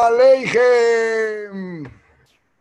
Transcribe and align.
עליכם! 0.00 1.82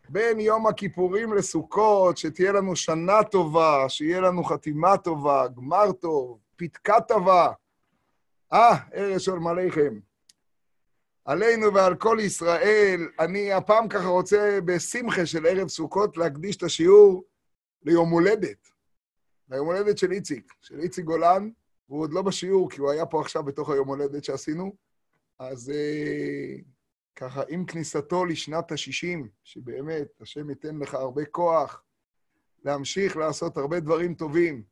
בין 0.10 0.40
יום 0.40 0.68
הכיפורים 0.68 1.33
לסוכות, 1.33 2.17
שתהיה 2.17 2.52
לנו 2.52 2.75
שנה 2.75 3.24
טובה, 3.24 3.90
שיהיה 3.90 4.21
לנו 4.21 4.44
חתימה 4.44 4.98
טובה, 4.98 5.48
גמר 5.48 5.92
טוב, 5.92 6.40
פתקה 6.56 7.01
טובה. 7.01 7.51
אה, 8.54 8.75
ערב 8.91 9.18
שלום 9.18 9.48
עליכם. 9.48 10.00
עלינו 11.25 11.73
ועל 11.73 11.96
כל 11.96 12.18
ישראל, 12.21 13.07
אני 13.20 13.54
הפעם 13.54 13.88
ככה 13.88 14.07
רוצה 14.07 14.59
בשמחה 14.65 15.25
של 15.25 15.45
ערב 15.45 15.68
סוכות 15.68 16.18
להקדיש 16.18 16.57
את 16.57 16.63
השיעור 16.63 17.23
ליום 17.84 18.09
הולדת. 18.09 18.68
ליום 19.50 19.68
הולדת 19.68 19.97
של 19.97 20.11
איציק, 20.11 20.54
של 20.61 20.79
איציק 20.79 21.05
גולן, 21.05 21.50
והוא 21.89 22.02
עוד 22.02 22.13
לא 22.13 22.21
בשיעור, 22.21 22.70
כי 22.70 22.81
הוא 22.81 22.91
היה 22.91 23.05
פה 23.05 23.21
עכשיו 23.21 23.43
בתוך 23.43 23.70
היום 23.70 23.88
הולדת 23.88 24.23
שעשינו. 24.23 24.75
אז 25.39 25.70
אה, 25.70 26.55
ככה, 27.16 27.41
עם 27.50 27.66
כניסתו 27.66 28.25
לשנת 28.25 28.71
ה-60, 28.71 29.27
שבאמת, 29.43 30.07
השם 30.21 30.50
ייתן 30.50 30.78
לך 30.78 30.93
הרבה 30.93 31.25
כוח 31.25 31.83
להמשיך 32.64 33.18
לעשות 33.18 33.58
הרבה 33.58 33.80
דברים 33.80 34.16
טובים, 34.16 34.64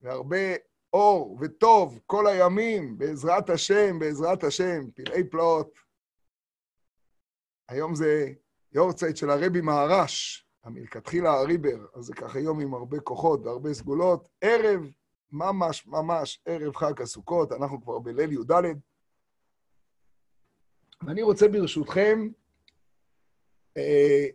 והרבה 0.00 0.54
אור 0.92 1.38
וטוב 1.40 2.00
כל 2.06 2.26
הימים, 2.26 2.98
בעזרת 2.98 3.50
השם, 3.50 3.98
בעזרת 3.98 4.44
השם, 4.44 4.90
פלאי 4.94 5.24
פלאות. 5.24 5.78
היום 7.68 7.94
זה 7.94 8.32
יורצייט 8.72 9.16
של 9.16 9.30
הרבי 9.30 9.60
מהרש, 9.60 10.46
המלכתחילה 10.64 11.32
הריבר, 11.32 11.86
אז 11.94 12.04
זה 12.04 12.14
ככה 12.14 12.40
יום 12.40 12.60
עם 12.60 12.74
הרבה 12.74 13.00
כוחות 13.00 13.40
והרבה 13.44 13.74
סגולות. 13.74 14.28
ערב, 14.40 14.90
ממש 15.32 15.86
ממש 15.86 16.42
ערב 16.44 16.76
חג 16.76 17.02
הסוכות, 17.02 17.52
אנחנו 17.52 17.82
כבר 17.82 17.98
בליל 17.98 18.32
י"ד. 18.32 18.52
ואני 21.02 21.22
רוצה 21.22 21.48
ברשותכם, 21.48 22.28
אה, 23.76 24.26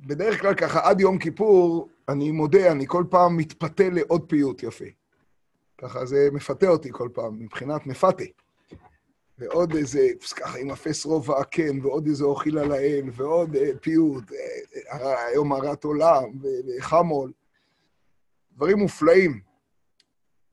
בדרך 0.00 0.40
כלל 0.40 0.54
ככה 0.54 0.88
עד 0.88 1.00
יום 1.00 1.18
כיפור, 1.18 1.88
אני 2.08 2.30
מודה, 2.30 2.72
אני 2.72 2.84
כל 2.86 3.04
פעם 3.10 3.36
מתפתה 3.36 3.88
לעוד 3.92 4.28
פיוט 4.28 4.62
יפה. 4.62 4.84
ככה 5.78 6.06
זה 6.06 6.28
מפתה 6.32 6.68
אותי 6.68 6.88
כל 6.92 7.08
פעם, 7.12 7.38
מבחינת 7.38 7.86
מפתה. 7.86 8.24
ועוד 9.38 9.76
איזה, 9.76 10.08
ככה 10.36 10.58
עם 10.58 10.70
אפס 10.70 11.04
רובע 11.04 11.40
הקן, 11.40 11.80
ועוד 11.82 12.06
איזה 12.06 12.24
אוכיל 12.24 12.58
על 12.58 12.72
האל, 12.72 13.04
ועוד 13.12 13.56
אה, 13.56 13.70
פיוט, 13.80 14.24
אה, 14.92 15.26
היום 15.26 15.52
הרת 15.52 15.84
עולם, 15.84 16.24
וחמול. 16.78 17.32
דברים 18.52 18.78
מופלאים. 18.78 19.40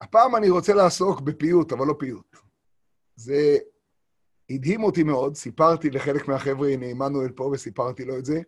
הפעם 0.01 0.35
אני 0.35 0.49
רוצה 0.49 0.73
לעסוק 0.73 1.21
בפיוט, 1.21 1.71
אבל 1.71 1.87
לא 1.87 1.95
פיוט. 1.99 2.37
זה 3.15 3.57
הדהים 4.49 4.83
אותי 4.83 5.03
מאוד, 5.03 5.35
סיפרתי 5.35 5.89
לחלק 5.89 6.27
מהחבר'ה, 6.27 6.69
הנה 6.69 6.85
עמנואל 6.85 7.31
פה 7.31 7.43
וסיפרתי 7.43 8.05
לו 8.05 8.17
את 8.17 8.25
זה. 8.25 8.41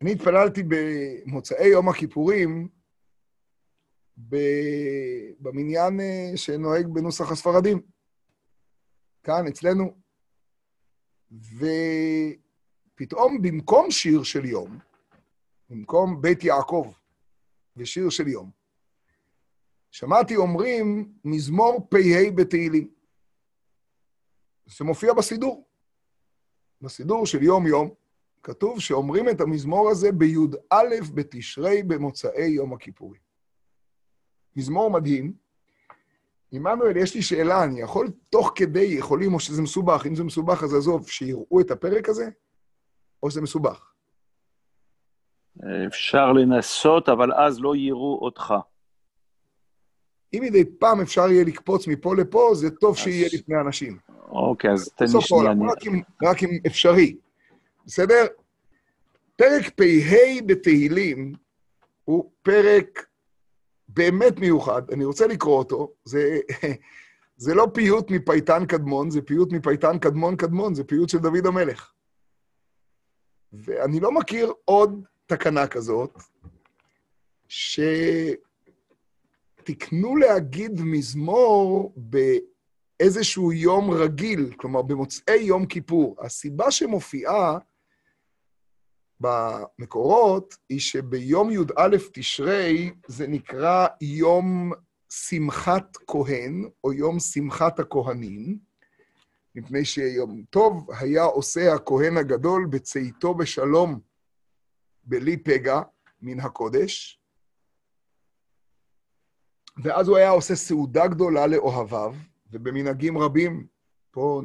אני 0.00 0.12
התפללתי 0.12 0.62
במוצאי 0.68 1.66
יום 1.66 1.88
הכיפורים 1.88 2.68
במניין 5.40 6.00
אה, 6.00 6.32
שנוהג 6.36 6.86
בנוסח 6.86 7.32
הספרדים, 7.32 7.80
כאן, 9.22 9.46
אצלנו. 9.46 9.96
ופתאום 12.94 13.42
במקום 13.42 13.90
שיר 13.90 14.22
של 14.22 14.44
יום, 14.44 14.78
במקום 15.70 16.22
בית 16.22 16.44
יעקב 16.44 16.92
ושיר 17.76 18.10
של 18.10 18.28
יום, 18.28 18.50
שמעתי 19.90 20.36
אומרים 20.36 21.12
מזמור 21.24 21.88
פ"ה 21.90 22.30
בתהילים. 22.34 22.95
זה 24.66 24.84
מופיע 24.84 25.12
בסידור. 25.12 25.64
בסידור 26.82 27.26
של 27.26 27.42
יום-יום, 27.42 27.90
כתוב 28.42 28.80
שאומרים 28.80 29.28
את 29.28 29.40
המזמור 29.40 29.90
הזה 29.90 30.12
בי"א 30.12 30.82
בתשרי 31.14 31.82
במוצאי 31.82 32.48
יום 32.48 32.72
הכיפורים. 32.72 33.20
מזמור 34.56 34.90
מדהים. 34.90 35.32
עמנואל, 36.52 36.96
יש 36.96 37.14
לי 37.14 37.22
שאלה, 37.22 37.64
אני 37.64 37.80
יכול 37.80 38.06
תוך 38.30 38.52
כדי, 38.54 38.84
יכולים, 38.84 39.34
או 39.34 39.40
שזה 39.40 39.62
מסובך, 39.62 40.06
אם 40.06 40.14
זה 40.14 40.24
מסובך 40.24 40.62
אז 40.62 40.74
עזוב, 40.74 41.08
שיראו 41.08 41.60
את 41.60 41.70
הפרק 41.70 42.08
הזה, 42.08 42.28
או 43.22 43.30
שזה 43.30 43.40
מסובך? 43.40 43.92
אפשר 45.86 46.32
לנסות, 46.32 47.08
אבל 47.08 47.32
אז 47.32 47.60
לא 47.60 47.76
יראו 47.76 48.18
אותך. 48.22 48.54
אם 50.34 50.42
מדי 50.42 50.64
פעם 50.78 51.00
אפשר 51.00 51.30
יהיה 51.30 51.44
לקפוץ 51.44 51.88
מפה 51.88 52.16
לפה, 52.16 52.50
זה 52.54 52.70
טוב 52.70 52.94
אז... 52.96 53.02
שיהיה 53.02 53.28
לפני 53.32 53.60
אנשים. 53.60 53.98
אוקיי, 54.28 54.72
אז 54.72 54.88
תן 54.96 55.04
לי 55.04 55.20
שנייה. 55.20 55.50
רק, 55.70 55.86
אם, 55.86 56.00
רק 56.22 56.42
אם 56.42 56.58
אפשרי, 56.66 57.16
בסדר? 57.86 58.26
פרק 59.36 59.68
פ"ה 59.76 60.46
בתהילים 60.46 61.32
הוא 62.04 62.30
פרק 62.42 63.06
באמת 63.88 64.38
מיוחד, 64.38 64.90
אני 64.90 65.04
רוצה 65.04 65.26
לקרוא 65.26 65.58
אותו, 65.58 65.92
זה, 66.04 66.38
זה 67.36 67.54
לא 67.54 67.66
פיוט 67.74 68.10
מפייטן 68.10 68.66
קדמון, 68.66 69.10
זה 69.10 69.22
פיוט 69.22 69.52
מפייטן 69.52 69.98
קדמון 69.98 70.36
קדמון, 70.36 70.74
זה 70.74 70.84
פיוט 70.84 71.08
של 71.08 71.18
דוד 71.18 71.46
המלך. 71.46 71.92
ואני 73.52 74.00
לא 74.00 74.12
מכיר 74.12 74.52
עוד 74.64 75.04
תקנה 75.26 75.66
כזאת, 75.66 76.18
שתקנו 79.66 80.16
להגיד 80.16 80.80
מזמור 80.84 81.94
באיזשהו 81.96 83.52
יום 83.52 83.90
רגיל, 83.90 84.54
כלומר 84.56 84.82
במוצאי 84.82 85.36
יום 85.40 85.66
כיפור. 85.66 86.16
הסיבה 86.20 86.70
שמופיעה 86.70 87.58
במקורות 89.20 90.56
היא 90.68 90.80
שביום 90.80 91.50
י"א 91.50 91.96
תשרי 92.12 92.90
זה 93.06 93.26
נקרא 93.26 93.86
יום 94.00 94.72
שמחת 95.10 95.96
כהן, 96.06 96.68
או 96.84 96.92
יום 96.92 97.20
שמחת 97.20 97.80
הכהנים, 97.80 98.58
מפני 99.54 99.84
שיום 99.84 100.42
טוב 100.50 100.90
היה 101.00 101.22
עושה 101.22 101.74
הכהן 101.74 102.16
הגדול 102.16 102.66
בצאתו 102.70 103.34
בשלום 103.34 104.00
בלי 105.04 105.36
פגע 105.36 105.80
מן 106.22 106.40
הקודש, 106.40 107.20
ואז 109.76 110.08
הוא 110.08 110.16
היה 110.16 110.30
עושה 110.30 110.54
סעודה 110.54 111.06
גדולה 111.06 111.46
לאוהביו, 111.46 112.14
ובמנהגים 112.52 113.18
רבים, 113.18 113.66
פה, 114.10 114.42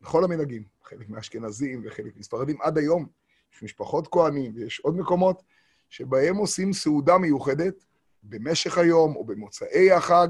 בכל 0.00 0.24
המנהגים, 0.24 0.62
חלק 0.84 1.08
מהאשכנזים 1.08 1.82
וחלק 1.84 2.16
מספרדים, 2.16 2.56
עד 2.62 2.78
היום, 2.78 3.06
יש 3.54 3.62
משפחות 3.62 4.08
כהנים 4.10 4.52
ויש 4.54 4.80
עוד 4.80 4.96
מקומות 4.96 5.42
שבהם 5.90 6.36
עושים 6.36 6.72
סעודה 6.72 7.18
מיוחדת 7.18 7.84
במשך 8.22 8.78
היום 8.78 9.16
או 9.16 9.24
במוצאי 9.24 9.92
החג, 9.92 10.28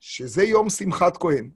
שזה 0.00 0.44
יום 0.44 0.70
שמחת 0.70 1.16
כהן. 1.16 1.50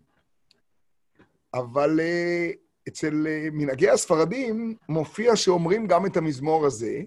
אבל 1.55 2.01
uh, 2.01 2.57
אצל 2.89 3.27
uh, 3.27 3.51
מנהגי 3.53 3.91
הספרדים 3.91 4.77
מופיע 4.89 5.37
שאומרים 5.37 5.87
גם 5.87 6.07
את 6.07 6.17
המזמור 6.17 6.67
הזה. 6.67 7.03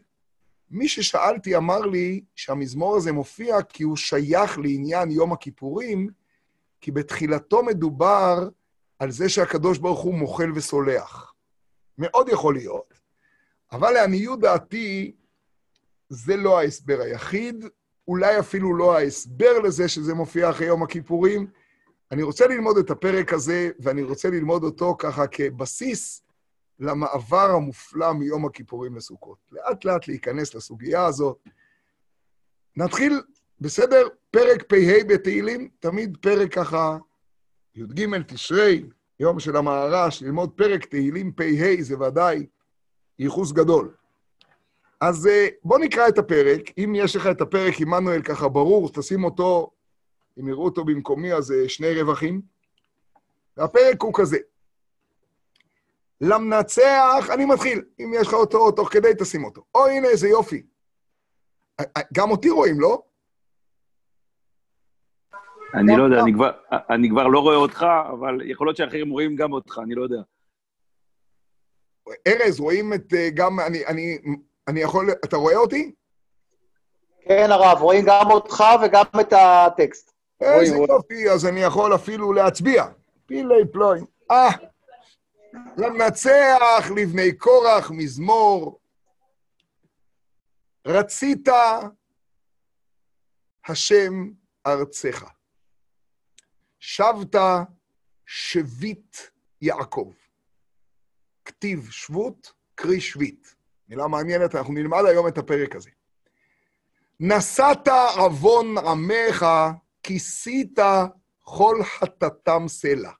מי 0.73 0.87
ששאלתי 0.87 1.57
אמר 1.57 1.79
לי 1.79 2.23
שהמזמור 2.35 2.95
הזה 2.95 3.11
מופיע 3.11 3.61
כי 3.61 3.83
הוא 3.83 3.95
שייך 3.95 4.59
לעניין 4.59 5.11
יום 5.11 5.33
הכיפורים, 5.33 6.09
כי 6.81 6.91
בתחילתו 6.91 7.63
מדובר 7.63 8.49
על 8.99 9.11
זה 9.11 9.29
שהקדוש 9.29 9.77
ברוך 9.77 9.99
הוא 9.99 10.13
מוחל 10.13 10.51
וסולח. 10.55 11.33
מאוד 11.97 12.29
יכול 12.29 12.53
להיות, 12.55 12.93
אבל 13.71 13.91
לעניות 13.91 14.39
דעתי, 14.39 15.15
זה 16.09 16.35
לא 16.35 16.59
ההסבר 16.59 17.01
היחיד, 17.01 17.65
אולי 18.07 18.39
אפילו 18.39 18.75
לא 18.75 18.97
ההסבר 18.97 19.59
לזה 19.59 19.87
שזה 19.87 20.13
מופיע 20.13 20.49
אחרי 20.49 20.67
יום 20.67 20.83
הכיפורים. 20.83 21.47
אני 22.11 22.23
רוצה 22.23 22.47
ללמוד 22.47 22.77
את 22.77 22.91
הפרק 22.91 23.33
הזה, 23.33 23.69
ואני 23.79 24.03
רוצה 24.03 24.29
ללמוד 24.29 24.63
אותו 24.63 24.95
ככה 24.99 25.27
כבסיס 25.27 26.21
למעבר 26.79 27.51
המופלא 27.51 28.13
מיום 28.13 28.45
הכיפורים 28.45 28.95
לסוכות. 28.95 29.37
לאט-לאט 29.51 30.07
להיכנס 30.07 30.55
לסוגיה 30.55 31.05
הזאת. 31.05 31.37
נתחיל, 32.75 33.21
בסדר? 33.61 34.07
פרק 34.31 34.63
פ"ה 34.67 35.03
בתהילים, 35.07 35.69
תמיד 35.79 36.17
פרק 36.21 36.53
ככה, 36.53 36.97
י"ג 37.75 38.21
תשרי, 38.27 38.85
יום 39.19 39.39
של 39.39 39.55
המהר"ש, 39.55 40.21
ללמוד 40.21 40.51
פרק 40.55 40.85
תהילים 40.85 41.31
פ"ה 41.31 41.81
זה 41.81 41.99
ודאי 41.99 42.45
ייחוס 43.19 43.51
גדול. 43.51 43.93
אז 45.01 45.27
אה, 45.27 45.47
בוא 45.63 45.79
נקרא 45.79 46.07
את 46.07 46.17
הפרק. 46.17 46.61
אם 46.77 46.93
יש 46.95 47.15
לך 47.15 47.27
את 47.27 47.41
הפרק, 47.41 47.81
עמנואל, 47.81 48.21
ככה 48.21 48.47
ברור, 48.47 48.89
תשים 48.93 49.23
אותו, 49.23 49.71
אם 50.39 50.47
יראו 50.47 50.65
אותו 50.65 50.85
במקומי, 50.85 51.33
אז 51.33 51.51
אה, 51.51 51.69
שני 51.69 52.01
רווחים. 52.01 52.41
והפרק 53.57 54.01
הוא 54.01 54.13
כזה. 54.15 54.37
למנצח, 56.23 57.29
אני 57.33 57.45
מתחיל. 57.45 57.81
אם 57.99 58.11
יש 58.15 58.27
לך 58.27 58.33
אותו 58.33 58.71
תוך 58.71 58.93
כדי, 58.93 59.11
תשים 59.19 59.43
אותו. 59.43 59.63
או, 59.75 59.87
הנה, 59.87 60.07
איזה 60.07 60.27
יופי. 60.27 60.63
גם 62.13 62.31
אותי 62.31 62.49
רואים, 62.49 62.79
לא? 62.79 63.01
אני 65.73 65.97
לא 65.97 66.03
יודע, 66.03 66.19
אני 66.19 66.33
כבר, 66.33 66.51
אני 66.71 67.09
כבר 67.09 67.27
לא 67.27 67.39
רואה 67.39 67.55
אותך, 67.55 67.85
אבל 68.11 68.41
יכול 68.51 68.67
להיות 68.67 68.77
שאחרים 68.77 69.09
רואים 69.09 69.35
גם 69.35 69.53
אותך, 69.53 69.79
אני 69.83 69.95
לא 69.95 70.03
יודע. 70.03 70.21
ארז, 72.27 72.59
רואים 72.59 72.93
את 72.93 73.13
אה, 73.13 73.29
גם, 73.33 73.59
אני, 73.59 73.85
אני, 73.85 74.17
אני 74.67 74.81
יכול, 74.81 75.11
אתה 75.11 75.37
רואה 75.37 75.55
אותי? 75.55 75.91
כן, 77.21 77.47
הרב, 77.51 77.81
רואים 77.81 78.05
גם 78.07 78.31
אותך 78.31 78.63
וגם 78.85 79.05
את 79.19 79.33
הטקסט. 79.33 80.13
איזה 80.41 80.75
יופי, 80.75 81.29
אז 81.29 81.45
אני 81.45 81.59
יכול 81.59 81.95
אפילו 81.95 82.33
להצביע. 82.33 82.85
פילי 83.25 83.67
פלוי. 83.71 83.99
אה, 84.31 84.49
למנצח 85.77 86.91
לבני 86.95 87.37
קורח 87.37 87.91
מזמור. 87.91 88.79
רצית 90.87 91.47
השם 93.67 94.29
ארצך. 94.67 95.25
שבת 96.79 97.35
שביט 98.25 99.17
יעקב. 99.61 100.11
כתיב 101.45 101.89
שבות, 101.91 102.53
קרי 102.75 103.01
שביט. 103.01 103.47
מילה 103.89 104.07
מעניינת, 104.07 104.55
אנחנו 104.55 104.73
נלמד 104.73 105.01
היום 105.09 105.27
את 105.27 105.37
הפרק 105.37 105.75
הזה. 105.75 105.89
נשאת 107.19 107.87
עוון 108.15 108.77
עמך, 108.77 109.45
כיסית 110.03 110.79
כל 111.39 111.83
חטאתם 111.83 112.67
סלע. 112.67 113.11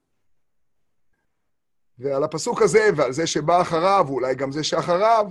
ועל 2.00 2.24
הפסוק 2.24 2.62
הזה, 2.62 2.90
ועל 2.96 3.12
זה 3.12 3.28
שבא 3.28 3.62
אחריו, 3.62 4.06
ואולי 4.08 4.36
גם 4.36 4.52
זה 4.52 4.64
שאחריו, 4.64 5.26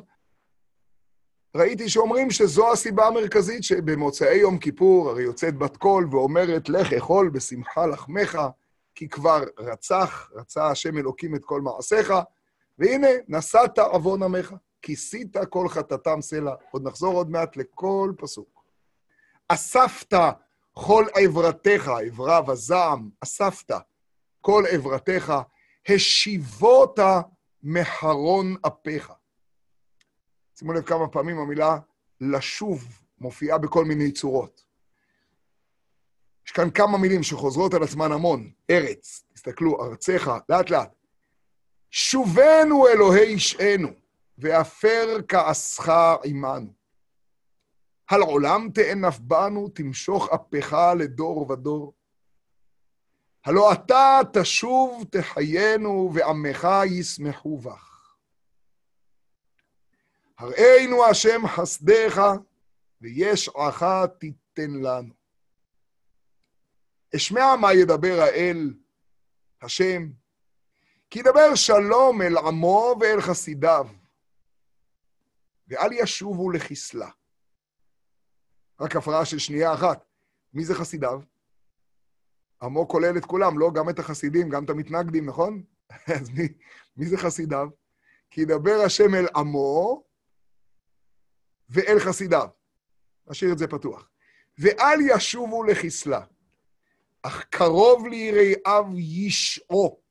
ראיתי 1.56 1.88
שאומרים 1.88 2.30
שזו 2.30 2.72
הסיבה 2.72 3.06
המרכזית 3.06 3.64
שבמוצאי 3.64 4.36
יום 4.36 4.58
כיפור, 4.58 5.10
הרי 5.10 5.22
יוצאת 5.22 5.56
בת 5.58 5.76
קול 5.76 6.08
ואומרת, 6.10 6.68
לך 6.68 6.92
אכול 6.92 7.28
בשמחה 7.28 7.86
לחמך, 7.86 8.38
כי 8.94 9.08
כבר 9.08 9.42
רצח, 9.58 10.30
רצה 10.34 10.66
השם 10.66 10.98
אלוקים 10.98 11.34
את 11.34 11.44
כל 11.44 11.60
מעשיך, 11.60 12.12
והנה, 12.78 13.08
נשאת 13.28 13.78
עוון 13.78 14.22
עמך, 14.22 14.54
כיסית 14.82 15.36
כל 15.50 15.68
חטאתם 15.68 16.20
סלע. 16.20 16.54
עוד 16.70 16.86
נחזור 16.86 17.14
עוד 17.14 17.30
מעט 17.30 17.56
לכל 17.56 18.12
פסוק. 18.18 18.64
אספת 19.48 20.14
כל 20.72 21.04
עברתך, 21.14 21.90
עברה 22.06 22.50
וזעם, 22.50 23.08
אספת 23.20 23.70
כל 24.40 24.64
עברתך, 24.70 25.34
השיבות 25.88 26.98
מחרון 27.62 28.56
אפיך. 28.66 29.12
שימו 30.58 30.72
לב 30.72 30.82
כמה 30.82 31.08
פעמים 31.08 31.38
המילה 31.38 31.78
לשוב 32.20 33.00
מופיעה 33.18 33.58
בכל 33.58 33.84
מיני 33.84 34.12
צורות. 34.12 34.64
יש 36.46 36.52
כאן 36.52 36.70
כמה 36.70 36.98
מילים 36.98 37.22
שחוזרות 37.22 37.74
על 37.74 37.82
עצמן 37.82 38.12
המון. 38.12 38.50
ארץ, 38.70 39.24
תסתכלו, 39.32 39.84
ארצך, 39.84 40.30
לאט 40.48 40.70
לאט. 40.70 40.94
שובנו 41.90 42.88
אלוהי 42.88 43.22
אישנו, 43.22 43.88
ועפר 44.38 45.16
כעסך 45.28 45.92
עמנו. 46.24 46.72
על 48.06 48.22
עולם 48.22 48.68
תאנף 48.74 49.18
בנו, 49.18 49.68
תמשוך 49.68 50.28
אפך 50.34 50.76
לדור 50.98 51.50
ודור. 51.50 51.92
הלא 53.44 53.72
אתה 53.72 54.20
תשוב 54.32 55.04
תחיינו, 55.10 56.10
ועמך 56.14 56.68
ישמחו 56.86 57.58
בך. 57.58 58.16
הראינו 60.38 61.04
השם 61.04 61.46
חסדך, 61.46 62.22
וישעך 63.00 63.82
תיתן 64.18 64.70
לנו. 64.70 65.14
אשמע 67.16 67.56
מה 67.60 67.72
ידבר 67.72 68.20
האל, 68.20 68.74
השם, 69.62 70.08
כי 71.10 71.18
ידבר 71.18 71.54
שלום 71.54 72.22
אל 72.22 72.38
עמו 72.38 72.94
ואל 73.00 73.20
חסידיו, 73.20 73.86
ואל 75.68 75.92
ישובו 75.92 76.50
לחסלה. 76.50 77.10
רק 78.80 78.96
הפרעה 78.96 79.24
של 79.24 79.38
שנייה 79.38 79.74
אחת. 79.74 80.04
מי 80.54 80.64
זה 80.64 80.74
חסידיו? 80.74 81.20
עמו 82.62 82.88
כולל 82.88 83.16
את 83.16 83.24
כולם, 83.24 83.58
לא? 83.58 83.70
גם 83.74 83.88
את 83.88 83.98
החסידים, 83.98 84.48
גם 84.48 84.64
את 84.64 84.70
המתנגדים, 84.70 85.26
נכון? 85.26 85.62
אז 86.20 86.30
מי, 86.30 86.48
מי 86.96 87.06
זה 87.06 87.16
חסידיו? 87.16 87.68
כי 88.30 88.40
ידבר 88.40 88.80
השם 88.86 89.14
אל 89.14 89.26
עמו 89.36 90.04
ואל 91.68 91.98
חסידיו. 91.98 92.48
נשאיר 93.26 93.52
את 93.52 93.58
זה 93.58 93.66
פתוח. 93.66 94.08
ואל 94.58 94.98
ישובו 95.00 95.64
לחסלה, 95.64 96.20
אך 97.22 97.44
קרוב 97.50 98.06
ליראיו 98.06 98.84
ישעו. 98.96 100.02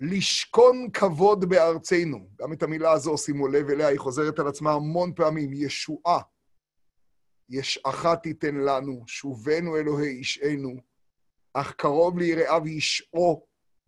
לשכון 0.00 0.90
כבוד 0.92 1.44
בארצנו. 1.44 2.28
גם 2.38 2.52
את 2.52 2.62
המילה 2.62 2.92
הזו, 2.92 3.18
שימו 3.18 3.48
לב 3.48 3.70
אליה, 3.70 3.88
היא 3.88 3.98
חוזרת 3.98 4.38
על 4.38 4.48
עצמה 4.48 4.72
המון 4.72 5.12
פעמים, 5.14 5.52
ישועה. 5.52 6.20
ישעך 7.48 8.06
תיתן 8.22 8.54
לנו, 8.54 9.04
שובנו 9.06 9.76
אלוהי 9.76 10.08
אישנו, 10.08 10.76
אך 11.52 11.72
קרוב 11.72 12.18
ליראיו 12.18 12.68
ישעו. 12.68 13.46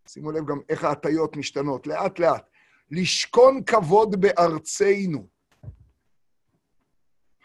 שימו 0.08 0.32
לב 0.32 0.46
גם 0.46 0.60
איך 0.69 0.84
ההטיות 0.84 1.37
משתנות, 1.37 1.87
לאט-לאט. 1.87 2.50
לשכון 2.90 3.64
כבוד 3.64 4.20
בארצנו. 4.20 5.26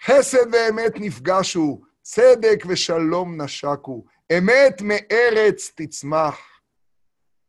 חסד 0.06 0.54
ואמת 0.54 0.94
נפגשו, 0.96 1.82
צדק 2.02 2.64
ושלום 2.68 3.42
נשקו, 3.42 4.06
אמת 4.38 4.82
מארץ 4.82 5.72
תצמח, 5.76 6.40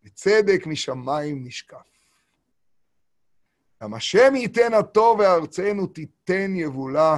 וצדק 0.05 0.67
משמיים 0.67 1.47
נשקף. 1.47 1.95
גם 3.83 3.95
השם 3.95 4.35
ייתן 4.35 4.75
הטוב 4.75 5.19
וארצנו 5.19 5.87
תיתן 5.87 6.57
יבולה, 6.57 7.17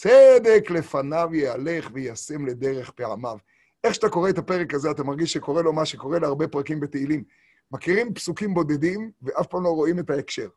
צדק 0.00 0.70
לפניו 0.70 1.28
יהלך 1.32 1.90
וישם 1.92 2.46
לדרך 2.46 2.90
פעמיו. 2.90 3.36
איך 3.84 3.94
שאתה 3.94 4.08
קורא 4.08 4.30
את 4.30 4.38
הפרק 4.38 4.74
הזה, 4.74 4.90
אתה 4.90 5.04
מרגיש 5.04 5.32
שקורה 5.32 5.62
לו 5.62 5.72
מה 5.72 5.86
שקורה 5.86 6.18
להרבה 6.18 6.48
פרקים 6.48 6.80
בתהילים. 6.80 7.24
מכירים 7.70 8.14
פסוקים 8.14 8.54
בודדים, 8.54 9.10
ואף 9.22 9.46
פעם 9.46 9.64
לא 9.64 9.68
רואים 9.68 9.98
את 9.98 10.10
ההקשר. 10.10 10.48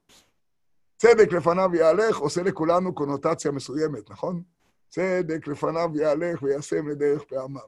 צדק 0.97 1.33
לפניו 1.33 1.69
יהלך 1.75 2.17
עושה 2.17 2.43
לכולנו 2.43 2.95
קונוטציה 2.95 3.51
מסוימת, 3.51 4.09
נכון? 4.09 4.43
צדק 4.89 5.47
לפניו 5.47 5.89
יהלך 5.95 6.43
וישם 6.43 6.87
לדרך 6.87 7.23
פעמיו. 7.23 7.67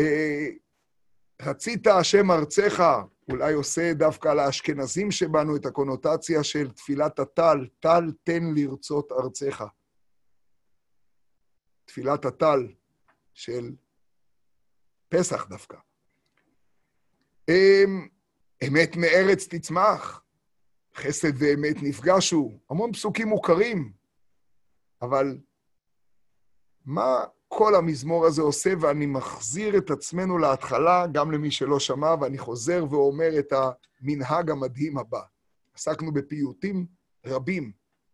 אה, 0.00 0.48
רצית 1.42 1.86
השם 1.86 2.30
ארצך, 2.30 2.84
אולי 3.30 3.52
עושה 3.52 3.92
דווקא 3.94 4.28
לאשכנזים 4.28 5.10
שבנו 5.10 5.56
את 5.56 5.66
הקונוטציה 5.66 6.44
של 6.44 6.70
תפילת 6.70 7.18
הטל, 7.18 7.66
טל 7.80 8.12
תן 8.24 8.42
לרצות 8.54 9.12
ארצך. 9.12 9.64
תפילת 11.88 12.24
הטל 12.24 12.68
של 13.34 13.70
פסח 15.08 15.46
דווקא. 15.48 15.76
אמ, 17.48 18.08
אמת 18.68 18.96
מארץ 18.96 19.46
תצמח, 19.50 20.22
חסד 20.94 21.32
ואמת 21.38 21.76
נפגשו, 21.82 22.58
המון 22.70 22.92
פסוקים 22.92 23.28
מוכרים, 23.28 23.92
אבל 25.02 25.38
מה 26.84 27.24
כל 27.48 27.74
המזמור 27.74 28.26
הזה 28.26 28.42
עושה, 28.42 28.72
ואני 28.80 29.06
מחזיר 29.06 29.78
את 29.78 29.90
עצמנו 29.90 30.38
להתחלה, 30.38 31.06
גם 31.12 31.32
למי 31.32 31.50
שלא 31.50 31.80
שמע, 31.80 32.14
ואני 32.20 32.38
חוזר 32.38 32.84
ואומר 32.90 33.38
את 33.38 33.52
המנהג 33.52 34.50
המדהים 34.50 34.98
הבא. 34.98 35.22
עסקנו 35.74 36.12
בפיוטים 36.12 36.86
רבים, 37.26 37.72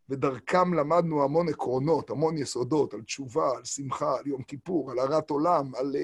ודרכם 0.08 0.74
למדנו 0.74 1.24
המון 1.24 1.48
עקרונות, 1.48 2.10
המון 2.10 2.38
יסודות, 2.38 2.94
על 2.94 3.02
תשובה, 3.02 3.50
על 3.56 3.64
שמחה, 3.64 4.18
על 4.18 4.26
יום 4.26 4.42
כיפור, 4.42 4.90
על 4.90 4.98
הרת 4.98 5.30
עולם, 5.30 5.74
על, 5.74 5.96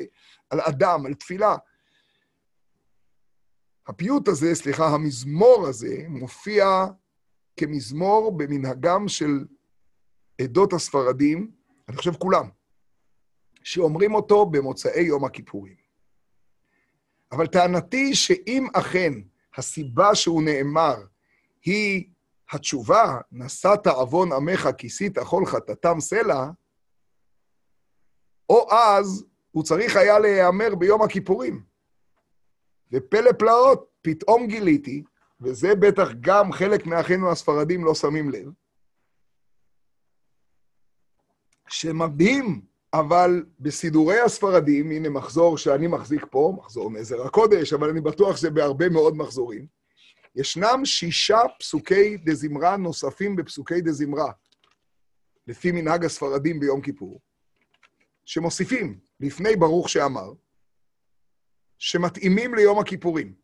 על 0.50 0.60
אדם, 0.60 1.06
על 1.06 1.14
תפילה. 1.14 1.56
הפיוט 3.86 4.28
הזה, 4.28 4.54
סליחה, 4.54 4.86
המזמור 4.86 5.66
הזה, 5.68 6.04
מופיע 6.08 6.66
כמזמור 7.56 8.38
במנהגם 8.38 9.08
של 9.08 9.44
עדות 10.40 10.72
הספרדים, 10.72 11.50
אני 11.88 11.96
חושב 11.96 12.14
כולם, 12.14 12.48
שאומרים 13.64 14.14
אותו 14.14 14.46
במוצאי 14.46 15.02
יום 15.02 15.24
הכיפורים. 15.24 15.74
אבל 17.32 17.46
טענתי 17.46 18.14
שאם 18.14 18.66
אכן 18.72 19.12
הסיבה 19.56 20.14
שהוא 20.14 20.42
נאמר 20.42 20.94
היא 21.64 22.10
התשובה, 22.52 23.18
נשאת 23.32 23.86
עוון 23.86 24.32
עמך, 24.32 24.68
כיסית 24.78 25.18
כל 25.18 25.46
חטאתם 25.46 26.00
סלע, 26.00 26.50
או 28.48 28.72
אז 28.72 29.24
הוא 29.50 29.64
צריך 29.64 29.96
היה 29.96 30.18
להיאמר 30.18 30.74
ביום 30.74 31.02
הכיפורים. 31.02 31.62
ופלא 32.92 33.32
פלאות, 33.32 33.90
פתאום 34.02 34.46
גיליתי, 34.46 35.02
וזה 35.40 35.74
בטח 35.74 36.08
גם 36.20 36.52
חלק 36.52 36.86
מאחינו 36.86 37.30
הספרדים 37.30 37.84
לא 37.84 37.94
שמים 37.94 38.30
לב, 38.30 38.52
שמדהים, 41.68 42.60
אבל 42.94 43.44
בסידורי 43.60 44.20
הספרדים, 44.20 44.90
הנה 44.90 45.08
מחזור 45.08 45.58
שאני 45.58 45.86
מחזיק 45.86 46.26
פה, 46.30 46.52
מחזור 46.58 46.90
נזר 46.90 47.26
הקודש, 47.26 47.72
אבל 47.72 47.88
אני 47.88 48.00
בטוח 48.00 48.36
שזה 48.36 48.50
בהרבה 48.50 48.88
מאוד 48.88 49.16
מחזורים, 49.16 49.66
ישנם 50.34 50.80
שישה 50.84 51.38
פסוקי 51.58 52.16
דזמרה 52.16 52.76
נוספים 52.76 53.36
בפסוקי 53.36 53.80
דזמרה, 53.80 54.32
לפי 55.46 55.72
מנהג 55.72 56.04
הספרדים 56.04 56.60
ביום 56.60 56.80
כיפור, 56.80 57.20
שמוסיפים, 58.24 58.98
לפני 59.20 59.56
ברוך 59.56 59.88
שאמר, 59.88 60.32
שמתאימים 61.78 62.54
ליום 62.54 62.78
הכיפורים. 62.78 63.34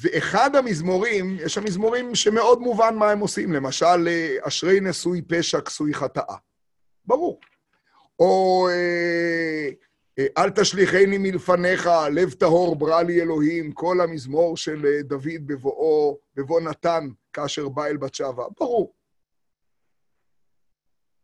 ואחד 0.00 0.56
המזמורים, 0.56 1.36
יש 1.40 1.54
שם 1.54 1.64
מזמורים 1.64 2.14
שמאוד 2.14 2.60
מובן 2.60 2.94
מה 2.96 3.10
הם 3.10 3.18
עושים, 3.18 3.52
למשל, 3.52 4.08
אשרי 4.42 4.80
נשוי 4.80 5.22
פשע 5.22 5.60
כסוי 5.60 5.94
חטאה. 5.94 6.36
ברור. 7.04 7.40
או 8.18 8.66
אה, 8.68 8.74
אה, 8.74 9.68
אל 10.18 10.50
תשליכני 10.50 11.18
מלפניך, 11.18 11.90
לב 12.12 12.32
טהור 12.32 12.76
ברא 12.76 13.02
לי 13.02 13.22
אלוהים, 13.22 13.72
כל 13.72 14.00
המזמור 14.00 14.56
של 14.56 14.86
אה, 14.86 15.02
דוד 15.02 15.46
בבואו, 15.46 16.18
בבוא 16.34 16.60
נתן, 16.60 17.08
כאשר 17.32 17.68
בא 17.68 17.86
אל 17.86 17.96
בת 17.96 18.14
שבע. 18.14 18.44
ברור. 18.60 18.94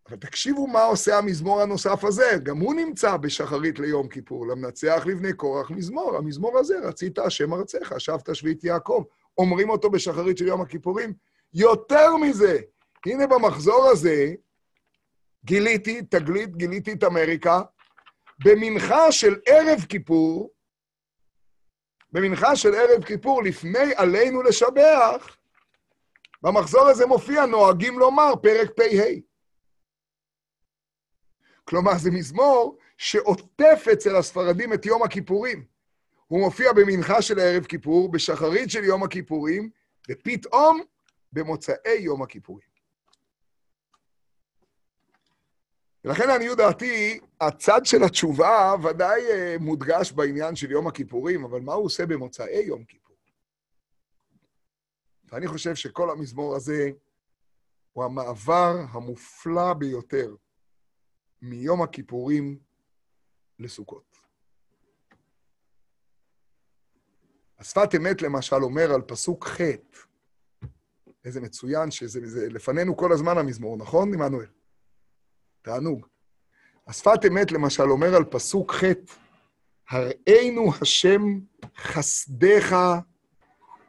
אבל 0.09 0.16
תקשיבו 0.16 0.66
מה 0.66 0.82
עושה 0.82 1.18
המזמור 1.18 1.61
הנוסף 1.61 2.04
הזה, 2.04 2.30
גם 2.42 2.59
הוא 2.59 2.75
נמצא 2.75 3.16
בשחרית 3.16 3.78
ליום 3.78 4.09
כיפור, 4.09 4.47
למנצח 4.47 5.02
לבני 5.06 5.32
קורח 5.32 5.70
מזמור, 5.70 6.16
המזמור 6.16 6.59
הזה, 6.59 6.75
רצית 6.82 7.18
השם 7.18 7.54
ארצך, 7.54 7.94
שבת 7.99 8.35
שביעית 8.35 8.64
יעקב. 8.64 9.04
אומרים 9.38 9.70
אותו 9.70 9.90
בשחרית 9.90 10.38
של 10.38 10.47
יום 10.47 10.61
הכיפורים. 10.61 11.12
יותר 11.54 12.16
מזה, 12.16 12.59
הנה 13.06 13.26
במחזור 13.26 13.87
הזה, 13.87 14.35
גיליתי, 15.44 16.02
תגלית, 16.02 16.56
גיליתי 16.56 16.92
את 16.92 17.04
אמריקה, 17.04 17.61
במנחה 18.44 19.12
של 19.12 19.35
ערב 19.47 19.85
כיפור, 19.88 20.50
במנחה 22.12 22.56
של 22.56 22.75
ערב 22.75 23.04
כיפור, 23.04 23.42
לפני 23.42 23.94
עלינו 23.97 24.42
לשבח, 24.42 25.37
במחזור 26.42 26.88
הזה 26.88 27.06
מופיע, 27.06 27.47
נוהגים 27.47 27.99
לומר, 27.99 28.37
פרק 28.42 28.70
פ"ה. 28.76 29.30
כלומר, 31.64 31.99
זה 31.99 32.11
מזמור 32.11 32.78
שעוטף 32.99 33.85
אצל 33.92 34.16
הספרדים 34.16 34.73
את 34.73 34.87
יום 34.87 35.02
הכיפורים. 35.02 35.64
הוא 36.26 36.40
מופיע 36.40 36.73
במנחה 36.73 37.23
של 37.23 37.38
ערב 37.38 37.64
כיפור, 37.64 38.12
בשחרית 38.12 38.70
של 38.70 38.85
יום 38.85 39.02
הכיפורים, 39.02 39.70
ופתאום 40.11 40.80
במוצאי 41.32 41.99
יום 41.99 42.23
הכיפורים. 42.23 42.70
ולכן 46.04 46.28
לעניות 46.28 46.59
דעתי, 46.59 47.21
הצד 47.40 47.80
של 47.85 48.02
התשובה 48.04 48.75
ודאי 48.85 49.23
אה, 49.30 49.57
מודגש 49.61 50.12
בעניין 50.12 50.57
של 50.57 50.71
יום 50.71 50.87
הכיפורים, 50.87 51.45
אבל 51.45 51.61
מה 51.61 51.73
הוא 51.73 51.85
עושה 51.85 52.07
במוצאי 52.07 52.62
יום 52.62 52.85
כיפור? 52.85 53.16
ואני 55.33 55.49
חושב 55.49 55.75
שכל 55.75 56.11
המזמור 56.11 56.57
הזה 56.57 56.90
הוא 57.92 58.04
המעבר 58.04 58.76
המופלא 58.90 59.75
ביותר 59.75 60.35
מיום 61.42 61.83
הכיפורים 61.83 62.59
לסוכות. 63.59 64.16
השפת 67.59 67.95
אמת 67.97 68.23
למשל 68.23 68.57
אומר 68.57 68.92
על 68.95 69.02
פסוק 69.02 69.47
ח', 69.47 69.61
איזה 71.25 71.40
מצוין 71.40 71.90
שזה 71.90 72.21
זה, 72.25 72.49
לפנינו 72.49 72.97
כל 72.97 73.12
הזמן 73.12 73.38
המזמור, 73.38 73.76
נכון, 73.76 74.14
עמנואל? 74.14 74.60
תענוג. 75.62 76.07
השפת 76.87 77.21
אמת 77.29 77.52
למשל 77.52 77.83
אומר 77.83 78.14
על 78.17 78.25
פסוק 78.25 78.73
ח', 78.73 78.85
הראינו 79.90 80.73
השם 80.83 81.23
חסדך 81.76 82.76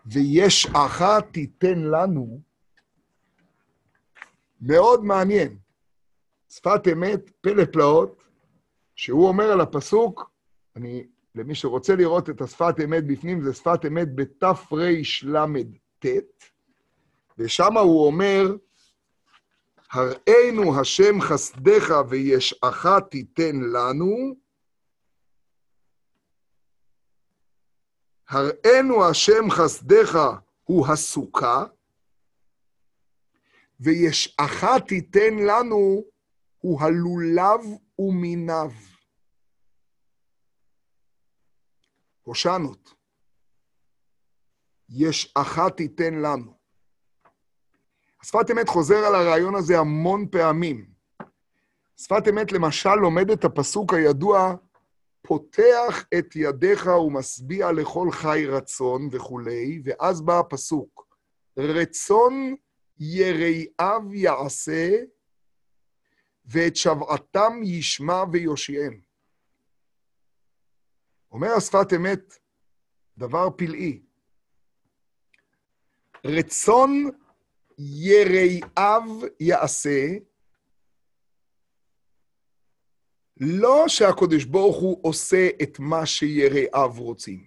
וישעך 0.06 1.02
תיתן 1.32 1.80
לנו. 1.80 2.42
מאוד 4.62 5.06
מעניין. 5.06 5.58
שפת 6.50 6.82
אמת, 6.92 7.30
פלא 7.42 7.66
פלאות, 7.66 8.24
שהוא 8.96 9.28
אומר 9.28 9.52
על 9.52 9.62
הפסוק, 9.62 10.32
אני, 10.76 11.08
למי 11.36 11.56
שרוצה 11.56 11.96
לראות 11.96 12.30
את 12.30 12.42
השפת 12.42 12.76
אמת 12.84 13.08
בפנים, 13.08 13.42
זה 13.42 13.54
שפת 13.54 13.86
אמת 13.88 14.16
בתרל"ט, 14.16 16.06
ושם 17.38 17.78
הוא 17.78 18.06
אומר, 18.06 18.56
הראינו 19.92 20.82
השם 20.82 21.22
חסדך 21.22 21.96
וישעך 22.10 22.86
תיתן 23.12 23.56
לנו, 23.74 24.36
הראינו 28.30 29.06
השם 29.10 29.50
חסדך 29.50 30.20
הוא 30.64 30.88
הסוכה, 30.88 31.66
וישעך 33.80 34.64
תיתן 34.88 35.36
לנו 35.48 36.04
הוא 36.58 36.82
הלולב 36.82 37.62
ומיניו. 38.00 38.72
הושענות. 42.22 42.94
יש 44.90 45.34
אחת 45.36 45.78
תיתן 45.78 46.14
לנו. 46.14 46.61
השפת 48.24 48.52
אמת 48.52 48.70
חוזר 48.70 48.98
על 48.98 49.16
הרעיון 49.16 49.56
הזה 49.56 49.80
המון 49.80 50.28
פעמים. 50.32 50.86
שפת 51.98 52.24
אמת 52.30 52.52
למשל 52.52 52.96
לומד 52.96 53.32
את 53.32 53.44
הפסוק 53.44 53.94
הידוע, 53.94 54.56
פותח 55.22 56.06
את 56.20 56.36
ידיך 56.36 56.86
ומשביע 56.86 57.72
לכל 57.72 58.12
חי 58.12 58.46
רצון 58.48 59.10
וכולי, 59.12 59.82
ואז 59.84 60.22
בא 60.22 60.40
הפסוק, 60.40 61.08
רצון 61.58 62.56
יראיו 63.00 64.14
יעשה, 64.14 64.90
ואת 66.46 66.76
שבעתם 66.76 67.54
ישמע 67.64 68.24
ויושיעם. 68.32 69.02
אומר 71.32 71.52
השפת 71.52 71.94
אמת 71.96 72.38
דבר 73.18 73.50
פלאי. 73.58 74.02
רצון 76.26 77.10
יראיו 77.78 79.04
יעשה, 79.40 80.08
לא 83.38 83.86
שהקדוש 83.88 84.46
ברוך 84.46 84.78
הוא 84.78 85.00
עושה 85.02 85.50
את 85.64 85.80
מה 85.80 86.06
שיראיו 86.06 86.92
רוצים. 86.98 87.46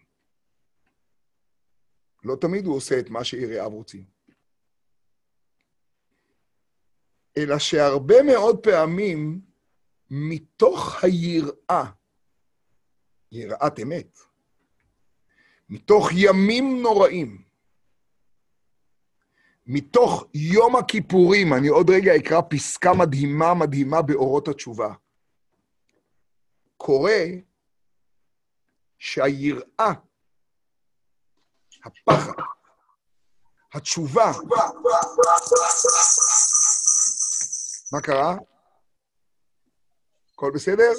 לא 2.25 2.37
תמיד 2.40 2.66
הוא 2.66 2.76
עושה 2.76 2.99
את 2.99 3.11
מה 3.11 3.25
שיראיו 3.25 3.71
רוצים. 3.71 4.04
אלא 7.37 7.59
שהרבה 7.59 8.23
מאוד 8.23 8.62
פעמים, 8.62 9.40
מתוך 10.11 11.04
היראה, 11.04 11.85
יראת 13.33 13.81
אמת, 13.83 14.19
מתוך 15.69 16.09
ימים 16.12 16.83
נוראים, 16.83 17.44
מתוך 19.66 20.25
יום 20.35 20.76
הכיפורים, 20.76 21.54
אני 21.54 21.68
עוד 21.68 21.90
רגע 21.90 22.16
אקרא 22.16 22.40
פסקה 22.50 22.92
מדהימה 22.92 23.54
מדהימה 23.54 24.02
באורות 24.02 24.49
התשובה. 24.49 24.94
קורה 26.76 27.23
שהיראה, 28.99 29.92
הפחד, 31.85 32.42
התשובה, 33.73 34.33
מה 37.92 38.00
קרה? 38.00 38.37
הכל 40.33 40.50
בסדר? 40.54 40.92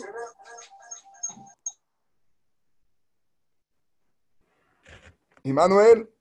עמנואל? 5.43 6.14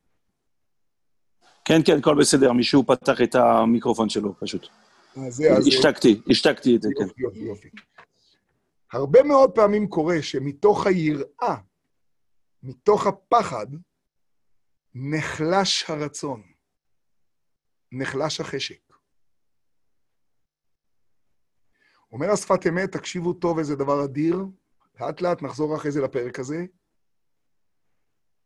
כן, 1.65 1.81
כן, 1.87 1.99
הכל 1.99 2.15
בסדר. 2.21 2.53
מישהו 2.53 2.87
פתח 2.87 3.23
את 3.23 3.35
המיקרופון 3.35 4.09
שלו, 4.09 4.35
פשוט. 4.41 4.67
השתקתי, 5.67 6.21
השתקתי 6.31 6.77
את 6.77 6.83
זה, 6.83 6.89
כן. 6.99 7.23
יופי, 7.23 7.39
יופי. 7.39 7.69
הרבה 8.93 9.23
מאוד 9.23 9.51
פעמים 9.51 9.89
קורה 9.89 10.23
שמתוך 10.23 10.87
היראה, 10.87 11.57
מתוך 12.63 13.07
הפחד, 13.07 13.67
נחלש 14.95 15.85
הרצון, 15.91 16.43
נחלש 17.93 18.41
החשק. 18.41 18.81
אומר 22.13 22.31
השפת 22.31 22.67
אמת, 22.67 22.93
תקשיבו 22.93 23.33
טוב 23.33 23.59
איזה 23.59 23.77
דבר 23.77 24.05
אדיר, 24.05 24.45
לאט 25.01 25.21
לאט 25.21 25.43
נחזור 25.43 25.77
אחרי 25.77 25.91
זה 25.91 26.01
לפרק 26.01 26.39
הזה. 26.39 26.67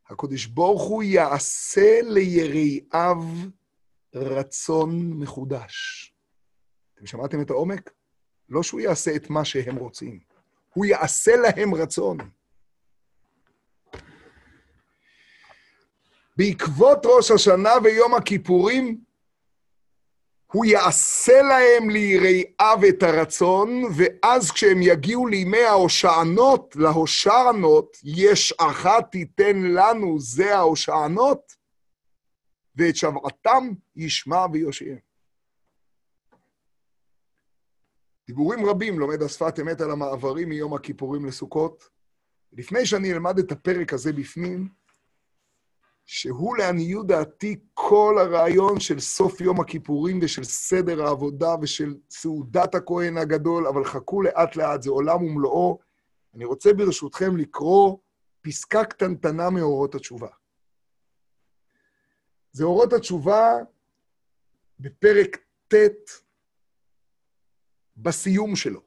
הקדוש 0.09 0.45
ברוך 0.45 0.83
הוא 0.83 1.03
יעשה 1.03 1.99
ליראיו 2.03 3.17
רצון 4.15 5.13
מחודש. 5.13 6.13
אתם 6.95 7.05
שמעתם 7.05 7.41
את 7.41 7.49
העומק? 7.49 7.91
לא 8.49 8.63
שהוא 8.63 8.79
יעשה 8.79 9.15
את 9.15 9.29
מה 9.29 9.45
שהם 9.45 9.75
רוצים, 9.75 10.19
הוא 10.73 10.85
יעשה 10.85 11.31
להם 11.35 11.75
רצון. 11.75 12.17
בעקבות 16.37 16.99
ראש 17.05 17.31
השנה 17.31 17.69
ויום 17.83 18.15
הכיפורים, 18.15 19.01
הוא 20.53 20.65
יעשה 20.65 21.41
להם 21.41 21.89
ליראיו 21.89 22.79
את 22.89 23.03
הרצון, 23.03 23.83
ואז 23.97 24.51
כשהם 24.51 24.81
יגיעו 24.81 25.27
לימי 25.27 25.63
ההושענות, 25.63 26.75
להושענות, 26.75 27.97
יש 28.03 28.53
אחת 28.57 29.11
תיתן 29.11 29.61
לנו, 29.61 30.19
זה 30.19 30.57
ההושענות, 30.57 31.55
ואת 32.75 32.95
שבעתם 32.95 33.69
ישמע 33.95 34.45
ויושיע. 34.51 34.95
דיבורים 38.27 38.65
רבים 38.65 38.99
לומד 38.99 39.21
השפת 39.21 39.59
אמת 39.59 39.81
על 39.81 39.91
המעברים 39.91 40.49
מיום 40.49 40.73
הכיפורים 40.73 41.25
לסוכות. 41.25 41.89
לפני 42.53 42.85
שאני 42.85 43.13
אלמד 43.13 43.39
את 43.39 43.51
הפרק 43.51 43.93
הזה 43.93 44.13
בפנים, 44.13 44.78
שהוא 46.11 46.57
לעניות 46.57 47.07
דעתי 47.07 47.59
כל 47.73 48.15
הרעיון 48.19 48.79
של 48.79 48.99
סוף 48.99 49.41
יום 49.41 49.59
הכיפורים 49.59 50.19
ושל 50.21 50.43
סדר 50.43 51.03
העבודה 51.03 51.55
ושל 51.61 51.95
סעודת 52.09 52.75
הכהן 52.75 53.17
הגדול, 53.17 53.67
אבל 53.67 53.83
חכו 53.83 54.21
לאט-לאט, 54.21 54.81
זה 54.81 54.89
עולם 54.89 55.23
ומלואו. 55.23 55.79
אני 56.33 56.45
רוצה 56.45 56.73
ברשותכם 56.73 57.37
לקרוא 57.37 57.97
פסקה 58.41 58.85
קטנטנה 58.85 59.49
מאורות 59.49 59.95
התשובה. 59.95 60.27
זה 62.51 62.63
אורות 62.63 62.93
התשובה 62.93 63.53
בפרק 64.79 65.37
ט', 65.67 65.75
בסיום 67.97 68.55
שלו. 68.55 68.81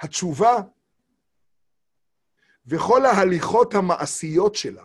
התשובה 0.00 0.56
וכל 2.68 3.04
ההליכות 3.04 3.74
המעשיות 3.74 4.54
שלה, 4.54 4.84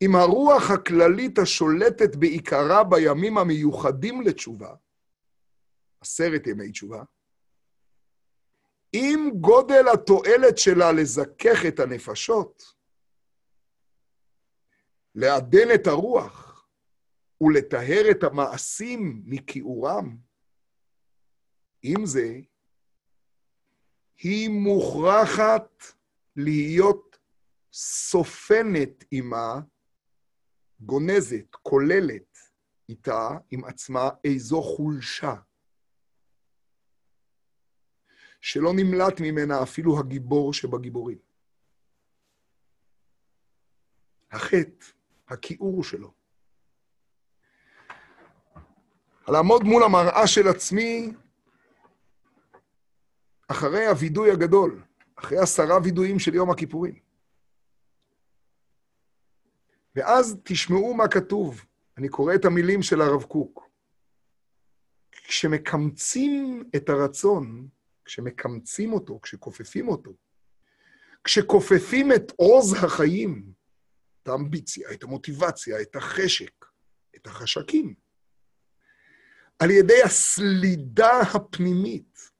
עם 0.00 0.14
הרוח 0.14 0.70
הכללית 0.70 1.38
השולטת 1.38 2.16
בעיקרה 2.16 2.84
בימים 2.84 3.38
המיוחדים 3.38 4.22
לתשובה, 4.22 4.74
עשרת 6.00 6.46
ימי 6.46 6.72
תשובה, 6.72 7.02
עם 8.92 9.30
גודל 9.40 9.84
התועלת 9.94 10.58
שלה 10.58 10.92
לזכך 10.92 11.66
את 11.68 11.80
הנפשות, 11.80 12.62
לעדן 15.14 15.74
את 15.74 15.86
הרוח 15.86 16.66
ולטהר 17.40 18.10
את 18.10 18.24
המעשים 18.24 19.22
מכיעורם, 19.24 20.16
עם 21.82 22.06
זה, 22.06 22.40
היא 24.18 24.48
מוכרחת 24.48 25.84
להיות 26.36 27.18
סופנת 27.72 29.04
עימה, 29.10 29.60
גונזת, 30.80 31.54
כוללת 31.62 32.38
איתה, 32.88 33.28
עם 33.50 33.64
עצמה, 33.64 34.10
איזו 34.24 34.62
חולשה. 34.62 35.34
שלא 38.40 38.72
נמלט 38.76 39.20
ממנה 39.20 39.62
אפילו 39.62 39.98
הגיבור 39.98 40.52
שבגיבורים. 40.52 41.18
החטא, 44.30 44.86
הכיעור 45.28 45.84
שלו. 45.84 46.12
לעמוד 49.28 49.62
מול 49.62 49.82
המראה 49.82 50.26
של 50.26 50.48
עצמי 50.48 51.12
אחרי 53.48 53.86
הווידוי 53.86 54.30
הגדול, 54.30 54.82
אחרי 55.16 55.38
עשרה 55.38 55.78
וידויים 55.84 56.18
של 56.18 56.34
יום 56.34 56.50
הכיפורים. 56.50 56.98
ואז 59.94 60.36
תשמעו 60.44 60.94
מה 60.94 61.08
כתוב. 61.08 61.64
אני 61.96 62.08
קורא 62.08 62.34
את 62.34 62.44
המילים 62.44 62.82
של 62.82 63.00
הרב 63.00 63.22
קוק. 63.22 63.68
כשמקמצים 65.12 66.64
את 66.76 66.88
הרצון, 66.88 67.68
כשמקמצים 68.04 68.92
אותו, 68.92 69.20
כשכופפים 69.22 69.88
אותו, 69.88 70.12
כשכופפים 71.24 72.12
את 72.12 72.32
עוז 72.36 72.72
החיים, 72.72 73.52
את 74.22 74.28
האמביציה, 74.28 74.92
את 74.92 75.02
המוטיבציה, 75.02 75.80
את 75.82 75.96
החשק, 75.96 76.64
את 77.16 77.26
החשקים, 77.26 77.94
על 79.58 79.70
ידי 79.70 80.02
הסלידה 80.02 81.20
הפנימית, 81.20 82.30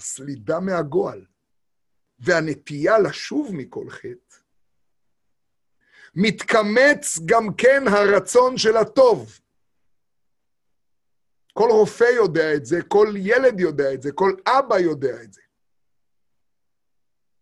הסלידה 0.00 0.60
מהגועל, 0.60 1.24
והנטייה 2.18 2.98
לשוב 2.98 3.50
מכל 3.52 3.90
חטא, 3.90 4.36
מתקמץ 6.14 7.18
גם 7.24 7.54
כן 7.58 7.82
הרצון 7.88 8.58
של 8.58 8.76
הטוב. 8.76 9.40
כל 11.52 11.68
רופא 11.70 12.04
יודע 12.04 12.54
את 12.54 12.66
זה, 12.66 12.82
כל 12.88 13.14
ילד 13.16 13.60
יודע 13.60 13.94
את 13.94 14.02
זה, 14.02 14.12
כל 14.12 14.32
אבא 14.46 14.78
יודע 14.78 15.22
את 15.22 15.32
זה. 15.32 15.40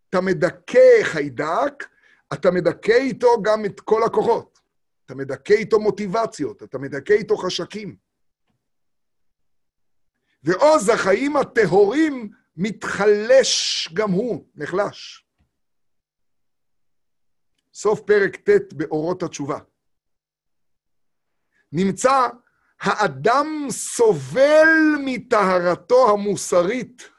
אתה 0.09 0.21
מדכא 0.21 1.03
חיידק, 1.03 1.85
אתה 2.33 2.51
מדכא 2.51 2.93
איתו 2.93 3.43
גם 3.43 3.65
את 3.65 3.81
כל 3.81 4.03
הכוחות. 4.03 4.61
אתה 5.05 5.15
מדכא 5.15 5.53
איתו 5.53 5.81
מוטיבציות, 5.81 6.63
אתה 6.63 6.79
מדכא 6.79 7.13
איתו 7.13 7.37
חשקים. 7.37 7.97
ועוז 10.43 10.89
החיים 10.89 11.37
הטהורים 11.37 12.31
מתחלש 12.59 13.89
גם 13.95 14.11
הוא, 14.11 14.49
נחלש. 14.55 15.27
סוף 17.75 18.01
פרק 18.01 18.37
ט' 18.37 18.73
באורות 18.73 19.23
התשובה. 19.23 19.59
נמצא, 21.73 22.29
האדם 22.81 23.47
סובל 23.71 24.69
מטהרתו 25.05 26.11
המוסרית. 26.11 27.11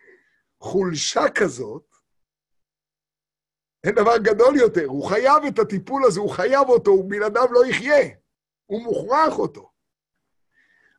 חולשה 0.62 1.24
כזאת, 1.34 1.96
אין 3.84 3.94
דבר 3.94 4.18
גדול 4.18 4.56
יותר. 4.56 4.84
הוא 4.84 5.08
חייב 5.08 5.44
את 5.48 5.58
הטיפול 5.58 6.04
הזה, 6.04 6.20
הוא 6.20 6.30
חייב 6.30 6.68
אותו, 6.68 6.90
הוא 6.90 7.10
בלעדיו 7.10 7.52
לא 7.52 7.66
יחיה. 7.66 8.08
הוא 8.66 8.82
מוכרח 8.82 9.38
אותו. 9.38 9.70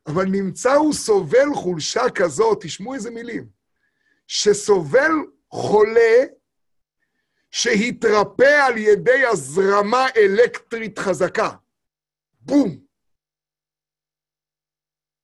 אבל 0.06 0.24
נמצא 0.24 0.72
הוא 0.74 0.92
סובל 0.92 1.54
חולשה 1.54 2.02
כזאת, 2.14 2.58
תשמעו 2.64 2.94
איזה 2.94 3.10
מילים. 3.10 3.57
שסובל 4.28 5.12
חולה 5.50 6.24
שהתרפא 7.50 8.66
על 8.66 8.76
ידי 8.76 9.26
הזרמה 9.26 10.06
אלקטרית 10.16 10.98
חזקה. 10.98 11.56
בום! 12.40 12.84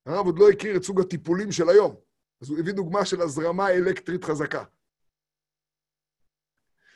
הרב 0.07 0.27
עוד 0.27 0.38
לא 0.38 0.51
הכיר 0.51 0.77
את 0.77 0.83
סוג 0.83 1.01
הטיפולים 1.01 1.53
של 1.53 1.69
היום, 1.69 1.97
אז 2.40 2.51
הוא 2.51 2.59
הביא 2.59 2.73
דוגמה 2.73 3.05
של 3.05 3.21
הזרמה 3.21 3.71
אלקטרית 3.71 4.25
חזקה. 4.25 4.64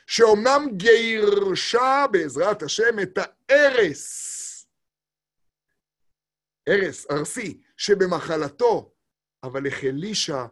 שאומנם 0.07 0.77
גירשה 0.77 2.05
בעזרת 2.11 2.63
השם 2.63 2.99
את 3.03 3.17
הארס, 3.17 4.39
ארס, 6.69 7.11
ארסי, 7.11 7.61
שבמחלתו, 7.77 8.93
אבל 9.43 9.67
החלישה 9.67 10.45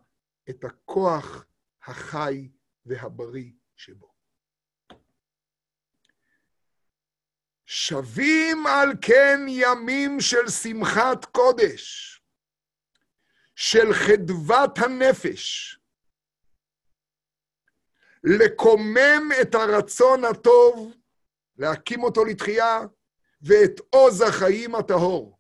את 0.50 0.64
הכוח 0.64 1.47
החי 1.88 2.50
והבריא 2.86 3.52
שבו. 3.76 4.14
שבים 7.66 8.68
על 8.68 8.90
כן 9.02 9.40
ימים 9.48 10.20
של 10.20 10.50
שמחת 10.50 11.26
קודש, 11.26 12.14
של 13.56 13.94
חדוות 13.94 14.78
הנפש, 14.78 15.74
לקומם 18.24 19.30
את 19.42 19.56
הרצון 19.56 20.26
הטוב, 20.26 20.94
להקים 21.58 22.04
אותו 22.04 22.26
לתחייה, 22.26 22.80
ואת 23.42 23.80
עוז 23.90 24.22
החיים 24.22 24.76
הטהור. 24.76 25.40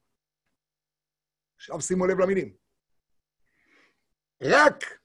עכשיו 1.55 1.81
שימו 1.81 2.07
לב 2.07 2.19
למילים. 2.19 2.55
רק 4.41 4.96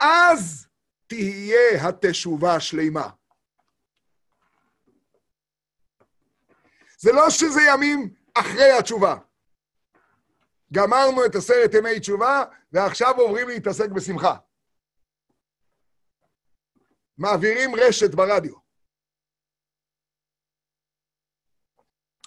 אז 0.00 0.66
תהיה 1.06 1.88
התשובה 1.88 2.60
שלמה. 2.60 3.10
זה 6.98 7.12
לא 7.12 7.30
שזה 7.30 7.60
ימים 7.72 8.14
אחרי 8.34 8.72
התשובה. 8.78 9.16
גמרנו 10.72 11.26
את 11.26 11.34
עשרת 11.34 11.74
ימי 11.74 12.00
תשובה, 12.00 12.44
ועכשיו 12.72 13.14
עוברים 13.16 13.48
להתעסק 13.48 13.90
בשמחה. 13.90 14.36
מעבירים 17.18 17.70
רשת 17.74 18.14
ברדיו. 18.14 18.54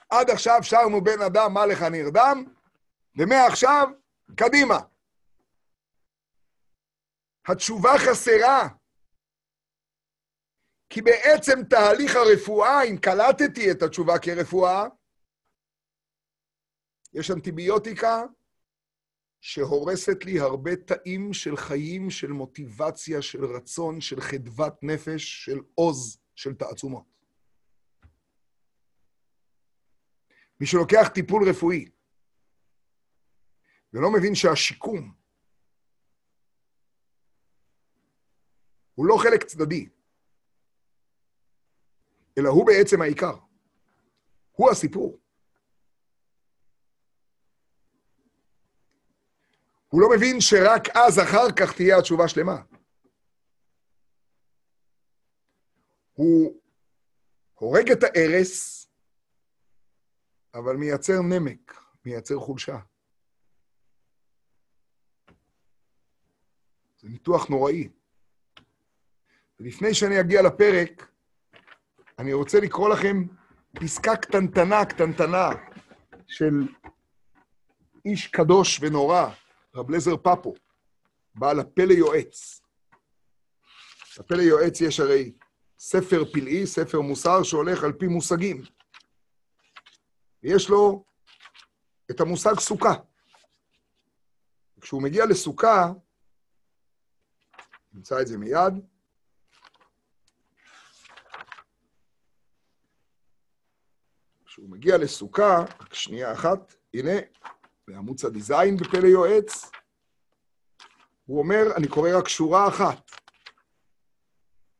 עד 0.10 0.30
עכשיו 0.30 0.60
שרנו 0.64 1.04
בן 1.04 1.22
אדם, 1.22 1.54
מה 1.54 1.66
לך 1.66 1.82
נרדם, 1.82 2.44
ומעכשיו, 3.16 3.88
קדימה. 4.36 4.80
התשובה 7.48 7.92
חסרה. 7.98 8.68
כי 10.90 11.02
בעצם 11.02 11.64
תהליך 11.70 12.16
הרפואה, 12.16 12.84
אם 12.84 12.98
קלטתי 12.98 13.72
את 13.72 13.82
התשובה 13.82 14.20
כרפואה, 14.20 14.86
יש 17.14 17.32
אנטיביוטיקה 17.32 18.24
שהורסת 19.42 20.26
לי 20.26 20.40
הרבה 20.40 20.76
תאים 20.76 21.34
של 21.34 21.58
חיים, 21.58 22.10
של 22.10 22.28
מוטיבציה, 22.28 23.22
של 23.22 23.46
רצון, 23.46 24.02
של 24.02 24.22
חדוות 24.22 24.84
נפש, 24.84 25.46
של 25.46 25.60
עוז, 25.76 26.18
של 26.36 26.54
תעצומות. 26.54 27.06
מי 30.60 30.68
שלוקח 30.68 31.08
טיפול 31.14 31.50
רפואי 31.50 31.90
ולא 33.94 34.12
מבין 34.12 34.36
שהשיקום 34.36 35.21
הוא 39.02 39.08
לא 39.08 39.18
חלק 39.18 39.44
צדדי, 39.44 39.90
אלא 42.38 42.50
הוא 42.50 42.68
בעצם 42.68 43.02
העיקר. 43.02 43.36
הוא 44.52 44.72
הסיפור. 44.72 45.20
הוא 49.88 50.02
לא 50.02 50.08
מבין 50.16 50.42
שרק 50.42 50.90
אז, 50.96 51.20
אחר 51.20 51.52
כך, 51.60 51.76
תהיה 51.76 51.98
התשובה 51.98 52.28
שלמה. 52.28 52.62
הוא 56.14 56.62
הורג 57.54 57.92
את 57.92 58.04
הארס, 58.04 58.88
אבל 60.54 60.76
מייצר 60.76 61.22
נמק, 61.22 61.82
מייצר 62.06 62.40
חולשה. 62.40 62.80
זה 66.98 67.10
ניתוח 67.10 67.50
נוראי. 67.50 68.01
ולפני 69.64 69.94
שאני 69.94 70.20
אגיע 70.20 70.42
לפרק, 70.42 71.12
אני 72.20 72.34
רוצה 72.34 72.60
לקרוא 72.60 72.90
לכם 72.90 73.24
פסקה 73.74 74.16
קטנטנה, 74.16 74.86
קטנטנה, 74.86 75.50
של 76.28 76.68
איש 78.06 78.28
קדוש 78.28 78.80
ונורא, 78.82 79.30
רב 79.76 79.92
לזר 79.92 80.18
פפו, 80.18 80.54
בעל 81.36 81.60
הפלא 81.60 81.94
יועץ. 81.94 82.62
לפלא 84.20 84.42
יועץ 84.42 84.82
יש 84.82 85.00
הרי 85.00 85.34
ספר 85.80 86.24
פלאי, 86.34 86.68
ספר 86.68 87.02
מוסר, 87.02 87.44
שהולך 87.44 87.84
על 87.84 87.94
פי 87.94 88.08
מושגים. 88.08 88.62
ויש 90.44 90.70
לו 90.70 91.06
את 92.12 92.22
המושג 92.22 92.60
סוכה. 92.60 92.94
כשהוא 94.82 95.02
מגיע 95.02 95.26
לסוכה, 95.26 95.92
נמצא 97.94 98.22
את 98.22 98.28
זה 98.28 98.38
מיד, 98.38 98.91
כשהוא 104.52 104.70
מגיע 104.70 104.98
לסוכה, 104.98 105.66
רק 105.82 105.94
שנייה 105.94 106.34
אחת, 106.34 106.76
הנה, 106.94 107.12
בעמוד 107.88 108.18
צד 108.18 108.38
ז' 108.38 108.52
בפלא 108.52 109.08
יועץ, 109.08 109.72
הוא 111.26 111.40
אומר, 111.40 111.64
אני 111.76 111.88
קורא 111.88 112.10
רק 112.18 112.28
שורה 112.28 112.68
אחת. 112.68 113.12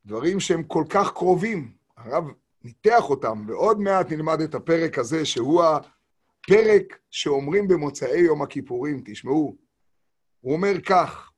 דברים 0.06 0.40
שהם 0.40 0.62
כל 0.62 0.84
כך 0.90 1.12
קרובים, 1.12 1.72
הרב 1.96 2.24
ניתח 2.64 3.10
אותם, 3.10 3.44
ועוד 3.48 3.80
מעט 3.80 4.12
נלמד 4.12 4.40
את 4.40 4.54
הפרק 4.54 4.98
הזה, 4.98 5.24
שהוא 5.24 5.62
הפרק 5.62 6.98
שאומרים 7.10 7.68
במוצאי 7.68 8.20
יום 8.20 8.42
הכיפורים, 8.42 9.02
תשמעו. 9.04 9.56
הוא 10.40 10.52
אומר 10.52 10.80
כך, 10.80 11.30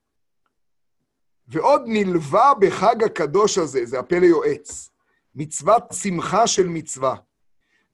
ועוד 1.49 1.83
נלווה 1.87 2.53
בחג 2.61 3.03
הקדוש 3.05 3.59
הזה, 3.59 3.87
זה 3.87 3.99
הפלא 3.99 4.27
יועץ, 4.27 4.91
מצוות 5.35 5.83
שמחה 5.93 6.47
של 6.47 6.69
מצווה. 6.69 7.17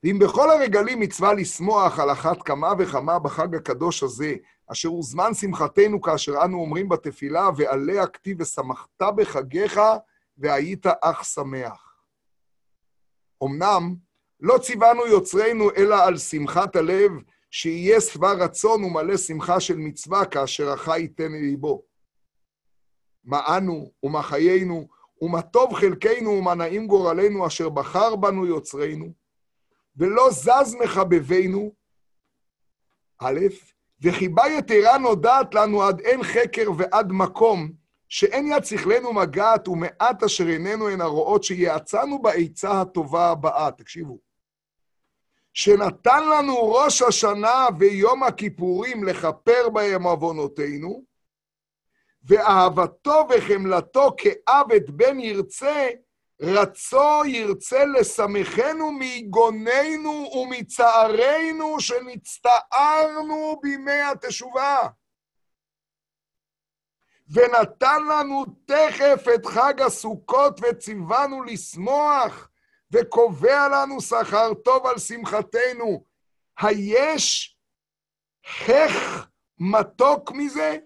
ואם 0.05 0.19
בכל 0.19 0.51
הרגלים 0.51 1.01
מצווה 1.01 1.35
לשמוח 1.35 1.99
על 1.99 2.13
אחת 2.13 2.43
כמה 2.43 2.73
וכמה 2.79 3.19
בחג 3.19 3.55
הקדוש 3.55 4.03
הזה, 4.03 4.35
אשר 4.73 4.89
הוא 4.89 5.03
זמן 5.03 5.35
שמחתנו 5.35 6.01
כאשר 6.01 6.45
אנו 6.45 6.61
אומרים 6.61 6.89
בתפילה, 6.89 7.49
ועליה 7.57 8.07
כתיב 8.07 8.41
ושמחת 8.41 9.03
בחגיך 9.17 9.81
והיית 10.39 10.87
אך 10.87 11.25
שמח. 11.25 11.95
אמנם 13.45 13.95
לא 14.41 14.59
ציוונו 14.59 15.07
יוצרנו 15.07 15.71
אלא 15.77 16.05
על 16.05 16.19
שמחת 16.19 16.77
הלב, 16.77 17.13
שיהיה 17.51 18.01
שבע 18.01 18.33
רצון 18.33 18.85
ומלא 18.85 19.17
שמחה 19.17 19.61
של 19.61 19.77
מצווה 19.77 20.25
כאשר 20.25 20.73
החי 20.73 21.01
ייתן 21.01 21.33
ליבו. 21.33 21.83
מה 23.25 23.57
אנו 23.57 23.93
ומה 24.03 24.23
חיינו, 24.23 24.89
ומה 25.23 25.43
טוב 25.43 25.75
חלקנו 25.75 26.31
ומה 26.31 26.55
נעים 26.55 26.87
גורלנו 26.87 27.47
אשר 27.47 27.69
בחר 27.69 28.17
בנו 28.17 28.47
יוצרנו, 28.47 29.13
ולא 29.97 30.31
זז 30.31 30.77
מחבבינו, 30.85 31.73
א', 33.19 33.39
וחיבה 34.01 34.43
יתרה 34.59 34.99
נודעת 34.99 35.55
לנו 35.55 35.83
עד 35.83 36.01
אין 36.01 36.23
חקר 36.23 36.71
ועד 36.79 37.13
מקום, 37.13 37.73
שאין 38.09 38.47
יד 38.47 38.65
שכלנו 38.65 39.13
מגעת 39.13 39.69
ומעט 39.69 40.23
אשר 40.23 40.47
עינינו 40.47 40.89
הן 40.89 41.01
הרואות 41.01 41.45
שיעצנו 41.45 42.23
בעצה 42.23 42.81
הטובה 42.81 43.31
הבאה. 43.31 43.71
תקשיבו. 43.71 44.19
שנתן 45.53 46.29
לנו 46.29 46.73
ראש 46.73 47.03
השנה 47.03 47.67
ויום 47.79 48.23
הכיפורים 48.23 49.05
לכפר 49.05 49.69
בהם 49.69 50.03
עוונותינו, 50.03 51.05
ואהבתו 52.25 53.27
וחמלתו 53.31 54.11
כאב 54.19 54.73
את 54.77 54.91
בן 54.91 55.21
ירצה, 55.21 55.89
רצו 56.43 57.25
ירצה 57.27 57.85
לשמחנו 57.85 58.93
מיגוננו 58.93 60.31
ומצערנו 60.35 61.81
שנצטערנו 61.81 63.61
בימי 63.63 64.01
התשובה. 64.01 64.79
ונתן 67.33 68.03
לנו 68.11 68.45
תכף 68.65 69.25
את 69.35 69.47
חג 69.47 69.81
הסוכות 69.81 70.61
וציוונו 70.63 71.43
לשמוח, 71.43 72.49
וקובע 72.91 73.69
לנו 73.69 74.01
שכר 74.01 74.55
טוב 74.55 74.87
על 74.87 74.99
שמחתנו. 74.99 76.05
היש 76.59 77.57
חך 78.47 79.27
מתוק 79.59 80.33
מזה? 80.33 80.79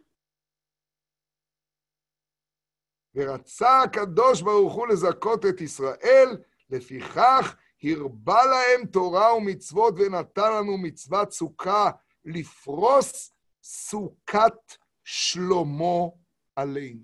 ורצה 3.15 3.83
הקדוש 3.83 4.43
ברוך 4.43 4.75
הוא 4.75 4.87
לזכות 4.87 5.47
את 5.47 5.61
ישראל, 5.61 6.37
לפיכך 6.71 7.57
הרבה 7.93 8.43
להם 8.45 8.87
תורה 8.87 9.35
ומצוות 9.35 9.95
ונתן 9.99 10.53
לנו 10.53 10.79
מצוות 10.79 11.33
סוכה, 11.33 11.91
לפרוס 12.25 13.33
סוכת 13.63 14.77
שלמה 15.05 16.09
עלינו. 16.57 17.03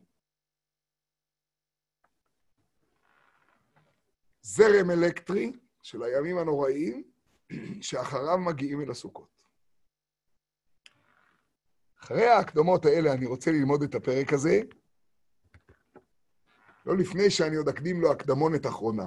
זרם 4.42 4.90
אלקטרי 4.90 5.52
של 5.82 6.02
הימים 6.02 6.38
הנוראים, 6.38 7.02
שאחריו 7.82 8.38
מגיעים 8.38 8.80
אל 8.80 8.90
הסוכות. 8.90 9.40
אחרי 12.00 12.26
ההקדמות 12.26 12.84
האלה 12.86 13.12
אני 13.12 13.26
רוצה 13.26 13.50
ללמוד 13.50 13.82
את 13.82 13.94
הפרק 13.94 14.32
הזה, 14.32 14.60
לא 16.86 16.96
לפני 16.96 17.30
שאני 17.30 17.56
עוד 17.56 17.68
אקדים 17.68 18.00
לו 18.00 18.12
הקדמונת 18.12 18.66
אחרונה. 18.66 19.06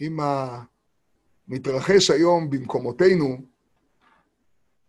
אם 0.00 0.18
המתרחש 1.48 2.10
היום 2.10 2.50
במקומותינו, 2.50 3.36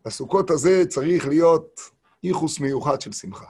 הסוכות 0.06 0.50
הזה 0.50 0.84
צריך 0.88 1.28
להיות 1.28 1.80
ייחוס 2.24 2.60
מיוחד 2.60 3.02
של 3.02 3.12
שמחה. 3.12 3.46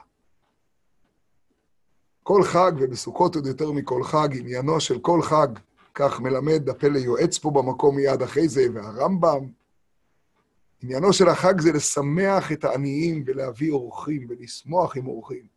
כל 2.22 2.42
חג, 2.42 2.72
ובסוכות 2.80 3.34
עוד 3.34 3.46
יותר 3.46 3.72
מכל 3.72 4.04
חג, 4.04 4.28
עניינו 4.32 4.80
של 4.80 4.98
כל 4.98 5.22
חג, 5.22 5.48
כך 5.94 6.20
מלמד 6.20 6.68
הפלא 6.68 6.98
יועץ 6.98 7.38
פה 7.38 7.50
במקום 7.50 7.96
מיד 7.96 8.22
אחרי 8.22 8.48
זה, 8.48 8.66
והרמב"ם, 8.74 9.48
עניינו 10.82 11.12
של 11.12 11.28
החג 11.28 11.60
זה 11.60 11.72
לשמח 11.72 12.52
את 12.52 12.64
העניים 12.64 13.24
ולהביא 13.26 13.72
אורחים 13.72 14.26
ולשמוח 14.28 14.96
עם 14.96 15.06
אורחים. 15.06 15.55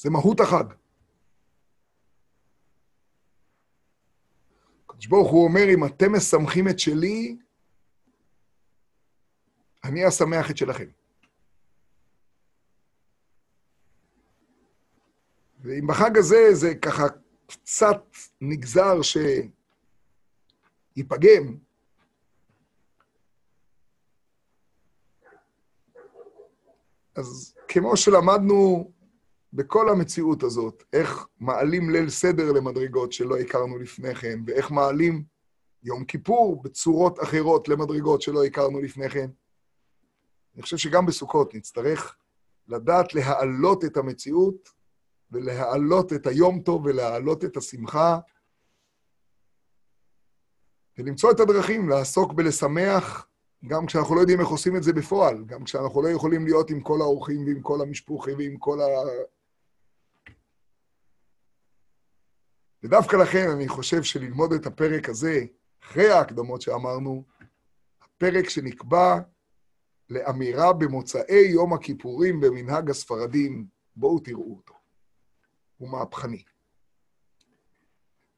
זה 0.00 0.10
מהות 0.10 0.40
החג. 0.40 0.64
הקדוש 4.84 5.06
ברוך 5.06 5.30
הוא 5.30 5.44
אומר, 5.44 5.64
אם 5.74 5.84
אתם 5.84 6.12
משמחים 6.16 6.68
את 6.68 6.78
שלי, 6.78 7.36
אני 9.84 10.08
אשמח 10.08 10.50
את 10.50 10.56
שלכם. 10.56 10.90
ואם 15.60 15.86
בחג 15.86 16.18
הזה 16.18 16.48
זה 16.52 16.74
ככה 16.74 17.04
קצת 17.46 18.02
נגזר 18.40 19.02
שיפגם, 20.96 21.56
אז 27.14 27.54
כמו 27.68 27.96
שלמדנו 27.96 28.90
בכל 29.52 29.88
המציאות 29.88 30.42
הזאת, 30.42 30.82
איך 30.92 31.26
מעלים 31.40 31.90
ליל 31.90 32.10
סדר 32.10 32.52
למדרגות 32.52 33.12
שלא 33.12 33.38
הכרנו 33.38 33.78
לפני 33.78 34.14
כן, 34.14 34.40
ואיך 34.46 34.70
מעלים 34.70 35.24
יום 35.82 36.04
כיפור 36.04 36.62
בצורות 36.62 37.22
אחרות 37.22 37.68
למדרגות 37.68 38.22
שלא 38.22 38.44
הכרנו 38.44 38.80
לפני 38.80 39.10
כן. 39.10 39.30
אני 40.54 40.62
חושב 40.62 40.76
שגם 40.76 41.06
בסוכות 41.06 41.54
נצטרך 41.54 42.16
לדעת 42.68 43.14
להעלות 43.14 43.84
את 43.84 43.96
המציאות 43.96 44.68
ולהעלות 45.30 46.12
את 46.12 46.26
היום 46.26 46.60
טוב 46.60 46.86
ולהעלות 46.86 47.44
את 47.44 47.56
השמחה 47.56 48.18
ולמצוא 50.98 51.30
את 51.30 51.40
הדרכים 51.40 51.88
לעסוק 51.88 52.32
בלשמח 52.32 53.26
גם 53.66 53.86
כשאנחנו 53.86 54.14
לא 54.14 54.20
יודעים 54.20 54.40
איך 54.40 54.48
עושים 54.48 54.76
את 54.76 54.82
זה 54.82 54.92
בפועל, 54.92 55.44
גם 55.44 55.64
כשאנחנו 55.64 56.02
לא 56.02 56.08
יכולים 56.08 56.44
להיות 56.44 56.70
עם 56.70 56.80
כל 56.80 57.00
האורחים 57.00 57.44
ועם 57.46 57.60
כל 57.60 57.80
המשפוחים 57.80 58.38
ועם 58.38 58.56
כל 58.56 58.80
ה... 58.80 58.84
ודווקא 62.82 63.16
לכן 63.16 63.50
אני 63.50 63.68
חושב 63.68 64.02
שללמוד 64.02 64.52
את 64.52 64.66
הפרק 64.66 65.08
הזה, 65.08 65.44
אחרי 65.82 66.10
ההקדמות 66.10 66.62
שאמרנו, 66.62 67.24
הפרק 68.02 68.48
שנקבע 68.48 69.18
לאמירה 70.10 70.72
במוצאי 70.72 71.46
יום 71.48 71.72
הכיפורים 71.72 72.40
במנהג 72.40 72.90
הספרדים, 72.90 73.66
בואו 73.96 74.18
תראו 74.18 74.56
אותו. 74.56 74.74
הוא 75.76 75.88
מהפכני. 75.88 76.42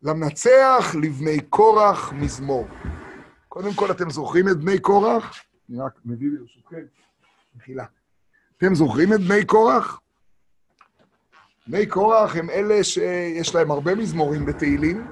למנצח 0.03 0.95
לבני 1.03 1.41
קורח 1.41 2.13
מזמור. 2.13 2.67
קודם 3.49 3.75
כל, 3.75 3.91
אתם 3.91 4.11
זוכרים 4.11 4.49
את 4.49 4.57
בני 4.57 4.81
קורח? 4.81 5.43
אני 5.71 5.81
רק 5.81 5.99
מביא 6.05 6.29
ברשותכם, 6.39 6.85
מחילה. 7.57 7.85
אתם 8.57 8.75
זוכרים 8.75 9.13
את 9.13 9.21
בני 9.21 9.47
קורח? 9.47 10.01
בני 11.67 11.87
קורח 11.87 12.37
הם 12.37 12.51
אלה 12.51 12.85
שיש 12.85 13.55
להם 13.55 13.71
הרבה 13.71 13.95
מזמורים 13.95 14.47
בתהילים, 14.47 15.07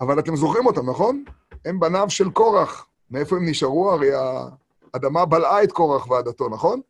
אבל 0.00 0.18
אתם 0.18 0.36
זוכרים 0.36 0.66
אותם, 0.66 0.90
נכון? 0.90 1.24
הם 1.64 1.80
בניו 1.80 2.10
של 2.10 2.30
קורח. 2.30 2.86
מאיפה 3.10 3.36
הם 3.36 3.48
נשארו? 3.48 3.90
הרי 3.90 4.08
האדמה 4.94 5.26
בלעה 5.26 5.62
את 5.62 5.72
קורח 5.72 6.10
ועדתו, 6.10 6.48
נכון? 6.48 6.80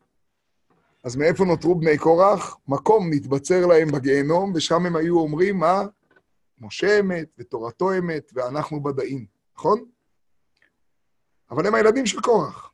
אז 1.05 1.17
מאיפה 1.17 1.45
נותרו 1.45 1.75
בני 1.75 1.99
קורח? 1.99 2.57
מקום 2.69 3.11
נתבצר 3.13 3.67
להם 3.67 3.93
בגיהנום, 3.93 4.53
ושם 4.55 4.87
הם 4.87 4.97
היו 4.97 5.19
אומרים, 5.19 5.59
מה? 5.59 5.83
משה 6.61 7.01
אמת, 7.01 7.29
ותורתו 7.39 7.99
אמת, 7.99 8.33
ואנחנו 8.35 8.83
בדאים, 8.83 9.27
נכון? 9.57 9.85
אבל 11.51 11.67
הם 11.67 11.75
הילדים 11.75 12.07
של 12.07 12.21
קורח. 12.21 12.71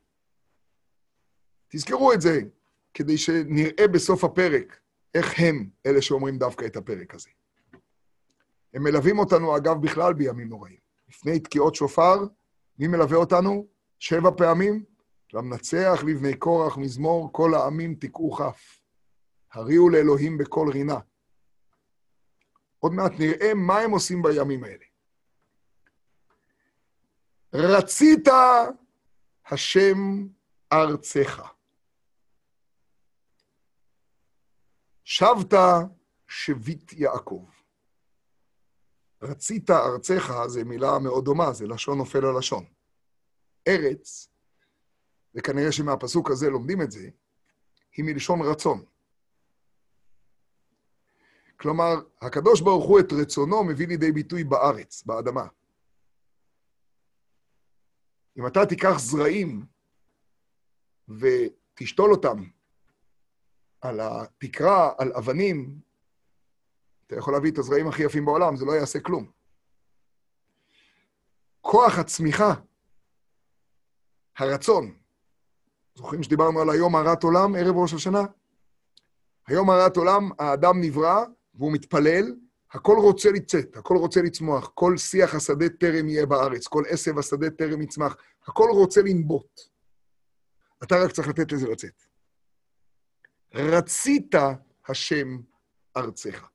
תזכרו 1.67 2.13
את 2.13 2.21
זה, 2.21 2.41
כדי 2.97 3.17
שנראה 3.17 3.87
בסוף 3.87 4.23
הפרק 4.23 4.79
איך 5.13 5.33
הם 5.37 5.69
אלה 5.85 6.01
שאומרים 6.01 6.37
דווקא 6.37 6.65
את 6.65 6.75
הפרק 6.75 7.15
הזה. 7.15 7.29
הם 8.73 8.83
מלווים 8.83 9.19
אותנו, 9.19 9.57
אגב, 9.57 9.81
בכלל 9.81 10.13
בימים 10.13 10.49
נוראים. 10.49 10.77
לפני 11.09 11.39
תקיעות 11.39 11.75
שופר, 11.75 12.15
מי 12.79 12.87
מלווה 12.87 13.17
אותנו? 13.17 13.67
שבע 13.99 14.29
פעמים? 14.37 14.83
למנצח 15.33 16.03
לבני 16.07 16.33
קורח 16.37 16.77
מזמור, 16.77 17.29
כל 17.33 17.53
העמים 17.53 17.95
תקעו 17.95 18.31
כף. 18.31 18.81
הריעו 19.53 19.89
לאלוהים 19.89 20.37
בקול 20.37 20.69
רינה. 20.69 20.99
עוד 22.79 22.93
מעט 22.93 23.11
נראה 23.19 23.53
מה 23.53 23.79
הם 23.79 23.91
עושים 23.91 24.21
בימים 24.21 24.63
האלה. 24.63 24.85
רצית 27.53 28.27
השם 29.45 30.27
ארצך. 30.73 31.56
שבת 35.09 35.53
שביט 36.27 36.93
יעקב. 36.93 37.45
רצית 39.21 39.69
ארצך 39.69 40.33
זה 40.47 40.63
מילה 40.63 40.99
מאוד 40.99 41.25
דומה, 41.25 41.53
זה 41.53 41.67
לשון 41.67 41.97
נופל 41.97 42.25
על 42.25 42.37
לשון. 42.37 42.65
ארץ, 43.67 44.29
וכנראה 45.35 45.71
שמהפסוק 45.71 46.31
הזה 46.31 46.49
לומדים 46.49 46.81
את 46.81 46.91
זה, 46.91 47.09
היא 47.97 48.05
מלשון 48.05 48.39
רצון. 48.41 48.85
כלומר, 51.59 51.93
הקדוש 52.21 52.61
ברוך 52.61 52.85
הוא 52.85 52.99
את 52.99 53.13
רצונו 53.21 53.63
מביא 53.63 53.87
לידי 53.87 54.11
ביטוי 54.11 54.43
בארץ, 54.43 55.03
באדמה. 55.03 55.47
אם 58.37 58.47
אתה 58.47 58.65
תיקח 58.65 58.97
זרעים 58.97 59.65
ותשתול 61.07 62.11
אותם 62.11 62.56
על 63.87 63.99
התקרה, 63.99 64.91
על 64.97 65.11
אבנים, 65.13 65.79
אתה 67.07 67.15
יכול 67.15 67.33
להביא 67.33 67.51
את 67.51 67.57
הזרעים 67.57 67.87
הכי 67.87 68.03
יפים 68.03 68.25
בעולם, 68.25 68.55
זה 68.55 68.65
לא 68.65 68.71
יעשה 68.71 68.99
כלום. 68.99 69.31
כוח 71.61 71.99
הצמיחה, 71.99 72.53
הרצון, 74.37 74.97
זוכרים 75.95 76.23
שדיברנו 76.23 76.61
על 76.61 76.69
היום 76.69 76.95
הרת 76.95 77.23
עולם, 77.23 77.55
ערב 77.55 77.75
ראש 77.75 77.93
השנה? 77.93 78.21
היום 79.47 79.69
הרת 79.69 79.97
עולם, 79.97 80.29
האדם 80.39 80.81
נברא 80.81 81.25
והוא 81.55 81.71
מתפלל, 81.73 82.35
הכל 82.71 82.95
רוצה 82.97 83.31
לצאת, 83.31 83.77
הכל 83.77 83.97
רוצה 83.97 84.21
לצמוח, 84.21 84.71
כל 84.73 84.97
שיח 84.97 85.35
השדה 85.35 85.69
טרם 85.69 86.09
יהיה 86.09 86.25
בארץ, 86.25 86.67
כל 86.67 86.83
עשב 86.89 87.17
השדה 87.17 87.49
טרם 87.49 87.81
יצמח, 87.81 88.15
הכל 88.47 88.69
רוצה 88.71 89.01
לנבוט. 89.01 89.61
אתה 90.83 90.95
רק 91.03 91.11
צריך 91.11 91.27
לתת 91.27 91.51
לזה 91.51 91.67
לצאת. 91.67 92.06
רצית 93.57 94.35
השם 94.87 95.27
ארצך. 95.97 96.49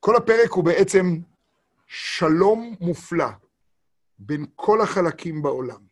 כל 0.00 0.16
הפרק 0.16 0.50
הוא 0.50 0.64
בעצם 0.64 1.06
שלום 1.86 2.74
מופלא 2.80 3.28
בין 4.18 4.46
כל 4.54 4.80
החלקים 4.80 5.42
בעולם. 5.42 5.86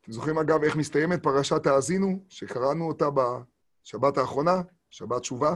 אתם 0.00 0.12
זוכרים, 0.12 0.38
אגב, 0.38 0.62
איך 0.62 0.76
מסתיימת 0.76 1.22
פרשת 1.22 1.66
האזינו, 1.66 2.24
שקראנו 2.28 2.88
אותה 2.88 3.06
בשבת 3.10 4.18
האחרונה, 4.18 4.62
שבת 4.90 5.20
תשובה? 5.20 5.54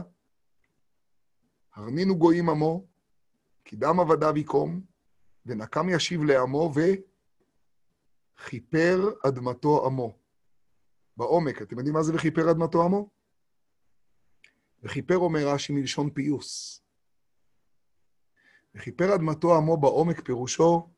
הרנינו 1.73 2.17
גויים 2.17 2.49
עמו, 2.49 2.85
כי 3.65 3.75
דם 3.75 3.99
עבדיו 3.99 4.37
יקום, 4.37 4.81
ונקם 5.45 5.89
ישיב 5.89 6.23
לעמו, 6.23 6.73
וכיפר 8.39 9.09
אדמתו 9.27 9.85
עמו. 9.85 10.17
בעומק, 11.17 11.61
אתם 11.61 11.77
יודעים 11.77 11.95
מה 11.95 12.03
זה 12.03 12.15
וכיפר 12.15 12.51
אדמתו 12.51 12.83
עמו? 12.83 13.09
וכיפר 14.83 15.17
אומר 15.17 15.47
רש"י 15.47 15.73
מלשון 15.73 16.09
פיוס. 16.09 16.81
וכיפר 18.75 19.15
אדמתו 19.15 19.57
עמו 19.57 19.77
בעומק 19.77 20.25
פירושו 20.25 20.89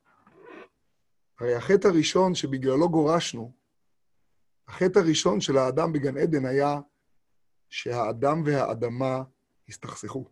הרי 1.39 1.55
החטא 1.55 1.87
הראשון 1.87 2.35
שבגללו 2.35 2.89
גורשנו, 2.89 3.53
החטא 4.67 4.99
הראשון 4.99 5.41
של 5.41 5.57
האדם 5.57 5.93
בגן 5.93 6.17
עדן 6.17 6.45
היה 6.45 6.79
שהאדם 7.69 8.43
והאדמה 8.45 9.23
הסתכסכו. 9.69 10.25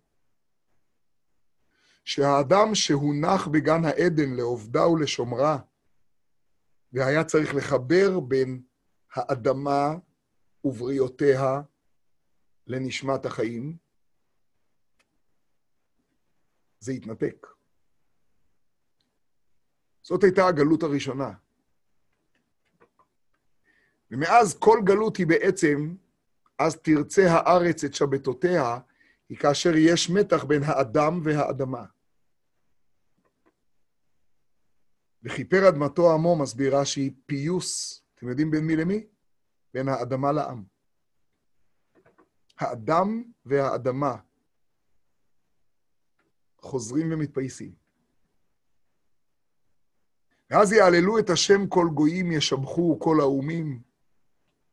שהאדם 2.05 2.75
שהונח 2.75 3.47
בגן 3.47 3.85
העדן 3.85 4.33
לעובדה 4.35 4.87
ולשומרה, 4.87 5.59
והיה 6.93 7.23
צריך 7.23 7.55
לחבר 7.55 8.19
בין 8.19 8.61
האדמה 9.13 9.95
ובריאותיה 10.63 11.61
לנשמת 12.67 13.25
החיים, 13.25 13.77
זה 16.79 16.91
התנתק. 16.91 17.47
זאת 20.03 20.23
הייתה 20.23 20.47
הגלות 20.47 20.83
הראשונה. 20.83 21.33
ומאז 24.11 24.57
כל 24.59 24.79
גלות 24.83 25.17
היא 25.17 25.27
בעצם, 25.27 25.95
אז 26.59 26.75
תרצה 26.75 27.31
הארץ 27.31 27.83
את 27.83 27.93
שבתותיה, 27.93 28.79
היא 29.29 29.37
כאשר 29.37 29.75
יש 29.75 30.09
מתח 30.09 30.43
בין 30.43 30.63
האדם 30.63 31.21
והאדמה. 31.23 31.85
וכיפר 35.25 35.69
אדמתו 35.69 36.13
עמו 36.13 36.35
מסבירה 36.35 36.85
שהיא 36.85 37.11
פיוס, 37.25 38.01
אתם 38.15 38.29
יודעים 38.29 38.51
בין 38.51 38.67
מי 38.67 38.75
למי? 38.75 39.05
בין 39.73 39.87
האדמה 39.87 40.31
לעם. 40.31 40.63
האדם 42.57 43.23
והאדמה 43.45 44.15
חוזרים 46.59 47.11
ומתפייסים. 47.11 47.75
ואז 50.49 50.71
יעללו 50.71 51.19
את 51.19 51.29
השם 51.29 51.67
כל 51.67 51.87
גויים, 51.93 52.31
ישבחו 52.31 52.99
כל 52.99 53.19
האומים. 53.19 53.81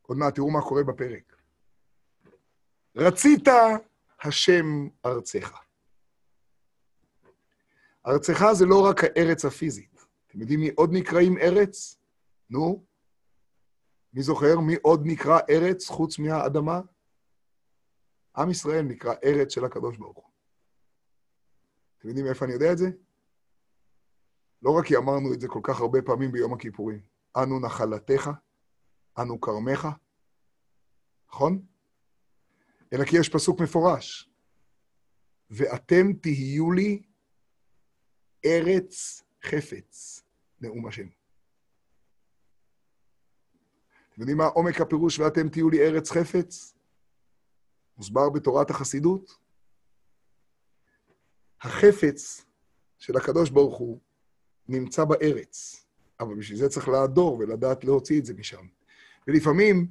עוד 0.02 0.18
מעט 0.18 0.34
תראו 0.34 0.50
מה 0.50 0.62
קורה 0.62 0.84
בפרק. 0.84 1.36
רצית 2.96 3.48
השם 4.20 4.88
ארצך. 5.06 5.58
ארצך 8.06 8.44
זה 8.52 8.66
לא 8.66 8.86
רק 8.90 8.96
הארץ 9.04 9.44
הפיזית. 9.44 9.91
אתם 10.32 10.40
יודעים 10.40 10.60
מי 10.60 10.70
עוד 10.76 10.90
נקראים 10.92 11.38
ארץ? 11.38 11.96
נו, 12.50 12.84
מי 14.12 14.22
זוכר? 14.22 14.60
מי 14.60 14.74
עוד 14.82 15.02
נקרא 15.04 15.38
ארץ 15.50 15.88
חוץ 15.88 16.18
מהאדמה? 16.18 16.80
עם 18.36 18.50
ישראל 18.50 18.82
נקרא 18.82 19.14
ארץ 19.24 19.54
של 19.54 19.64
הקדוש 19.64 19.96
ברוך 19.96 20.16
הוא. 20.16 20.32
אתם 21.98 22.08
יודעים 22.08 22.26
מאיפה 22.26 22.44
אני 22.44 22.52
יודע 22.52 22.72
את 22.72 22.78
זה? 22.78 22.86
לא 24.62 24.70
רק 24.78 24.86
כי 24.86 24.96
אמרנו 24.96 25.34
את 25.34 25.40
זה 25.40 25.48
כל 25.48 25.60
כך 25.62 25.80
הרבה 25.80 26.02
פעמים 26.02 26.32
ביום 26.32 26.54
הכיפורים. 26.54 27.00
אנו 27.36 27.60
נחלתך, 27.60 28.30
אנו 29.18 29.40
כרמך, 29.40 29.88
נכון? 31.28 31.66
אלא 32.92 33.04
כי 33.04 33.16
יש 33.16 33.28
פסוק 33.28 33.60
מפורש. 33.60 34.30
ואתם 35.50 36.12
תהיו 36.12 36.72
לי 36.72 37.02
ארץ 38.44 39.22
חפץ, 39.42 40.21
נאום 40.62 40.86
השם. 40.86 41.06
אתם 44.12 44.20
יודעים 44.20 44.38
מה 44.38 44.46
עומק 44.46 44.80
הפירוש 44.80 45.18
ואתם 45.18 45.48
תהיו 45.48 45.70
לי 45.70 45.80
ארץ 45.80 46.10
חפץ? 46.10 46.74
מוסבר 47.96 48.30
בתורת 48.30 48.70
החסידות. 48.70 49.38
החפץ 51.60 52.44
של 52.98 53.16
הקדוש 53.16 53.50
ברוך 53.50 53.78
הוא 53.78 54.00
נמצא 54.68 55.04
בארץ, 55.04 55.86
אבל 56.20 56.34
בשביל 56.34 56.58
זה 56.58 56.68
צריך 56.68 56.88
לעדור 56.88 57.38
ולדעת 57.38 57.84
להוציא 57.84 58.20
את 58.20 58.24
זה 58.24 58.34
משם. 58.34 58.66
ולפעמים, 59.28 59.86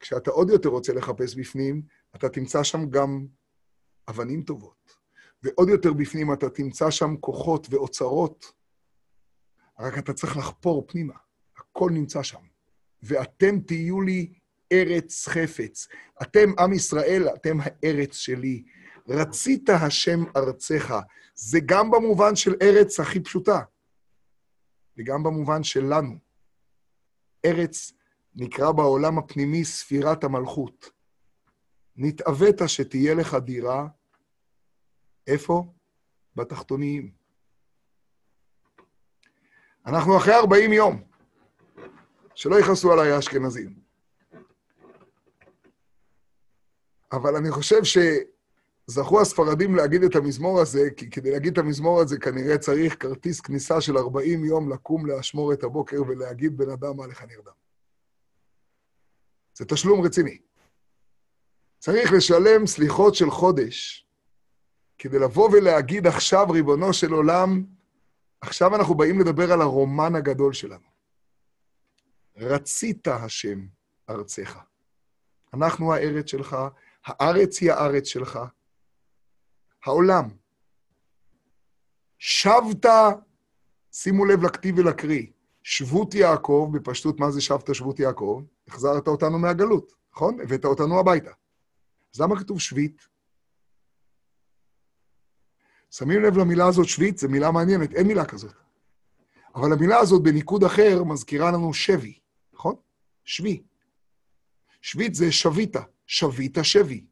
כשאתה 0.00 0.30
עוד 0.30 0.50
יותר 0.50 0.68
רוצה 0.68 0.92
לחפש 0.92 1.34
בפנים, 1.34 1.82
אתה 2.16 2.28
תמצא 2.28 2.62
שם 2.62 2.90
גם 2.90 3.26
אבנים 4.08 4.42
טובות. 4.42 4.96
ועוד 5.42 5.68
יותר 5.68 5.92
בפנים 5.92 6.32
אתה 6.32 6.50
תמצא 6.50 6.90
שם 6.90 7.16
כוחות 7.20 7.66
ואוצרות, 7.70 8.52
רק 9.78 9.98
אתה 9.98 10.12
צריך 10.12 10.36
לחפור 10.36 10.84
פנימה. 10.86 11.14
הכל 11.56 11.90
נמצא 11.90 12.22
שם. 12.22 12.40
ואתם 13.02 13.60
תהיו 13.60 14.00
לי 14.00 14.32
ארץ 14.72 15.28
חפץ. 15.28 15.88
אתם 16.22 16.48
עם 16.58 16.72
ישראל, 16.72 17.28
אתם 17.34 17.58
הארץ 17.60 18.14
שלי. 18.14 18.64
רצית 19.08 19.70
השם 19.70 20.24
ארצך. 20.36 20.94
זה 21.34 21.58
גם 21.66 21.90
במובן 21.90 22.36
של 22.36 22.54
ארץ 22.62 23.00
הכי 23.00 23.20
פשוטה, 23.20 23.60
וגם 24.98 25.22
במובן 25.22 25.62
שלנו. 25.62 26.18
ארץ 27.44 27.92
נקרא 28.34 28.72
בעולם 28.72 29.18
הפנימי 29.18 29.64
ספירת 29.64 30.24
המלכות. 30.24 30.90
נתעוות 31.96 32.54
שתהיה 32.66 33.14
לך 33.14 33.34
דירה, 33.34 33.86
איפה? 35.26 35.72
בתחתוניים. 36.36 37.23
אנחנו 39.86 40.16
אחרי 40.16 40.34
40 40.34 40.72
יום. 40.72 41.02
שלא 42.34 42.60
יכעסו 42.60 42.92
עליי 42.92 43.12
האשכנזים. 43.12 43.74
אבל 47.12 47.36
אני 47.36 47.50
חושב 47.50 47.80
שזכו 47.84 49.20
הספרדים 49.20 49.74
להגיד 49.76 50.02
את 50.02 50.16
המזמור 50.16 50.60
הזה, 50.60 50.88
כי 50.96 51.10
כדי 51.10 51.30
להגיד 51.30 51.52
את 51.52 51.58
המזמור 51.58 52.00
הזה 52.00 52.18
כנראה 52.18 52.58
צריך 52.58 53.02
כרטיס 53.02 53.40
כניסה 53.40 53.80
של 53.80 53.98
40 53.98 54.44
יום 54.44 54.72
לקום 54.72 55.06
לאשמור 55.06 55.52
את 55.52 55.64
הבוקר 55.64 56.02
ולהגיד 56.08 56.56
בן 56.56 56.70
אדם 56.70 56.96
מה 56.96 57.06
לך 57.06 57.22
נרדם. 57.22 57.52
זה 59.54 59.64
תשלום 59.64 60.00
רציני. 60.00 60.38
צריך 61.78 62.12
לשלם 62.12 62.66
סליחות 62.66 63.14
של 63.14 63.30
חודש 63.30 64.06
כדי 64.98 65.18
לבוא 65.18 65.50
ולהגיד 65.52 66.06
עכשיו, 66.06 66.50
ריבונו 66.50 66.92
של 66.92 67.12
עולם, 67.12 67.64
עכשיו 68.46 68.76
אנחנו 68.76 68.94
באים 68.94 69.20
לדבר 69.20 69.52
על 69.52 69.60
הרומן 69.60 70.14
הגדול 70.14 70.52
שלנו. 70.52 70.88
רצית 72.36 73.08
השם 73.08 73.66
ארצך. 74.10 74.58
אנחנו 75.54 75.94
הארץ 75.94 76.30
שלך, 76.30 76.56
הארץ 77.04 77.60
היא 77.60 77.72
הארץ 77.72 78.06
שלך. 78.06 78.38
העולם. 79.84 80.28
שבת, 82.18 82.86
שימו 83.92 84.24
לב 84.24 84.42
לכתיב 84.42 84.78
ולקריא, 84.78 85.26
שבות 85.62 86.14
יעקב, 86.14 86.70
בפשטות 86.72 87.20
מה 87.20 87.30
זה 87.30 87.40
שבת 87.40 87.74
שבות 87.74 88.00
יעקב? 88.00 88.42
החזרת 88.68 89.08
אותנו 89.08 89.38
מהגלות, 89.38 89.92
נכון? 90.12 90.40
הבאת 90.40 90.64
אותנו 90.64 91.00
הביתה. 91.00 91.32
אז 92.14 92.20
למה 92.20 92.40
כתוב 92.40 92.60
שביט? 92.60 93.02
שמים 95.98 96.22
לב 96.22 96.38
למילה 96.38 96.66
הזאת 96.66 96.88
שביט, 96.88 97.18
זו 97.18 97.28
מילה 97.28 97.50
מעניינת, 97.50 97.92
אין 97.92 98.06
מילה 98.06 98.24
כזאת. 98.24 98.54
אבל 99.54 99.72
המילה 99.72 99.98
הזאת 99.98 100.22
בניקוד 100.22 100.64
אחר 100.64 101.04
מזכירה 101.04 101.50
לנו 101.50 101.74
שבי. 101.74 102.18
נכון? 102.52 102.74
שבי. 103.24 103.62
שביט 104.82 105.14
זה 105.14 105.32
שביתה, 105.32 105.82
שביתה 106.06 106.64
שבי. 106.64 107.04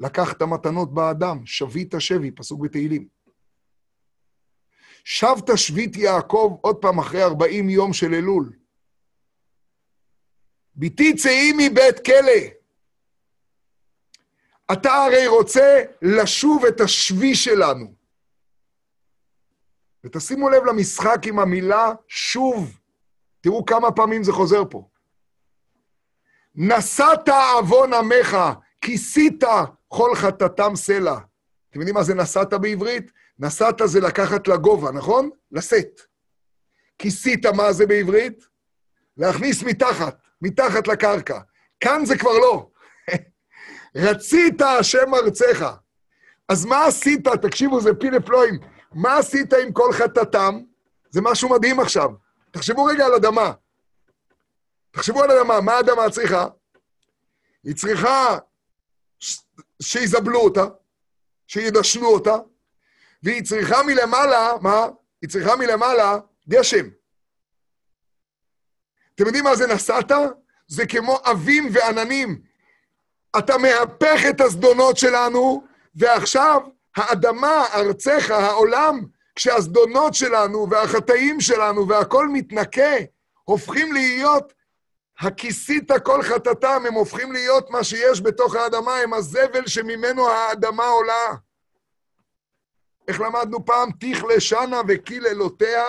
לקחת 0.00 0.42
מתנות 0.42 0.94
באדם, 0.94 1.46
שביתה 1.46 2.00
שבי, 2.00 2.30
פסוק 2.30 2.60
בתהילים. 2.60 3.08
שבת 5.04 5.50
שביט 5.56 5.96
יעקב 5.96 6.58
עוד 6.60 6.76
פעם 6.76 6.98
אחרי 6.98 7.22
40 7.22 7.70
יום 7.70 7.92
של 7.92 8.14
אלול. 8.14 8.52
ביתי 10.74 11.16
צאי 11.16 11.52
מבית 11.58 12.04
כלא. 12.04 12.58
אתה 14.72 14.94
הרי 14.94 15.26
רוצה 15.26 15.82
לשוב 16.02 16.64
את 16.64 16.80
השבי 16.80 17.34
שלנו. 17.34 17.97
ותשימו 20.04 20.50
לב 20.50 20.64
למשחק 20.64 21.18
עם 21.24 21.38
המילה 21.38 21.92
שוב. 22.08 22.78
תראו 23.40 23.64
כמה 23.64 23.92
פעמים 23.92 24.24
זה 24.24 24.32
חוזר 24.32 24.62
פה. 24.70 24.88
נשאת 26.54 27.28
עוון 27.28 27.92
עמך, 27.92 28.36
כיסית 28.80 29.44
כל 29.88 30.14
חטאתם 30.14 30.76
סלע. 30.76 31.18
אתם 31.70 31.80
יודעים 31.80 31.94
מה 31.94 32.02
זה 32.02 32.14
נשאת 32.14 32.54
בעברית? 32.54 33.12
נשאת 33.38 33.82
זה 33.84 34.00
לקחת 34.00 34.48
לגובה, 34.48 34.92
נכון? 34.92 35.30
לשאת. 35.52 36.00
כיסית, 36.98 37.46
מה 37.46 37.72
זה 37.72 37.86
בעברית? 37.86 38.44
להכניס 39.16 39.62
מתחת, 39.62 40.18
מתחת 40.42 40.88
לקרקע. 40.88 41.40
כאן 41.80 42.04
זה 42.04 42.18
כבר 42.18 42.38
לא. 42.38 42.70
רצית 43.96 44.60
השם 44.60 45.14
ארצך. 45.14 45.74
אז 46.48 46.64
מה 46.64 46.84
עשית? 46.84 47.28
תקשיבו, 47.28 47.80
זה 47.80 47.94
פילה 47.94 48.20
פלואים. 48.20 48.58
מה 48.92 49.18
עשית 49.18 49.52
עם 49.52 49.72
כל 49.72 49.92
חטאתם? 49.92 50.60
זה 51.10 51.20
משהו 51.20 51.48
מדהים 51.48 51.80
עכשיו. 51.80 52.10
תחשבו 52.50 52.84
רגע 52.84 53.06
על 53.06 53.14
אדמה. 53.14 53.52
תחשבו 54.90 55.22
על 55.22 55.30
אדמה, 55.30 55.60
מה 55.60 55.72
האדמה 55.72 56.10
צריכה? 56.10 56.46
היא 57.64 57.74
צריכה 57.74 58.38
שיזבלו 59.82 60.40
אותה, 60.40 60.66
שידשנו 61.46 62.06
אותה, 62.06 62.36
והיא 63.22 63.44
צריכה 63.44 63.82
מלמעלה, 63.82 64.50
מה? 64.60 64.86
היא 65.22 65.30
צריכה 65.30 65.56
מלמעלה 65.56 66.18
גשם. 66.48 66.88
אתם 69.14 69.26
יודעים 69.26 69.44
מה 69.44 69.56
זה 69.56 69.66
נסעת? 69.66 70.12
זה 70.66 70.86
כמו 70.86 71.18
אבים 71.30 71.68
ועננים. 71.72 72.42
אתה 73.38 73.58
מהפך 73.58 74.20
את 74.30 74.40
הזדונות 74.40 74.96
שלנו, 74.96 75.64
ועכשיו 75.94 76.60
האדמה, 76.98 77.64
ארצך, 77.74 78.30
העולם, 78.30 79.04
כשהזדונות 79.34 80.14
שלנו 80.14 80.70
והחטאים 80.70 81.40
שלנו 81.40 81.88
והכל 81.88 82.28
מתנקה, 82.28 82.92
הופכים 83.44 83.92
להיות, 83.92 84.52
הכיסית 85.20 85.90
כל 86.04 86.22
חטאתם, 86.22 86.82
הם 86.86 86.94
הופכים 86.94 87.32
להיות 87.32 87.70
מה 87.70 87.84
שיש 87.84 88.20
בתוך 88.20 88.54
האדמה, 88.54 88.96
הם 88.96 89.14
הזבל 89.14 89.66
שממנו 89.66 90.28
האדמה 90.28 90.86
עולה. 90.86 91.34
איך 93.08 93.20
למדנו 93.20 93.64
פעם? 93.64 93.90
תכלה 94.00 94.40
שנה 94.40 94.80
וקיללותיה, 94.88 95.84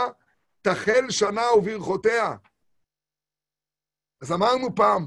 תחל 0.62 1.10
שנה 1.10 1.52
וברכותיה. 1.52 2.36
אז 4.22 4.32
אמרנו 4.32 4.76
פעם, 4.76 5.06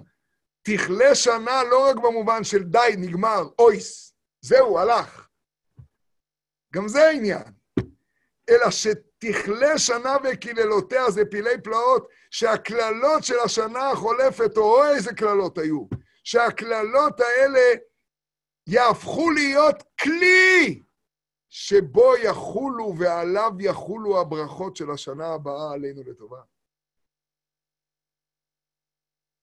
תכלה 0.63 1.15
שנה 1.15 1.65
לא 1.65 1.89
רק 1.89 1.97
במובן 1.97 2.45
של 2.45 2.63
די, 2.63 2.95
נגמר, 2.99 3.43
אויס, 3.59 4.15
זהו, 4.41 4.79
הלך. 4.79 5.22
גם 6.73 6.89
זה 6.89 7.07
העניין. 7.07 7.43
אלא 8.51 8.71
שתכלה 8.71 9.79
שנה 9.79 10.17
וקללותיה, 10.25 11.11
זה 11.11 11.23
פילי 11.31 11.63
פלאות, 11.65 12.09
שהקללות 12.31 13.25
של 13.25 13.39
השנה 13.45 13.91
החולפת, 13.91 14.57
או 14.57 14.85
איזה 14.85 15.15
קללות 15.15 15.59
היו, 15.59 15.87
שהקללות 16.25 17.21
האלה 17.21 17.61
יהפכו 18.67 19.31
להיות 19.31 19.83
כלי 20.03 20.83
שבו 21.49 22.17
יחולו 22.17 22.95
ועליו 22.99 23.53
יחולו 23.61 24.21
הברכות 24.21 24.77
של 24.77 24.91
השנה 24.91 25.35
הבאה 25.35 25.73
עלינו 25.73 26.03
לטובה. 26.07 26.41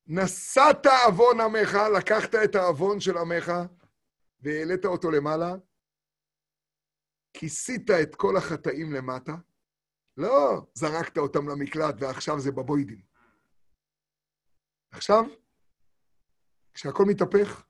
נשאת 0.07 0.85
עוון 1.05 1.39
עמך, 1.41 1.77
לקחת 1.97 2.35
את 2.35 2.55
העוון 2.55 2.99
של 2.99 3.17
עמך 3.17 3.51
והעלית 4.41 4.85
אותו 4.85 5.11
למעלה, 5.11 5.55
כיסית 7.33 7.89
את 7.89 8.15
כל 8.15 8.37
החטאים 8.37 8.93
למטה, 8.93 9.35
לא 10.17 10.65
זרקת 10.73 11.17
אותם 11.17 11.49
למקלט 11.49 11.95
ועכשיו 11.99 12.39
זה 12.39 12.51
בבוידים. 12.51 13.01
עכשיו, 14.91 15.23
כשהכול 16.73 17.05
מתהפך, 17.05 17.63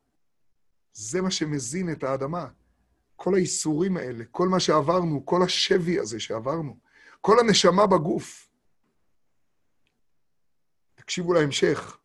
זה 0.93 1.21
מה 1.21 1.31
שמזין 1.31 1.91
את 1.91 2.03
האדמה. 2.03 2.47
כל 3.15 3.35
האיסורים 3.35 3.97
האלה, 3.97 4.23
כל 4.31 4.47
מה 4.47 4.59
שעברנו, 4.59 5.25
כל 5.25 5.43
השבי 5.43 5.99
הזה 5.99 6.19
שעברנו, 6.19 6.77
כל 7.21 7.39
הנשמה 7.39 7.87
בגוף. 7.87 8.49
תקשיבו 10.95 11.33
להמשך. 11.33 11.97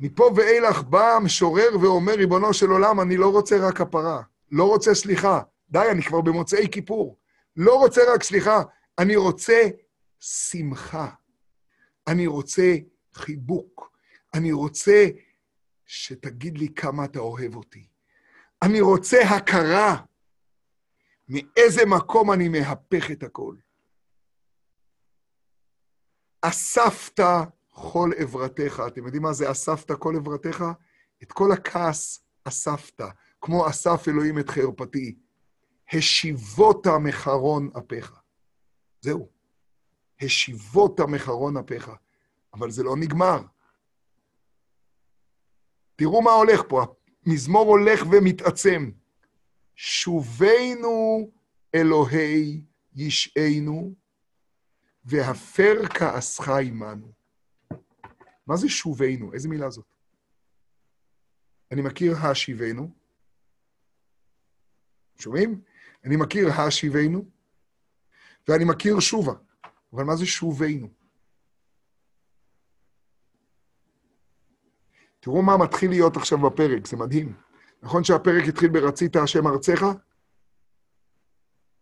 מפה 0.00 0.30
ואילך 0.36 0.82
בא 0.82 1.14
המשורר 1.14 1.68
ואומר, 1.82 2.12
ריבונו 2.12 2.54
של 2.54 2.66
עולם, 2.70 3.00
אני 3.00 3.16
לא 3.16 3.32
רוצה 3.32 3.56
רק 3.68 3.78
כפרה, 3.78 4.22
לא 4.50 4.64
רוצה 4.64 4.94
סליחה. 4.94 5.40
די, 5.70 5.88
אני 5.92 6.02
כבר 6.02 6.20
במוצאי 6.20 6.68
כיפור. 6.72 7.18
לא 7.56 7.78
רוצה 7.78 8.00
רק 8.14 8.22
סליחה, 8.22 8.62
אני 8.98 9.16
רוצה 9.16 9.68
שמחה. 10.20 11.08
אני 12.08 12.26
רוצה 12.26 12.74
חיבוק. 13.14 13.90
אני 14.34 14.52
רוצה 14.52 15.06
שתגיד 15.86 16.58
לי 16.58 16.68
כמה 16.74 17.04
אתה 17.04 17.18
אוהב 17.18 17.54
אותי. 17.56 17.86
אני 18.62 18.80
רוצה 18.80 19.18
הכרה 19.20 19.96
מאיזה 21.28 21.86
מקום 21.86 22.32
אני 22.32 22.48
מהפך 22.48 23.10
את 23.10 23.22
הכל. 23.22 23.54
אספת 26.42 27.20
כל 27.70 28.10
עברתך. 28.18 28.82
אתם 28.86 29.04
יודעים 29.04 29.22
מה 29.22 29.32
זה 29.32 29.50
אספת 29.50 29.92
כל 29.92 30.16
עברתך? 30.16 30.64
את 31.22 31.32
כל 31.32 31.52
הכעס 31.52 32.22
אספת, 32.44 33.00
כמו 33.40 33.68
אסף 33.68 34.08
אלוהים 34.08 34.38
את 34.38 34.50
חרפתי. 34.50 35.18
השיבות 35.92 36.86
מחרון 36.86 37.70
אפיך. 37.78 38.20
זהו. 39.00 39.28
השיבות 40.20 41.00
מחרון 41.00 41.56
אפיך. 41.56 41.90
אבל 42.54 42.70
זה 42.70 42.82
לא 42.82 42.96
נגמר. 42.96 43.42
תראו 45.96 46.22
מה 46.22 46.30
הולך 46.30 46.62
פה, 46.68 46.84
המזמור 47.26 47.66
הולך 47.68 48.00
ומתעצם. 48.12 48.90
שובנו 49.74 51.30
אלוהי 51.74 52.62
ישענו, 52.96 53.94
והפר 55.04 55.86
כעסך 55.94 56.48
עמנו. 56.48 57.12
מה 58.46 58.56
זה 58.56 58.68
שובנו? 58.68 59.32
איזה 59.32 59.48
מילה 59.48 59.70
זאת? 59.70 59.86
אני 61.72 61.82
מכיר 61.82 62.16
השיבנו. 62.16 62.97
שומעים? 65.18 65.60
אני 66.04 66.16
מכיר 66.16 66.48
השיבנו, 66.48 67.24
ואני 68.48 68.64
מכיר 68.64 69.00
שובה. 69.00 69.32
אבל 69.92 70.04
מה 70.04 70.16
זה 70.16 70.26
שובנו? 70.26 70.88
תראו 75.20 75.42
מה 75.42 75.56
מתחיל 75.56 75.90
להיות 75.90 76.16
עכשיו 76.16 76.38
בפרק, 76.38 76.86
זה 76.86 76.96
מדהים. 76.96 77.36
נכון 77.82 78.04
שהפרק 78.04 78.48
התחיל 78.48 78.68
ברצית 78.68 79.16
השם 79.16 79.46
ארצך? 79.46 79.84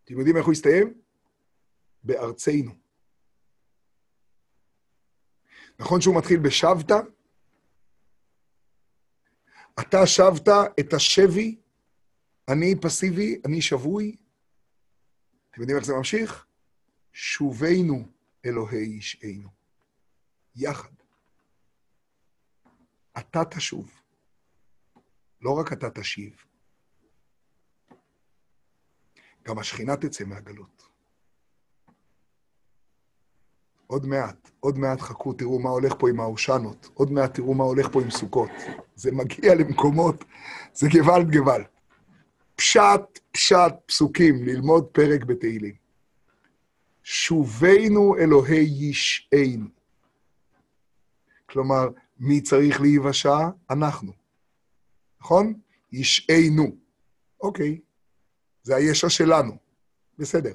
אתם 0.05 0.19
יודעים 0.19 0.37
איך 0.37 0.45
הוא 0.47 0.53
הסתיים? 0.53 0.95
בארצנו. 2.03 2.73
נכון 5.79 6.01
שהוא 6.01 6.17
מתחיל 6.17 6.41
בשבת? 6.41 6.91
אתה 9.81 10.07
שבת 10.07 10.49
את 10.81 10.93
השבי, 10.93 11.61
אני 12.49 12.75
פסיבי, 12.81 13.41
אני 13.45 13.63
שבוי. 13.63 14.17
אתם 15.51 15.61
יודעים 15.61 15.79
איך 15.79 15.87
זה 15.87 15.95
ממשיך? 15.95 16.47
שובנו 17.13 18.09
אלוהי 18.45 18.87
ישענו. 18.87 19.49
יחד. 20.57 20.93
אתה 23.19 23.45
תשוב. 23.45 24.01
לא 25.41 25.51
רק 25.51 25.73
אתה 25.73 25.91
תשיב, 25.91 26.45
גם 29.43 29.59
השכינה 29.59 29.97
תצא 29.97 30.25
מהגלות. 30.25 30.89
עוד 33.87 34.07
מעט, 34.07 34.51
עוד 34.61 34.79
מעט 34.79 35.01
חכו, 35.01 35.33
תראו 35.33 35.59
מה 35.59 35.71
הולך 35.71 35.93
פה 35.99 36.09
עם 36.11 36.21
האושנות, 36.21 36.89
עוד 36.95 37.11
מעט 37.13 37.35
תראו 37.35 37.55
מה 37.55 37.65
הולך 37.65 37.89
פה 37.93 38.03
עם 38.03 38.11
סוכות. 38.11 38.51
זה 38.95 39.13
מגיע 39.13 39.55
למקומות, 39.55 40.25
זה 40.75 40.89
גוואלד 40.93 41.33
גוואלד. 41.33 41.76
פשט, 42.57 43.19
פשט, 43.33 43.75
פסוקים, 43.87 44.45
ללמוד 44.45 44.87
פרק 44.87 45.25
בתהילים. 45.25 45.75
שובנו 47.03 48.17
אלוהי 48.19 48.67
ישענו. 48.71 49.67
כלומר, 51.49 51.89
מי 52.19 52.41
צריך 52.41 52.81
להיוושע? 52.81 53.39
אנחנו. 53.71 54.13
נכון? 55.21 55.55
ישענו. 55.93 56.77
אוקיי, 57.41 57.81
זה 58.63 58.77
הישע 58.77 59.09
שלנו. 59.09 59.57
בסדר. 60.19 60.53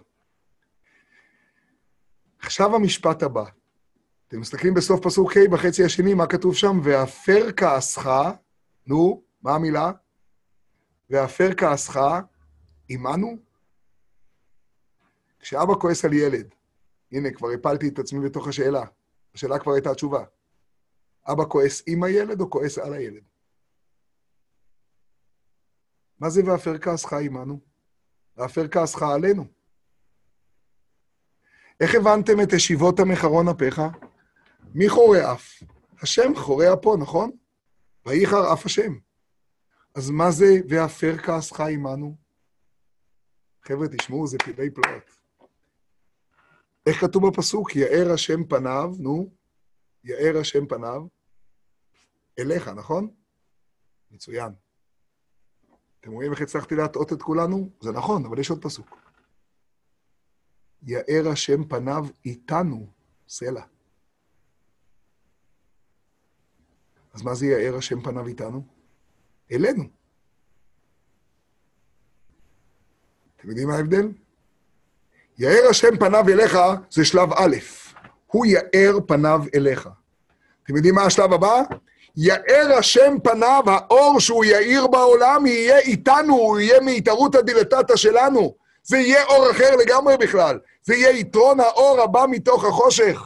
עכשיו 2.40 2.76
המשפט 2.76 3.24
הבא. 3.24 3.44
אתם 4.28 4.40
מסתכלים 4.40 4.74
בסוף 4.74 5.00
פסוק 5.04 5.38
ה' 5.38 5.50
בחצי 5.52 5.84
השני, 5.84 6.14
מה 6.14 6.28
כתוב 6.28 6.56
שם? 6.56 6.80
והפר 6.84 7.52
כעסך, 7.58 8.10
נו, 8.88 9.24
מה 9.44 9.56
המילה? 9.56 9.92
והפר 11.12 11.50
כעסך 11.58 12.00
עמנו? 12.90 13.38
כשאבא 15.40 15.74
כועס 15.74 16.06
על 16.06 16.14
ילד, 16.14 16.56
הנה, 17.12 17.32
כבר 17.32 17.48
הפלתי 17.50 17.88
את 17.88 18.00
עצמי 18.00 18.30
בתוך 18.30 18.48
השאלה. 18.48 18.84
השאלה 19.36 19.60
כבר 19.60 19.74
הייתה 19.74 19.92
התשובה. 19.92 20.24
אבא 21.32 21.44
כועס 21.46 21.84
עם 21.88 22.04
הילד 22.04 22.42
או 22.42 22.50
כועס 22.50 22.78
על 22.78 22.94
הילד? 22.94 23.24
מה 26.20 26.30
זה 26.30 26.42
והפר 26.46 26.78
כעסך 26.78 27.14
עמנו? 27.14 27.60
והפר 28.38 28.68
כעסך 28.68 29.02
עלינו. 29.02 29.46
איך 31.80 31.96
הבנתם 31.96 32.42
את 32.44 32.54
ישיבות 32.54 33.00
המחרון 33.00 33.48
אפיך? 33.48 33.82
מי 34.74 34.90
חורע 34.90 35.34
אף? 35.34 35.64
השם 36.02 36.36
חורע 36.36 36.76
פה, 36.82 36.96
נכון? 37.00 37.32
וייחר 38.06 38.54
אף 38.54 38.66
השם. 38.66 39.11
אז 39.96 40.10
מה 40.10 40.32
זה 40.32 40.46
והפר 40.70 41.18
כעסך 41.18 41.60
עמנו? 41.60 42.16
חבר'ה, 43.62 43.88
תשמעו, 43.88 44.28
זה 44.28 44.38
פלאי 44.38 44.70
פלאות. 44.70 45.22
איך 46.86 47.02
כתוב 47.02 47.28
בפסוק? 47.28 47.76
יאר 47.76 48.12
השם 48.14 48.44
פניו, 48.48 48.94
נו, 49.00 49.32
יאר 50.04 50.38
השם 50.42 50.68
פניו 50.68 51.08
אליך, 52.40 52.68
נכון? 52.68 53.14
מצוין. 54.12 54.54
אתם 56.00 56.12
רואים 56.12 56.32
איך 56.32 56.42
הצלחתי 56.42 56.76
להטעות 56.76 57.14
את 57.14 57.22
כולנו? 57.22 57.70
זה 57.82 57.92
נכון, 57.92 58.26
אבל 58.26 58.40
יש 58.40 58.50
עוד 58.50 58.62
פסוק. 58.62 58.98
יאר 60.84 61.30
השם 61.32 61.68
פניו 61.68 62.06
איתנו, 62.26 62.88
סלע. 63.28 63.64
אז 67.14 67.22
מה 67.22 67.36
זה 67.36 67.46
יאר 67.46 67.78
השם 67.78 68.02
פניו 68.02 68.28
איתנו? 68.28 68.81
אלינו. 69.52 69.84
אתם 73.38 73.50
יודעים 73.50 73.68
מה 73.68 73.76
ההבדל? 73.76 74.08
יאר 75.38 75.70
השם 75.70 75.98
פניו 76.00 76.30
אליך 76.30 76.58
זה 76.92 77.06
שלב 77.06 77.34
א', 77.34 77.56
הוא 78.28 78.46
יאר 78.46 78.98
פניו 79.08 79.42
אליך. 79.56 79.90
אתם 80.64 80.76
יודעים 80.76 80.96
מה 80.96 81.04
השלב 81.04 81.34
הבא? 81.34 81.62
יאר 82.18 82.74
השם 82.78 83.16
פניו, 83.24 83.64
האור 83.68 84.20
שהוא 84.20 84.46
יאיר 84.46 84.88
בעולם 84.88 85.46
יהיה 85.46 85.80
איתנו, 85.80 86.36
הוא 86.36 86.60
יהיה 86.60 86.80
מהתערותא 86.80 87.42
דילתתא 87.42 87.96
שלנו. 87.96 88.56
זה 88.84 88.98
יהיה 88.98 89.24
אור 89.24 89.52
אחר 89.52 89.76
לגמרי 89.76 90.18
בכלל. 90.18 90.60
זה 90.84 90.96
יהיה 90.96 91.20
יתרון 91.20 91.60
האור 91.60 92.02
הבא 92.02 92.26
מתוך 92.30 92.66
החושך. 92.66 93.22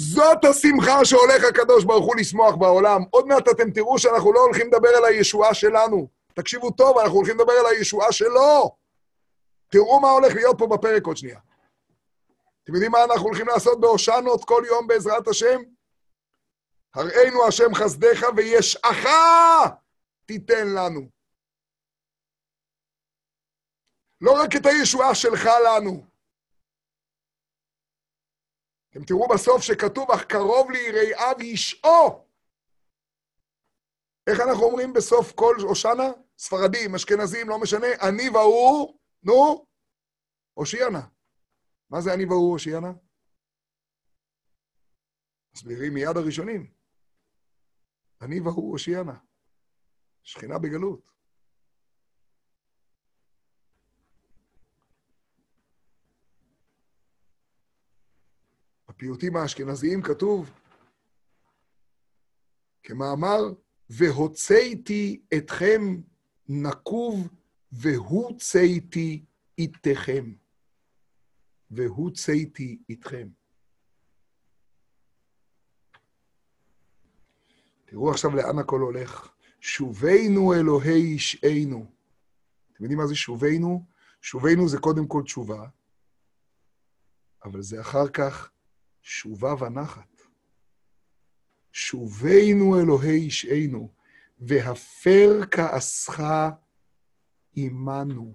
זאת 0.00 0.44
השמחה 0.44 1.04
שהולך 1.04 1.44
הקדוש 1.48 1.84
ברוך 1.84 2.06
הוא 2.06 2.16
לשמוח 2.16 2.54
בעולם. 2.54 3.02
עוד 3.10 3.26
מעט 3.26 3.48
אתם 3.48 3.70
תראו 3.70 3.98
שאנחנו 3.98 4.32
לא 4.32 4.40
הולכים 4.40 4.66
לדבר 4.66 4.88
על 4.88 5.04
הישועה 5.04 5.54
שלנו. 5.54 6.08
תקשיבו 6.34 6.70
טוב, 6.70 6.98
אנחנו 6.98 7.14
הולכים 7.14 7.34
לדבר 7.34 7.52
על 7.52 7.66
הישועה 7.66 8.12
שלו. 8.12 8.76
תראו 9.68 10.00
מה 10.00 10.10
הולך 10.10 10.34
להיות 10.34 10.58
פה 10.58 10.66
בפרק 10.66 11.06
עוד 11.06 11.16
שנייה. 11.16 11.38
אתם 12.64 12.74
יודעים 12.74 12.92
מה 12.92 13.04
אנחנו 13.04 13.26
הולכים 13.26 13.48
לעשות 13.48 13.80
בהושענות 13.80 14.44
כל 14.44 14.62
יום 14.66 14.86
בעזרת 14.86 15.28
השם? 15.28 15.60
הראינו 16.94 17.46
השם 17.46 17.74
חסדיך 17.74 18.26
וישעך 18.36 19.06
תיתן 20.26 20.68
לנו. 20.68 21.00
לא 24.20 24.42
רק 24.42 24.56
את 24.56 24.66
הישועה 24.66 25.14
שלך 25.14 25.48
לנו. 25.66 26.09
אתם 28.90 29.04
תראו 29.04 29.28
בסוף 29.28 29.62
שכתוב, 29.62 30.10
אך 30.10 30.24
קרוב 30.24 30.70
ליראיו 30.70 31.36
ישעו. 31.42 32.28
איך 34.26 34.40
אנחנו 34.40 34.64
אומרים 34.64 34.92
בסוף 34.92 35.32
כל 35.32 35.56
הושענא? 35.62 36.10
ספרדים, 36.38 36.94
אשכנזים, 36.94 37.48
לא 37.48 37.60
משנה, 37.60 37.86
אני 38.08 38.28
והוא, 38.28 38.98
נו, 39.22 39.66
הושיענה. 40.54 41.00
מה 41.90 42.00
זה 42.00 42.14
אני 42.14 42.24
והוא 42.24 42.52
הושיענה? 42.52 42.92
מסבירים 45.54 45.94
מיד 45.94 46.16
הראשונים. 46.16 46.72
אני 48.22 48.40
והוא 48.40 48.72
הושיענה. 48.72 49.18
שכינה 50.22 50.58
בגלות. 50.58 51.10
בפיוטים 59.00 59.36
האשכנזיים 59.36 60.02
כתוב, 60.02 60.50
כמאמר, 62.82 63.40
והוצאתי 63.90 65.20
אתכם 65.36 66.00
נקוב 66.48 67.28
והוצאתי 67.72 69.24
איתכם. 69.58 70.32
והוצאתי 71.70 72.78
איתכם. 72.88 73.28
תראו 77.84 78.10
עכשיו 78.10 78.30
לאן 78.36 78.58
הכל 78.58 78.80
הולך. 78.80 79.32
שובנו 79.60 80.54
אלוהי 80.54 81.12
אישנו. 81.12 81.86
אתם 82.72 82.84
יודעים 82.84 82.98
מה 82.98 83.06
זה 83.06 83.14
שובנו? 83.14 83.86
שובנו 84.22 84.68
זה 84.68 84.78
קודם 84.78 85.06
כל 85.06 85.22
תשובה, 85.22 85.68
אבל 87.44 87.62
זה 87.62 87.80
אחר 87.80 88.08
כך 88.08 88.50
שובה 89.10 89.54
ונחת. 89.54 90.22
שובנו 91.72 92.80
אלוהי 92.80 93.16
אישנו, 93.16 93.92
והפר 94.38 95.40
כעסך 95.50 96.22
עמנו. 97.54 98.34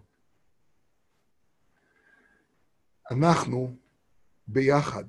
אנחנו 3.12 3.76
ביחד. 4.48 5.04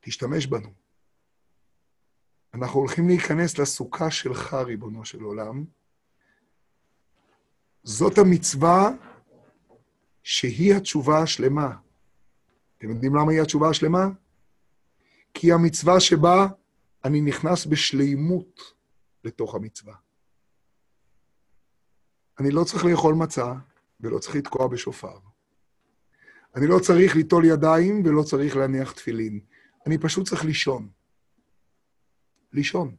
תשתמש 0.00 0.46
בנו. 0.46 0.72
אנחנו 2.54 2.80
הולכים 2.80 3.08
להיכנס 3.08 3.58
לסוכה 3.58 4.10
שלך, 4.10 4.54
ריבונו 4.54 5.04
של 5.04 5.22
עולם. 5.22 5.64
זאת 7.82 8.18
המצווה 8.18 8.90
שהיא 10.22 10.74
התשובה 10.74 11.22
השלמה. 11.22 11.83
אתם 12.78 12.90
יודעים 12.90 13.14
למה 13.14 13.32
היא 13.32 13.40
התשובה 13.42 13.68
השלמה? 13.68 14.08
כי 15.34 15.52
המצווה 15.52 16.00
שבה 16.00 16.46
אני 17.04 17.20
נכנס 17.20 17.66
בשלימות 17.66 18.60
לתוך 19.24 19.54
המצווה. 19.54 19.94
אני 22.40 22.50
לא 22.50 22.64
צריך 22.64 22.84
לאכול 22.84 23.14
מצה 23.14 23.52
ולא 24.00 24.18
צריך 24.18 24.36
לתקוע 24.36 24.68
בשופר. 24.68 25.18
אני 26.56 26.66
לא 26.66 26.78
צריך 26.78 27.16
ליטול 27.16 27.44
ידיים 27.44 28.02
ולא 28.06 28.22
צריך 28.22 28.56
להניח 28.56 28.92
תפילין. 28.92 29.40
אני 29.86 29.98
פשוט 29.98 30.28
צריך 30.28 30.44
לישון. 30.44 30.88
לישון. 32.52 32.96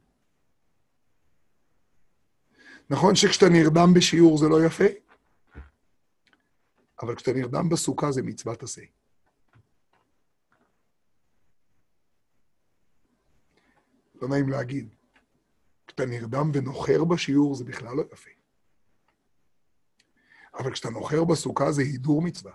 נכון 2.90 3.16
שכשאתה 3.16 3.50
נרדם 3.50 3.94
בשיעור 3.96 4.38
זה 4.38 4.48
לא 4.48 4.66
יפה, 4.66 4.86
אבל 7.02 7.16
כשאתה 7.16 7.34
נרדם 7.34 7.70
בסוכה 7.70 8.12
זה 8.12 8.22
מצוות 8.22 8.64
עשה. 8.64 8.82
לא 14.22 14.28
נעים 14.28 14.50
להגיד. 14.50 14.96
כשאתה 15.88 16.06
נרדם 16.06 16.52
ונוחר 16.54 17.04
בשיעור 17.04 17.56
זה 17.56 17.64
בכלל 17.64 17.96
לא 17.98 18.04
יפה. 18.14 18.30
אבל 20.54 20.72
כשאתה 20.72 20.90
נוחר 20.90 21.24
בסוכה 21.24 21.72
זה 21.72 21.82
הידור 21.82 22.22
מצווה. 22.22 22.54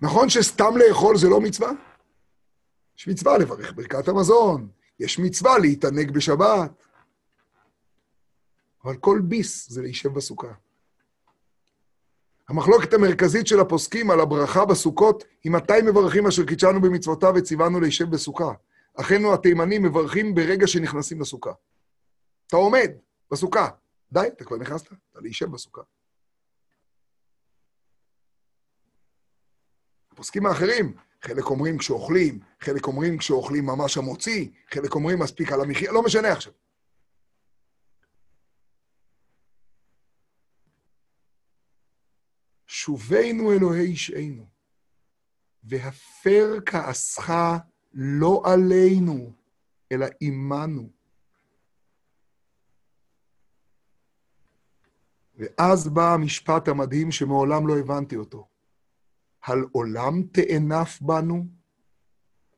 נכון 0.00 0.28
שסתם 0.28 0.76
לאכול 0.76 1.18
זה 1.18 1.28
לא 1.28 1.40
מצווה? 1.40 1.70
יש 2.96 3.08
מצווה 3.08 3.38
לברך 3.38 3.72
ברכת 3.72 4.08
המזון, 4.08 4.68
יש 5.00 5.18
מצווה 5.18 5.58
להתענג 5.58 6.10
בשבת, 6.10 6.86
אבל 8.84 8.96
כל 8.96 9.20
ביס 9.24 9.70
זה 9.70 9.82
להישב 9.82 10.08
בסוכה. 10.08 10.54
המחלוקת 12.48 12.94
המרכזית 12.94 13.46
של 13.46 13.60
הפוסקים 13.60 14.10
על 14.10 14.20
הברכה 14.20 14.64
בסוכות 14.64 15.24
היא 15.44 15.52
מתי 15.52 15.72
מברכים 15.86 16.26
אשר 16.26 16.44
קידשנו 16.44 16.80
במצוותיו 16.80 17.32
וציוונו 17.36 17.80
להישב 17.80 18.10
בסוכה. 18.10 18.52
אחינו 19.00 19.34
התימנים 19.34 19.82
מברכים 19.82 20.34
ברגע 20.34 20.66
שנכנסים 20.66 21.20
לסוכה. 21.20 21.52
אתה 22.46 22.56
עומד 22.56 22.90
בסוכה, 23.30 23.68
די, 24.12 24.28
אתה 24.36 24.44
כבר 24.44 24.56
נכנסת, 24.56 24.86
אתה 24.86 25.20
להישב 25.20 25.50
בסוכה. 25.50 25.80
הפוסקים 30.12 30.46
האחרים, 30.46 30.94
חלק 31.22 31.44
אומרים 31.44 31.78
כשאוכלים, 31.78 32.40
חלק 32.60 32.86
אומרים 32.86 33.18
כשאוכלים 33.18 33.66
ממש 33.66 33.98
המוציא, 33.98 34.48
חלק 34.74 34.94
אומרים 34.94 35.18
מספיק 35.18 35.52
על 35.52 35.60
המחיה, 35.60 35.92
לא 35.92 36.02
משנה 36.02 36.32
עכשיו. 36.32 36.52
שובנו 42.88 43.52
אלוהי 43.52 43.80
אישנו, 43.80 44.46
והפר 45.64 46.58
כעסך 46.66 47.32
לא 47.94 48.42
עלינו, 48.44 49.32
אלא 49.92 50.06
עמנו. 50.20 50.88
ואז 55.36 55.88
בא 55.88 56.14
המשפט 56.14 56.68
המדהים 56.68 57.12
שמעולם 57.12 57.68
לא 57.68 57.78
הבנתי 57.78 58.16
אותו. 58.16 58.48
על 59.40 59.64
עולם 59.72 60.22
תאנף 60.22 61.00
בנו, 61.00 61.46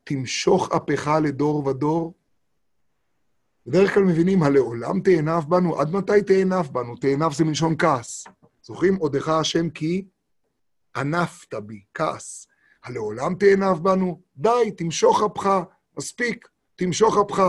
תמשוך 0.05 0.69
אפך 0.73 1.11
לדור 1.23 1.67
ודור. 1.67 2.15
בדרך 3.67 3.95
כלל 3.95 4.03
מבינים, 4.03 4.43
הלעולם 4.43 5.01
תאנף 5.01 5.45
בנו, 5.45 5.81
עד 5.81 5.91
מתי 5.91 6.23
תאנף 6.27 6.69
בנו? 6.69 6.97
תאנף 6.97 7.33
זה 7.33 7.45
מלשון 7.45 7.75
כעס. 7.79 8.25
זוכרים? 8.63 8.97
עודך 8.97 9.29
השם 9.29 9.71
כי 9.71 10.05
ענפת 10.97 11.55
בי, 11.55 11.85
כעס. 11.95 12.47
הלעולם 12.85 13.35
תאנף 13.35 13.79
בנו? 13.79 14.21
די, 14.37 14.73
תמשוך 14.77 15.23
אפך, 15.23 15.51
מספיק, 15.99 16.49
תמשוך 16.77 17.17
אפך. 17.19 17.43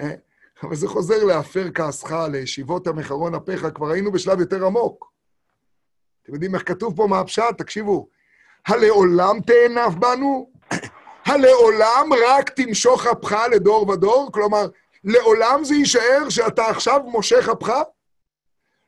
אה? 0.00 0.14
אבל 0.62 0.76
זה 0.76 0.88
חוזר 0.88 1.24
להפר 1.24 1.68
כעסך, 1.74 2.12
לישיבות 2.32 2.86
המחרון 2.86 3.34
אפיך, 3.34 3.66
כבר 3.74 3.90
היינו 3.90 4.12
בשלב 4.12 4.40
יותר 4.40 4.66
עמוק. 4.66 5.12
אתם 6.22 6.34
יודעים 6.34 6.54
איך 6.54 6.68
כתוב 6.68 6.96
פה 6.96 7.06
מה 7.06 7.20
הפשט? 7.20 7.58
תקשיבו, 7.58 8.08
הלעולם 8.66 9.40
תאנף 9.40 9.94
בנו? 9.94 10.50
הלעולם 11.26 12.10
רק 12.28 12.50
תמשוך 12.50 13.06
אפך 13.06 13.36
לדור 13.52 13.88
ודור? 13.88 14.30
כלומר, 14.32 14.66
לעולם 15.04 15.64
זה 15.64 15.74
יישאר 15.74 16.28
שאתה 16.28 16.66
עכשיו 16.66 17.00
מושך 17.04 17.48
אפך? 17.48 17.72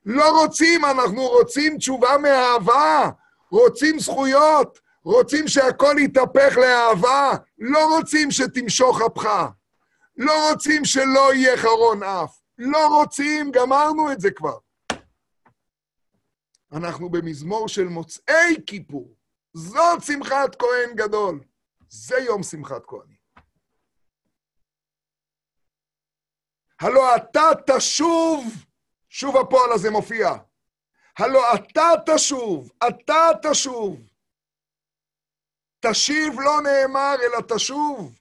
לא 0.07 0.43
רוצים, 0.43 0.85
אנחנו 0.85 1.23
רוצים 1.23 1.79
תשובה 1.79 2.19
מאהבה, 2.19 3.11
רוצים 3.55 3.99
זכויות, 3.99 4.81
רוצים 5.05 5.49
שהכל 5.49 5.97
יתהפך 5.99 6.57
לאהבה, 6.57 7.31
לא 7.59 7.97
רוצים 7.97 8.31
שתמשוך 8.31 9.01
אפך, 9.07 9.49
לא 10.17 10.51
רוצים 10.51 10.85
שלא 10.85 11.35
יהיה 11.35 11.57
חרון 11.57 12.03
אף, 12.03 12.41
לא 12.59 12.87
רוצים, 13.01 13.51
גמרנו 13.51 14.13
את 14.13 14.21
זה 14.21 14.31
כבר. 14.31 14.59
אנחנו 16.73 17.11
במזמור 17.11 17.69
של 17.69 17.85
מוצאי 17.85 18.57
כיפור. 18.67 19.15
זאת 19.55 20.03
שמחת 20.03 20.57
כהן 20.59 20.97
גדול. 20.97 21.41
זה 21.89 22.17
יום 22.19 22.43
שמחת 22.43 22.83
כהנים. 22.87 23.17
הלא 26.81 27.17
אתה 27.17 27.51
תשוב, 27.67 28.45
שוב 29.09 29.37
הפועל 29.37 29.73
הזה 29.73 29.91
מופיע. 29.91 30.35
הלא 31.19 31.55
אתה 31.55 32.15
תשוב, 32.15 32.73
אתה 32.89 33.29
תשוב. 33.51 34.09
תשיב 35.81 36.41
לא 36.41 36.61
נאמר, 36.63 37.15
אלא 37.23 37.57
תשוב. 37.57 38.19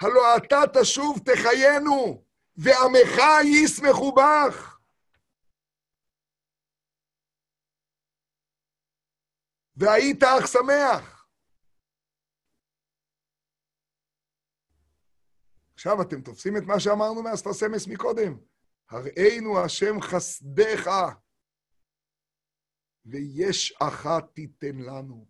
הלא 0.00 0.36
אתה 0.36 0.60
תשוב 0.80 1.18
תחיינו, 1.24 2.24
ועמך 2.56 3.22
ישמחו 3.44 4.12
בך. 4.12 4.78
והיית 9.76 10.22
אך 10.22 10.46
שמח. 10.46 11.26
עכשיו 15.74 16.02
אתם 16.02 16.20
תופסים 16.20 16.56
את 16.56 16.62
מה 16.62 16.80
שאמרנו 16.80 17.22
מהספרסמס 17.22 17.86
מקודם. 17.86 18.38
הראינו 18.90 19.64
השם 19.64 20.00
חסדך, 20.00 20.90
ויש 23.06 23.74
אחת 23.80 24.34
תיתן 24.34 24.76
לנו. 24.76 25.26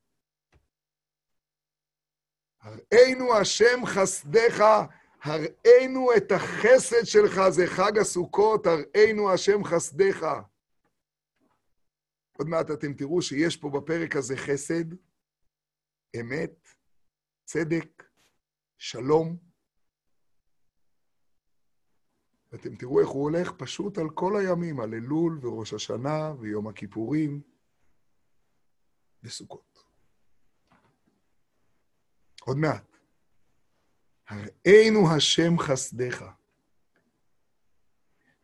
הראינו 2.60 3.34
השם 3.34 3.86
חסדך, 3.86 4.64
הראינו 5.22 6.08
את 6.16 6.32
החסד 6.32 7.04
שלך, 7.04 7.40
זה 7.50 7.66
חג 7.66 7.98
הסוכות, 7.98 8.66
הראינו 8.66 9.32
השם 9.32 9.64
חסדך. 9.64 10.26
עוד 12.38 12.48
מעט 12.48 12.70
אתם 12.70 12.94
תראו 12.94 13.22
שיש 13.22 13.56
פה 13.56 13.70
בפרק 13.70 14.16
הזה 14.16 14.36
חסד, 14.36 14.84
אמת, 16.20 16.68
צדק, 17.44 18.02
שלום. 18.78 19.36
ואתם 22.52 22.76
תראו 22.76 23.00
איך 23.00 23.08
הוא 23.08 23.22
הולך 23.22 23.52
פשוט 23.52 23.98
על 23.98 24.10
כל 24.10 24.36
הימים, 24.36 24.80
על 24.80 24.94
אלול 24.94 25.38
וראש 25.42 25.74
השנה 25.74 26.34
ויום 26.40 26.68
הכיפורים 26.68 27.55
וסוכות. 29.26 29.84
עוד 32.40 32.56
מעט. 32.56 32.96
הראינו 34.28 35.14
השם 35.16 35.58
חסדך, 35.58 36.24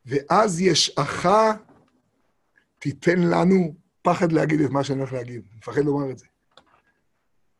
ואז 0.06 0.60
ישעך 0.60 1.26
תיתן 2.78 3.18
לנו 3.18 3.74
פחד 4.02 4.32
להגיד 4.32 4.60
את 4.60 4.70
מה 4.70 4.84
שאני 4.84 4.98
הולך 4.98 5.12
להגיד, 5.12 5.48
מפחד 5.56 5.80
לומר 5.84 6.10
את 6.10 6.18
זה. 6.18 6.26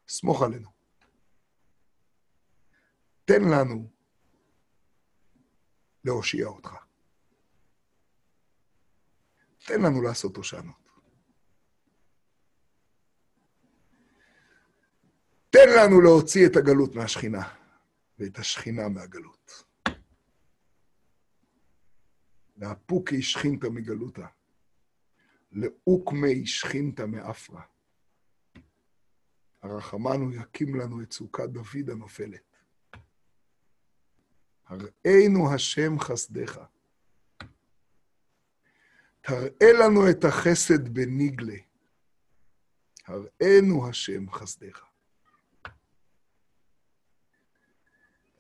סמוך 0.08 0.42
עלינו. 0.42 0.70
תן 3.24 3.42
לנו 3.42 3.90
להושיע 6.04 6.46
אותך. 6.46 6.74
תן 9.66 9.82
לנו 9.82 10.02
לעשות 10.02 10.36
הושענות. 10.36 10.81
תן 15.52 15.68
לנו 15.76 16.00
להוציא 16.00 16.46
את 16.46 16.56
הגלות 16.56 16.94
מהשכינה, 16.94 17.48
ואת 18.18 18.38
השכינה 18.38 18.88
מהגלות. 18.88 19.64
לאפוקי 22.56 23.22
שכינתא 23.22 23.66
מגלותא, 23.66 24.26
לאוקמי 25.52 26.46
שכינתא 26.46 27.02
מאפרה. 27.02 27.62
הרחמנו 29.62 30.32
יקים 30.32 30.74
לנו 30.74 31.02
את 31.02 31.12
סוכת 31.12 31.48
דוד 31.48 31.90
הנופלת. 31.90 32.56
הראינו 34.66 35.54
השם 35.54 35.98
חסדך. 35.98 36.60
תראה 39.20 39.72
לנו 39.80 40.10
את 40.10 40.24
החסד 40.24 40.88
בניגלה. 40.88 41.58
הראינו 43.06 43.88
השם 43.88 44.30
חסדך. 44.30 44.91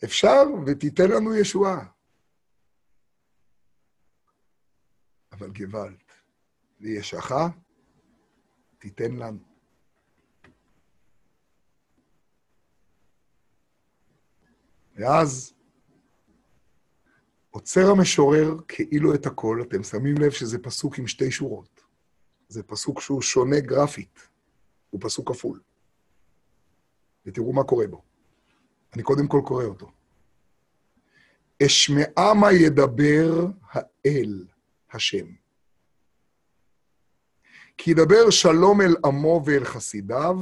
אפשר 0.04 0.42
ותיתן 0.66 1.10
לנו 1.10 1.34
ישועה. 1.36 1.86
אבל 5.32 5.50
גוואלד, 5.50 6.02
וישך 6.80 7.32
תיתן 8.78 9.12
לנו. 9.12 9.38
ואז 14.94 15.54
עוצר 17.50 17.90
המשורר 17.90 18.56
כאילו 18.68 19.14
את 19.14 19.26
הכל, 19.26 19.62
אתם 19.68 19.82
שמים 19.82 20.14
לב 20.18 20.30
שזה 20.30 20.58
פסוק 20.58 20.98
עם 20.98 21.06
שתי 21.06 21.30
שורות. 21.30 21.82
זה 22.48 22.62
פסוק 22.62 23.00
שהוא 23.00 23.22
שונה 23.22 23.60
גרפית, 23.60 24.28
הוא 24.90 25.00
פסוק 25.04 25.28
כפול. 25.32 25.60
ותראו 27.26 27.52
מה 27.52 27.64
קורה 27.64 27.86
בו. 27.86 28.11
אני 28.94 29.02
קודם 29.02 29.28
כל 29.28 29.40
קורא 29.44 29.64
אותו. 29.64 29.90
אשמעה 31.66 32.34
מה 32.40 32.52
ידבר 32.52 33.46
האל, 33.70 34.46
השם. 34.92 35.26
כי 37.78 37.90
ידבר 37.90 38.30
שלום 38.30 38.80
אל 38.80 38.96
עמו 39.04 39.42
ואל 39.46 39.64
חסידיו, 39.64 40.36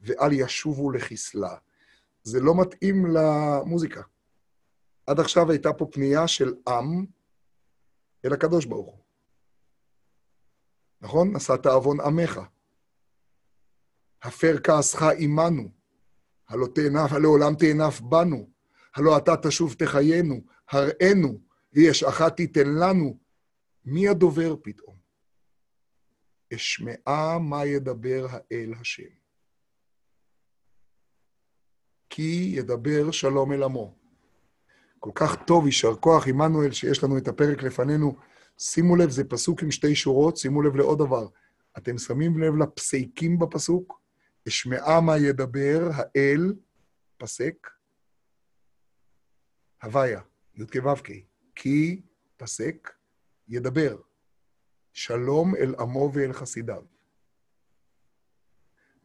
ואל 0.00 0.32
ישובו 0.32 0.90
לחסלה. 0.90 1.56
זה 2.22 2.40
לא 2.40 2.54
מתאים 2.60 3.06
למוזיקה. 3.06 4.02
עד 5.06 5.20
עכשיו 5.20 5.50
הייתה 5.50 5.72
פה 5.72 5.86
פנייה 5.92 6.28
של 6.28 6.54
עם 6.68 7.06
אל 8.24 8.32
הקדוש 8.32 8.64
ברוך 8.64 8.94
הוא. 8.94 9.02
נכון? 11.00 11.36
נשאת 11.36 11.66
עוון 11.66 12.00
עמך. 12.00 12.40
הפר 14.22 14.56
כעסך 14.64 15.02
עמנו. 15.18 15.81
הלא 16.52 16.66
תאנף, 16.74 17.12
הלעולם 17.12 17.54
תאנף 17.54 18.00
בנו. 18.00 18.48
הלא 18.96 19.18
אתה 19.18 19.36
תשוב 19.36 19.74
תחיינו, 19.78 20.40
הראינו, 20.70 21.40
ויש 21.72 22.04
אחת 22.04 22.36
תיתן 22.36 22.68
לנו. 22.68 23.18
מי 23.84 24.08
הדובר 24.08 24.56
פתאום? 24.62 24.96
אשמעה 26.54 27.38
מה 27.38 27.66
ידבר 27.66 28.26
האל 28.30 28.74
השם. 28.80 29.12
כי 32.10 32.52
ידבר 32.56 33.10
שלום 33.10 33.52
אל 33.52 33.62
עמו. 33.62 33.94
כל 34.98 35.10
כך 35.14 35.36
טוב, 35.46 35.66
יישר 35.66 35.94
כוח, 35.96 36.28
עמנואל, 36.28 36.72
שיש 36.72 37.04
לנו 37.04 37.18
את 37.18 37.28
הפרק 37.28 37.62
לפנינו. 37.62 38.16
שימו 38.58 38.96
לב, 38.96 39.10
זה 39.10 39.24
פסוק 39.24 39.62
עם 39.62 39.70
שתי 39.70 39.94
שורות, 39.94 40.36
שימו 40.36 40.62
לב 40.62 40.76
לעוד 40.76 40.98
דבר. 40.98 41.26
אתם 41.78 41.98
שמים 41.98 42.38
לב 42.38 42.56
לפסיקים 42.56 43.38
בפסוק? 43.38 44.01
אשמעה 44.48 45.00
מה 45.00 45.18
ידבר 45.18 45.80
האל, 45.94 46.54
פסק, 47.16 47.68
הוויה, 49.82 50.20
י"ק 50.54 50.76
ו"ק, 50.76 51.08
כי 51.54 52.02
פסק, 52.36 52.90
ידבר. 53.48 53.96
שלום 54.92 55.56
אל 55.56 55.74
עמו 55.78 56.10
ואל 56.14 56.32
חסידיו. 56.32 56.82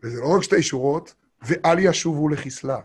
וזה 0.03 0.21
לא 0.21 0.35
רק 0.37 0.43
שתי 0.43 0.63
שורות, 0.63 1.15
ואל 1.41 1.79
ישובו 1.79 2.29
לחסלה. 2.29 2.81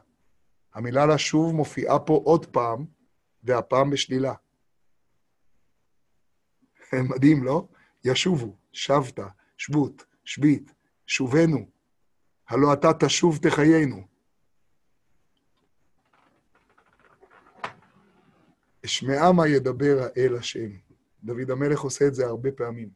המילה 0.74 1.06
לשוב 1.06 1.54
מופיעה 1.54 1.98
פה 1.98 2.20
עוד 2.24 2.46
פעם, 2.46 2.86
והפעם 3.42 3.90
בשלילה. 3.90 4.34
מדהים, 7.10 7.44
לא? 7.44 7.68
ישובו, 8.04 8.56
שבת, 8.72 9.18
שבות, 9.56 10.04
שביט, 10.24 10.72
שובנו. 11.06 11.71
הלא 12.48 12.72
אתה 12.72 12.88
תשוב 13.00 13.38
תחיינו. 13.42 14.06
אשמעה 18.84 19.32
מה 19.32 19.48
ידבר 19.48 19.98
האל 20.00 20.36
השם. 20.36 20.70
דוד 21.24 21.50
המלך 21.50 21.80
עושה 21.80 22.06
את 22.06 22.14
זה 22.14 22.26
הרבה 22.26 22.52
פעמים. 22.52 22.88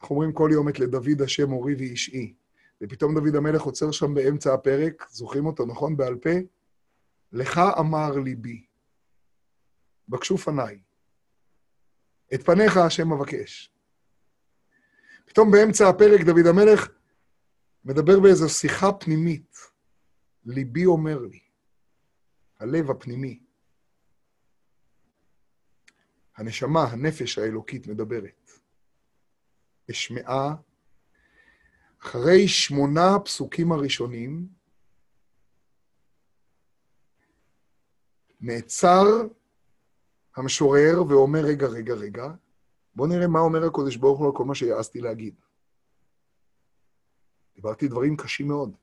אנחנו 0.00 0.16
אומרים 0.16 0.32
כל 0.32 0.50
יום 0.52 0.68
את 0.68 0.78
לדוד 0.78 1.22
השם 1.22 1.48
מורי 1.48 1.74
ואישי, 1.74 2.34
ופתאום 2.80 3.14
דוד 3.14 3.36
המלך 3.36 3.62
עוצר 3.62 3.90
שם 3.90 4.14
באמצע 4.14 4.54
הפרק, 4.54 5.06
זוכרים 5.10 5.46
אותו, 5.46 5.66
נכון? 5.66 5.96
בעל 5.96 6.16
פה? 6.16 6.30
לך 7.32 7.60
אמר 7.78 8.18
ליבי, 8.18 8.64
בקשו 10.08 10.38
פניי, 10.38 10.80
את 12.34 12.42
פניך 12.42 12.76
השם 12.76 13.12
אבקש. 13.12 13.72
פתאום 15.24 15.50
באמצע 15.50 15.88
הפרק 15.88 16.20
דוד 16.20 16.46
המלך 16.46 16.88
מדבר 17.84 18.20
באיזו 18.20 18.48
שיחה 18.48 18.92
פנימית. 18.92 19.56
ליבי 20.44 20.86
אומר 20.86 21.18
לי, 21.18 21.40
הלב 22.58 22.90
הפנימי. 22.90 23.42
הנשמה, 26.36 26.84
הנפש 26.84 27.38
האלוקית 27.38 27.86
מדברת. 27.86 28.50
אשמעה, 29.90 30.54
אחרי 32.02 32.48
שמונה 32.48 33.14
הפסוקים 33.16 33.72
הראשונים, 33.72 34.48
נעצר 38.40 39.04
המשורר 40.36 41.02
ואומר, 41.08 41.40
רגע, 41.44 41.66
רגע, 41.66 41.94
רגע, 41.94 42.28
בואו 42.94 43.08
נראה 43.08 43.26
מה 43.26 43.40
אומר 43.40 43.64
הקודש 43.64 43.96
ברוך 43.96 44.18
הוא 44.18 44.26
על 44.26 44.32
כל 44.36 44.44
מה 44.44 44.54
שיעזתי 44.54 45.00
להגיד. 45.00 45.34
דיברתי 47.60 47.88
דברים 47.88 48.16
קשים 48.16 48.48
מאוד. 48.48 48.76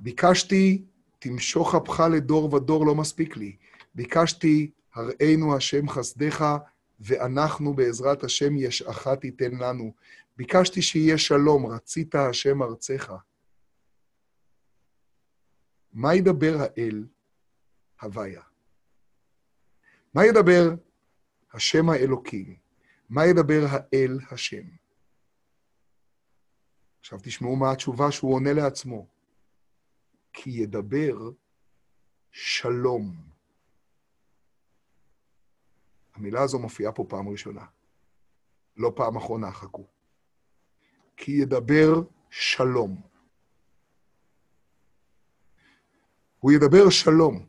ביקשתי, 0.00 0.84
תמשוך 1.18 1.74
אפך 1.74 2.00
לדור 2.12 2.54
ודור 2.54 2.86
לא 2.86 2.94
מספיק 2.94 3.36
לי. 3.36 3.56
ביקשתי, 3.94 4.70
הראינו 4.94 5.56
השם 5.56 5.88
חסדך, 5.88 6.44
ואנחנו 7.00 7.74
בעזרת 7.74 8.24
השם 8.24 8.56
ישעך 8.56 9.08
תיתן 9.08 9.54
לנו. 9.54 9.94
ביקשתי 10.36 10.82
שיהיה 10.82 11.18
שלום, 11.18 11.66
רצית 11.66 12.14
השם 12.14 12.62
ארצך. 12.62 13.12
מה 15.92 16.14
ידבר 16.14 16.56
האל? 16.60 17.06
הוויה. 18.02 18.42
מה 20.14 20.26
ידבר 20.26 20.74
השם 21.52 21.90
האלוקים? 21.90 22.56
מה 23.10 23.26
ידבר 23.26 23.66
האל 23.70 24.18
השם? 24.30 24.83
עכשיו 27.04 27.18
תשמעו 27.22 27.56
מה 27.56 27.72
התשובה 27.72 28.10
שהוא 28.10 28.34
עונה 28.34 28.52
לעצמו. 28.52 29.06
כי 30.32 30.50
ידבר 30.50 31.14
שלום. 32.30 33.16
המילה 36.14 36.42
הזו 36.42 36.58
מופיעה 36.58 36.92
פה 36.92 37.04
פעם 37.08 37.28
ראשונה. 37.28 37.66
לא 38.76 38.92
פעם 38.96 39.16
אחרונה, 39.16 39.52
חכו. 39.52 39.86
כי 41.16 41.32
ידבר 41.32 41.92
שלום. 42.30 43.02
הוא 46.38 46.52
ידבר 46.52 46.90
שלום. 46.90 47.46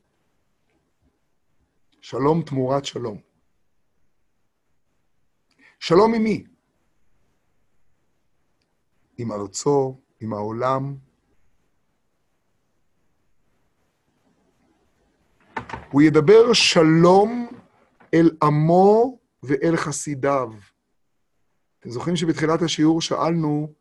שלום 2.02 2.42
תמורת 2.46 2.86
שלום. 2.86 3.22
שלום 5.80 6.14
עם 6.14 6.24
מי? 6.24 6.55
עם 9.18 9.32
ארצו, 9.32 10.00
עם 10.20 10.34
העולם. 10.34 10.96
הוא 15.92 16.02
ידבר 16.02 16.54
שלום 16.54 17.48
אל 18.14 18.32
עמו 18.44 19.20
ואל 19.44 19.76
חסידיו. 19.76 20.54
אתם 21.80 21.90
זוכרים 21.90 22.16
שבתחילת 22.16 22.62
השיעור 22.62 23.02
שאלנו, 23.02 23.74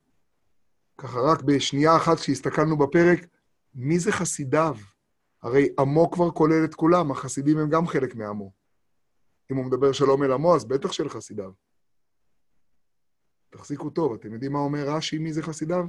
ככה 0.99 1.18
רק 1.20 1.43
בשנייה 1.43 1.97
אחת 1.97 2.16
כשהסתכלנו 2.16 2.78
בפרק, 2.78 3.26
מי 3.74 3.99
זה 3.99 4.12
חסידיו? 4.12 4.76
הרי 5.43 5.68
עמו 5.78 6.11
כבר 6.11 6.30
כולל 6.30 6.64
את 6.64 6.74
כולם, 6.74 7.11
החסידים 7.11 7.59
הם 7.59 7.70
גם 7.70 7.87
חלק 7.87 8.14
מעמו. 8.14 8.53
אם 9.53 9.57
הוא 9.57 9.64
מדבר 9.64 9.93
שלום 9.93 10.22
אל 10.22 10.32
עמו, 10.32 10.55
אז 10.57 10.64
בטח 10.64 10.93
של 10.93 11.09
חסידיו. 11.09 11.64
תחזיקו 13.57 13.90
טוב, 13.90 14.12
אתם 14.12 14.32
יודעים 14.32 14.52
מה 14.52 14.59
אומר 14.59 14.88
רש"י, 14.88 15.18
מי 15.18 15.32
זה 15.32 15.42
חסידיו? 15.42 15.86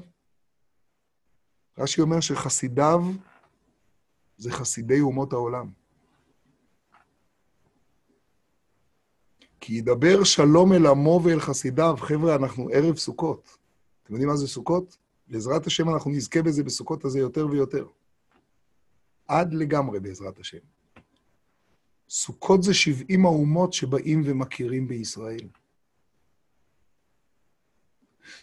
רש"י 1.77 2.01
אומר 2.01 2.19
שחסידיו 2.19 3.01
זה 4.37 4.51
חסידי 4.51 4.99
אומות 4.99 5.33
העולם. 5.33 5.69
כי 9.59 9.73
ידבר 9.73 10.23
שלום 10.23 10.73
אל 10.73 10.85
עמו 10.85 11.21
ואל 11.23 11.39
חסידיו. 11.39 11.95
חבר'ה, 11.99 12.35
אנחנו 12.35 12.69
ערב 12.73 12.97
סוכות. 12.97 13.57
אתם 14.03 14.13
יודעים 14.13 14.29
מה 14.29 14.35
זה 14.35 14.47
סוכות? 14.47 14.97
בעזרת 15.27 15.67
השם 15.67 15.89
אנחנו 15.89 16.11
נזכה 16.11 16.41
בזה 16.41 16.63
בסוכות 16.63 17.05
הזה 17.05 17.19
יותר 17.19 17.47
ויותר. 17.47 17.87
עד 19.27 19.53
לגמרי, 19.53 19.99
בעזרת 19.99 20.39
השם. 20.39 20.57
סוכות 22.09 22.63
זה 22.63 22.73
70 22.73 23.25
האומות 23.25 23.73
שבאים 23.73 24.21
ומכירים 24.25 24.87
בישראל. 24.87 25.47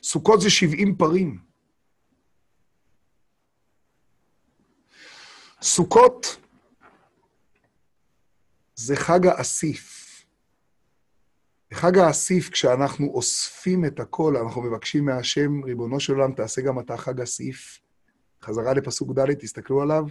סוכות 0.02 0.40
זה 0.40 0.50
70 0.50 0.96
פרים. 0.96 1.38
סוכות 5.62 6.36
זה 8.74 8.96
חג 8.96 9.26
האסיף. 9.26 10.02
בחג 11.70 11.98
האסיף, 11.98 12.50
כשאנחנו 12.50 13.06
אוספים 13.06 13.84
את 13.84 14.00
הכל, 14.00 14.36
אנחנו 14.36 14.62
מבקשים 14.62 15.04
מהשם, 15.04 15.64
ריבונו 15.64 16.00
של 16.00 16.12
עולם, 16.12 16.32
תעשה 16.32 16.62
גם 16.62 16.80
אתה 16.80 16.96
חג 16.96 17.20
אסיף. 17.20 17.80
חזרה 18.42 18.74
לפסוק 18.74 19.18
ד', 19.18 19.34
תסתכלו 19.34 19.82
עליו. 19.82 20.04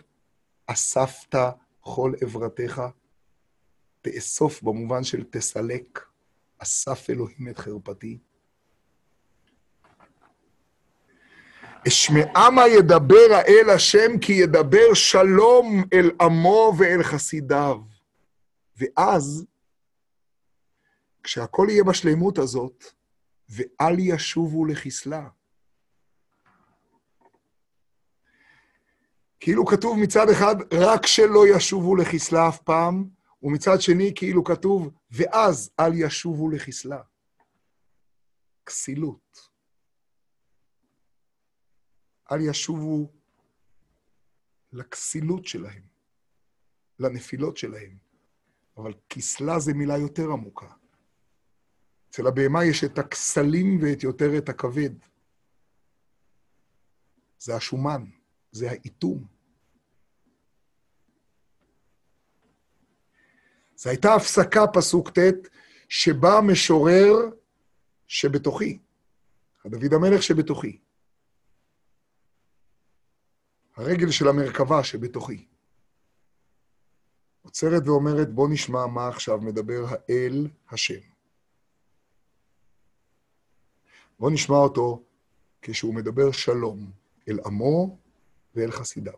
אספת 0.67 1.35
כל 1.79 2.13
עברתך, 2.21 2.81
תאסוף 4.01 4.63
במובן 4.63 5.03
של 5.03 5.23
תסלק, 5.23 5.99
אסף 6.57 7.09
אלוהים 7.09 7.49
את 7.49 7.57
חרפתי. 7.57 8.19
אשמעמה 11.87 12.67
ידבר 12.67 13.33
האל 13.35 13.69
השם, 13.75 14.19
כי 14.21 14.33
ידבר 14.33 14.93
שלום 14.93 15.83
אל 15.93 16.11
עמו 16.21 16.73
ואל 16.77 17.03
חסידיו. 17.03 17.77
ואז, 18.77 19.45
כשהכול 21.23 21.69
יהיה 21.69 21.83
בשלמות 21.83 22.37
הזאת, 22.37 22.85
ואל 23.49 23.99
ישובו 23.99 24.65
לחסלה. 24.65 25.27
כאילו 29.39 29.65
כתוב 29.65 29.99
מצד 29.99 30.29
אחד, 30.29 30.55
רק 30.73 31.05
שלא 31.05 31.47
ישובו 31.47 31.95
לחסלה 31.95 32.49
אף 32.49 32.61
פעם, 32.61 33.05
ומצד 33.43 33.81
שני, 33.81 34.11
כאילו 34.15 34.43
כתוב, 34.43 34.89
ואז 35.11 35.71
אל 35.79 35.91
ישובו 35.95 36.49
לחסלה. 36.49 37.01
כסילות. 38.65 39.50
אל 42.31 42.41
ישובו 42.41 43.11
לכסילות 44.73 45.45
שלהם, 45.45 45.83
לנפילות 46.99 47.57
שלהם. 47.57 47.97
אבל 48.77 48.93
כסלה 49.09 49.59
זה 49.59 49.73
מילה 49.73 49.97
יותר 49.97 50.31
עמוקה. 50.31 50.73
אצל 52.09 52.27
הבהמה 52.27 52.65
יש 52.65 52.83
את 52.83 52.99
הכסלים 52.99 53.79
ואת 53.81 54.03
יותר 54.03 54.37
את 54.37 54.49
הכבד. 54.49 54.89
זה 57.39 57.55
השומן, 57.55 58.05
זה 58.51 58.69
האיתום. 58.69 59.25
זו 63.75 63.89
הייתה 63.89 64.15
הפסקה, 64.15 64.67
פסוק 64.73 65.09
ט', 65.09 65.47
שבה 65.89 66.39
משורר 66.47 67.13
שבתוכי, 68.07 68.79
הדוד 69.65 69.93
המלך 69.93 70.23
שבתוכי. 70.23 70.79
הרגל 73.75 74.11
של 74.11 74.27
המרכבה 74.27 74.83
שבתוכי. 74.83 75.45
עוצרת 77.41 77.87
ואומרת, 77.87 78.33
בוא 78.33 78.49
נשמע 78.49 78.85
מה 78.85 79.07
עכשיו 79.07 79.41
מדבר 79.41 79.85
האל 79.89 80.47
השם. 80.69 80.99
בוא 84.19 84.31
נשמע 84.31 84.55
אותו 84.55 85.03
כשהוא 85.61 85.95
מדבר 85.95 86.31
שלום 86.31 86.91
אל 87.29 87.39
עמו 87.45 87.97
ואל 88.55 88.71
חסידיו. 88.71 89.13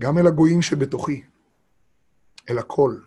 גם 0.00 0.18
אל 0.18 0.26
הגויים 0.26 0.62
שבתוכי, 0.62 1.22
אל 2.50 2.58
הכל. 2.58 3.00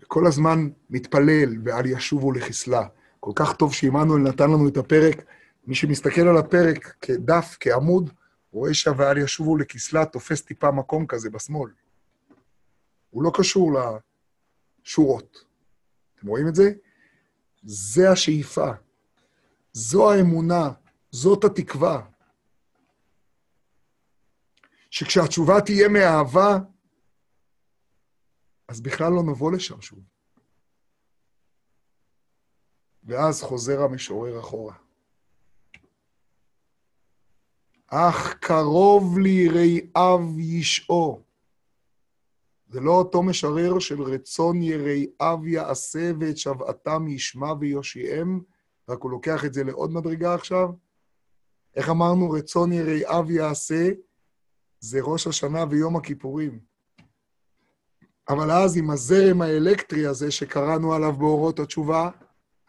וכל 0.00 0.26
הזמן 0.26 0.58
מתפלל 0.90 1.48
ואל 1.64 1.86
ישובו 1.86 2.32
לחסלה. 2.32 2.88
כל 3.24 3.32
כך 3.34 3.56
טוב 3.56 3.74
שעמנואל 3.74 4.20
נתן 4.20 4.50
לנו 4.50 4.68
את 4.68 4.76
הפרק. 4.76 5.24
מי 5.66 5.74
שמסתכל 5.74 6.20
על 6.20 6.36
הפרק 6.36 6.96
כדף, 7.00 7.56
כעמוד, 7.60 8.10
רואה 8.52 8.74
שה"ואל 8.74 9.18
ישובו 9.18 9.56
לכסלה" 9.56 10.06
תופס 10.06 10.42
טיפה 10.42 10.70
מקום 10.70 11.06
כזה 11.06 11.30
בשמאל. 11.30 11.70
הוא 13.10 13.22
לא 13.22 13.30
קשור 13.34 13.72
לשורות. 14.84 15.44
אתם 16.14 16.26
רואים 16.26 16.48
את 16.48 16.54
זה? 16.54 16.72
זה 17.62 18.10
השאיפה. 18.10 18.70
זו 19.72 20.12
האמונה, 20.12 20.70
זאת 21.10 21.44
התקווה. 21.44 22.02
שכשהתשובה 24.90 25.60
תהיה 25.60 25.88
מאהבה, 25.88 26.58
אז 28.68 28.80
בכלל 28.80 29.12
לא 29.12 29.22
נבוא 29.22 29.52
לשם 29.52 29.80
שוב. 29.80 30.11
ואז 33.04 33.42
חוזר 33.42 33.82
המשורר 33.82 34.40
אחורה. 34.40 34.74
אך 37.86 38.34
קרוב 38.40 39.18
ליראיו 39.18 40.20
ישעו. 40.38 41.22
זה 42.68 42.80
לא 42.80 42.90
אותו 42.90 43.22
משורר 43.22 43.78
של 43.78 44.02
רצון 44.02 44.62
יראיו 44.62 45.46
יעשה 45.46 46.12
ואת 46.20 46.38
שוועתם 46.38 47.08
ישמע 47.08 47.52
ויושיעם, 47.60 48.40
רק 48.88 49.02
הוא 49.02 49.10
לוקח 49.10 49.44
את 49.44 49.54
זה 49.54 49.64
לעוד 49.64 49.92
מדרגה 49.92 50.34
עכשיו. 50.34 50.68
איך 51.76 51.90
אמרנו, 51.90 52.30
רצון 52.30 52.72
יראיו 52.72 53.30
יעשה, 53.30 53.90
זה 54.80 54.98
ראש 55.02 55.26
השנה 55.26 55.64
ויום 55.70 55.96
הכיפורים. 55.96 56.58
אבל 58.28 58.50
אז 58.50 58.76
עם 58.76 58.90
הזרם 58.90 59.42
האלקטרי 59.42 60.06
הזה 60.06 60.30
שקראנו 60.30 60.94
עליו 60.94 61.12
באורות 61.12 61.60
התשובה, 61.60 62.10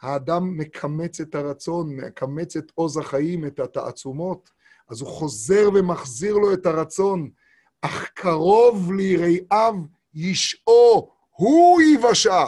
האדם 0.04 0.58
מקמץ 0.58 1.22
את 1.22 1.36
הרצון, 1.36 1.96
מקמץ 1.96 2.56
את 2.56 2.72
עוז 2.76 2.98
החיים, 2.98 3.46
את 3.46 3.60
התעצומות, 3.60 4.50
אז 4.90 5.02
הוא 5.02 5.10
חוזר 5.10 5.70
ומחזיר 5.76 6.36
לו 6.36 6.54
את 6.54 6.66
הרצון, 6.66 7.30
אך 7.82 8.10
קרוב 8.10 8.92
ליראיו 8.94 9.76
ישעו, 10.14 11.12
הוא 11.30 11.82
יבשע. 11.82 12.46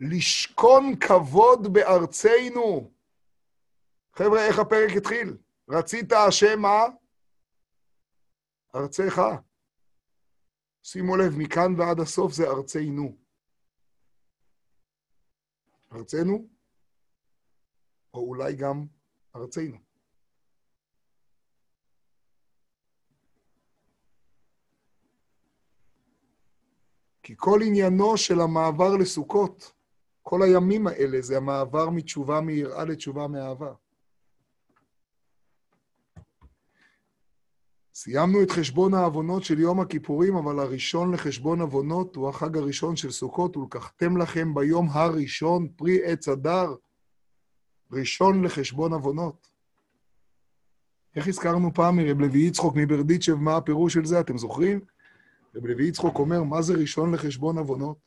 לשכון 0.00 0.96
כבוד 0.96 1.72
בארצנו. 1.72 2.90
חבר'ה, 4.14 4.46
איך 4.46 4.58
הפרק 4.58 4.96
התחיל? 4.96 5.36
רצית 5.68 6.12
השם 6.12 6.60
מה? 6.60 6.84
ארצך. 8.74 9.22
שימו 10.90 11.16
לב, 11.16 11.36
מכאן 11.36 11.74
ועד 11.76 12.00
הסוף 12.00 12.32
זה 12.32 12.48
ארצנו. 12.48 13.16
ארצנו, 15.92 16.48
או 18.14 18.20
אולי 18.20 18.54
גם 18.56 18.86
ארצנו. 19.36 19.76
כי 27.22 27.34
כל 27.36 27.60
עניינו 27.66 28.16
של 28.16 28.40
המעבר 28.40 28.96
לסוכות, 28.96 29.72
כל 30.22 30.42
הימים 30.42 30.86
האלה 30.86 31.20
זה 31.20 31.36
המעבר 31.36 31.90
מתשובה 31.90 32.40
מיראה 32.40 32.84
לתשובה 32.84 33.28
מאהבה. 33.28 33.74
סיימנו 38.00 38.42
את 38.42 38.50
חשבון 38.50 38.94
העוונות 38.94 39.44
של 39.44 39.58
יום 39.58 39.80
הכיפורים, 39.80 40.36
אבל 40.36 40.58
הראשון 40.58 41.14
לחשבון 41.14 41.60
עוונות 41.60 42.16
הוא 42.16 42.28
החג 42.28 42.56
הראשון 42.56 42.96
של 42.96 43.10
סוכות, 43.10 43.56
ולקחתם 43.56 44.16
לכם 44.16 44.54
ביום 44.54 44.88
הראשון 44.90 45.68
פרי 45.76 46.04
עץ 46.04 46.28
הדר, 46.28 46.74
ראשון 47.92 48.44
לחשבון 48.44 48.92
עוונות. 48.92 49.48
איך 51.16 51.28
הזכרנו 51.28 51.74
פעם 51.74 51.96
מרב 51.96 52.20
לוי 52.20 52.38
יצחוק 52.40 52.76
מברדיצ'ב, 52.76 53.34
מה 53.34 53.56
הפירוש 53.56 53.94
של 53.94 54.04
זה, 54.04 54.20
אתם 54.20 54.38
זוכרים? 54.38 54.80
רב 55.54 55.66
לוי 55.66 55.88
יצחוק 55.88 56.18
אומר, 56.18 56.42
מה 56.42 56.62
זה 56.62 56.74
ראשון 56.74 57.14
לחשבון 57.14 57.58
עוונות? 57.58 57.98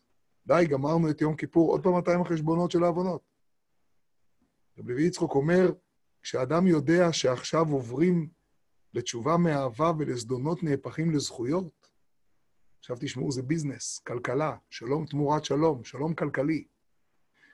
די, 0.47 0.65
גמרנו 0.69 1.09
את 1.09 1.21
יום 1.21 1.35
כיפור, 1.35 1.71
עוד 1.71 1.83
פעם 1.83 1.93
200 1.93 2.21
החשבונות 2.21 2.71
של 2.71 2.83
העוונות. 2.83 3.21
רב 4.79 4.89
לוי 4.89 5.03
יצחוק 5.03 5.35
אומר, 5.35 5.71
כשאדם 6.21 6.67
יודע 6.67 7.13
שעכשיו 7.13 7.67
עוברים 7.71 8.40
לתשובה 8.93 9.37
מאהבה 9.37 9.91
ולזדונות 9.99 10.63
נהפכים 10.63 11.11
לזכויות, 11.11 11.89
עכשיו 12.79 12.97
תשמעו, 12.99 13.31
זה 13.31 13.41
ביזנס, 13.41 13.99
כלכלה, 14.07 14.55
שלום 14.69 15.05
תמורת 15.05 15.45
שלום, 15.45 15.83
שלום 15.83 16.13
כלכלי. 16.13 16.63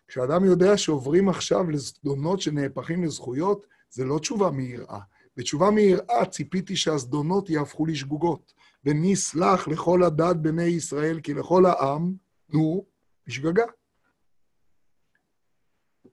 כשאדם 0.08 0.46
יודע 0.46 0.78
שעוברים 0.78 1.30
עכשיו 1.30 1.70
לזדונות 1.70 2.42
שנהפכים 2.42 3.04
לזכויות, 3.04 3.66
זה 3.90 4.06
לא 4.06 4.20
תשובה 4.20 4.52
מיראה. 4.52 5.00
בתשובה 5.38 5.72
מיראה 5.72 6.26
ציפיתי 6.32 6.76
שהזדונות 6.76 7.50
יהפכו 7.50 7.86
לשגוגות. 7.86 8.54
ונסלח 8.86 9.68
לכל 9.68 10.04
הדת 10.04 10.36
בני 10.36 10.64
ישראל, 10.64 11.20
כי 11.20 11.34
לכל 11.34 11.66
העם, 11.66 12.14
נו, 12.50 12.86
בשגגה. 13.28 13.64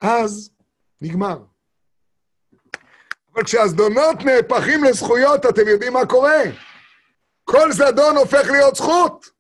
אז 0.01 0.51
נגמר. 1.01 1.45
אבל 3.35 3.45
כשהזדונות 3.45 4.17
נהפכים 4.25 4.85
לזכויות, 4.85 5.47
אתם 5.47 5.69
יודעים 5.69 5.93
מה 5.93 6.07
קורה? 6.07 6.43
כל 7.45 7.73
זדון 7.73 8.17
הופך 8.17 8.47
להיות 8.51 8.75
זכות. 8.75 9.31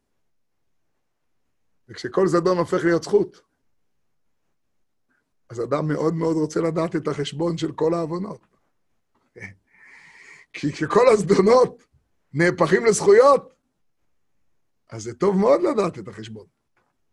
וכשכל 1.88 2.26
זדון 2.26 2.58
הופך 2.58 2.84
להיות 2.84 3.02
זכות, 3.02 3.40
אז 5.50 5.64
אדם 5.64 5.88
מאוד 5.88 6.14
מאוד 6.14 6.36
רוצה 6.36 6.60
לדעת 6.60 6.96
את 6.96 7.08
החשבון 7.08 7.58
של 7.58 7.72
כל 7.72 7.94
העוונות. 7.94 8.46
כי 10.52 10.72
כשכל 10.72 11.08
הזדונות 11.08 11.82
נהפכים 12.32 12.86
לזכויות, 12.86 13.54
אז 14.90 15.02
זה 15.02 15.14
טוב 15.14 15.36
מאוד 15.36 15.60
לדעת 15.62 15.98
את 15.98 16.08
החשבון. 16.08 16.46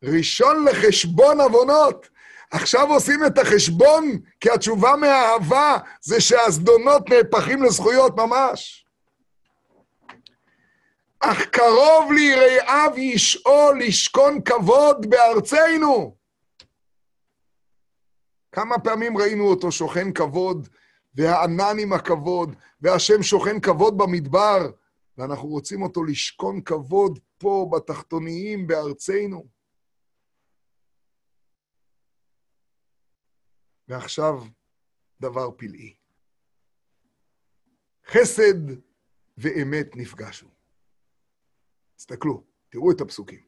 ראשון 0.04 0.66
לחשבון 0.66 1.42
עוונות. 1.42 2.10
עכשיו 2.52 2.94
עושים 2.94 3.26
את 3.26 3.38
החשבון, 3.38 4.20
כי 4.40 4.50
התשובה 4.50 4.96
מהאהבה 4.96 5.78
זה 6.02 6.22
שהזדונות 6.22 7.10
נהפכים 7.10 7.64
לזכויות 7.64 8.16
ממש. 8.18 8.86
אך 11.20 11.46
קרוב 11.46 12.12
ליראיו 12.12 12.92
ישאול 12.98 13.84
לשכון 13.84 14.42
כבוד 14.42 15.10
בארצנו. 15.10 16.16
כמה 18.52 18.80
פעמים 18.80 19.18
ראינו 19.18 19.48
אותו 19.48 19.72
שוכן 19.72 20.14
כבוד, 20.14 20.68
והענן 21.16 21.80
עם 21.80 21.94
הכבוד, 21.94 22.56
והשם 22.82 23.24
שוכן 23.24 23.60
כבוד 23.60 23.98
במדבר, 23.98 24.72
ואנחנו 25.18 25.48
רוצים 25.48 25.82
אותו 25.82 26.04
לשכון 26.04 26.62
כבוד 26.62 27.20
פה, 27.38 27.70
בתחתוניים, 27.72 28.68
בארצנו. 28.68 29.46
ועכשיו, 33.92 34.34
דבר 35.22 35.52
פלאי. 35.58 35.96
חסד 38.06 38.80
ואמת 39.38 39.96
נפגשו. 39.96 40.48
תסתכלו, 41.96 42.44
תראו 42.70 42.92
את 42.92 43.02
הפסוקים. 43.02 43.46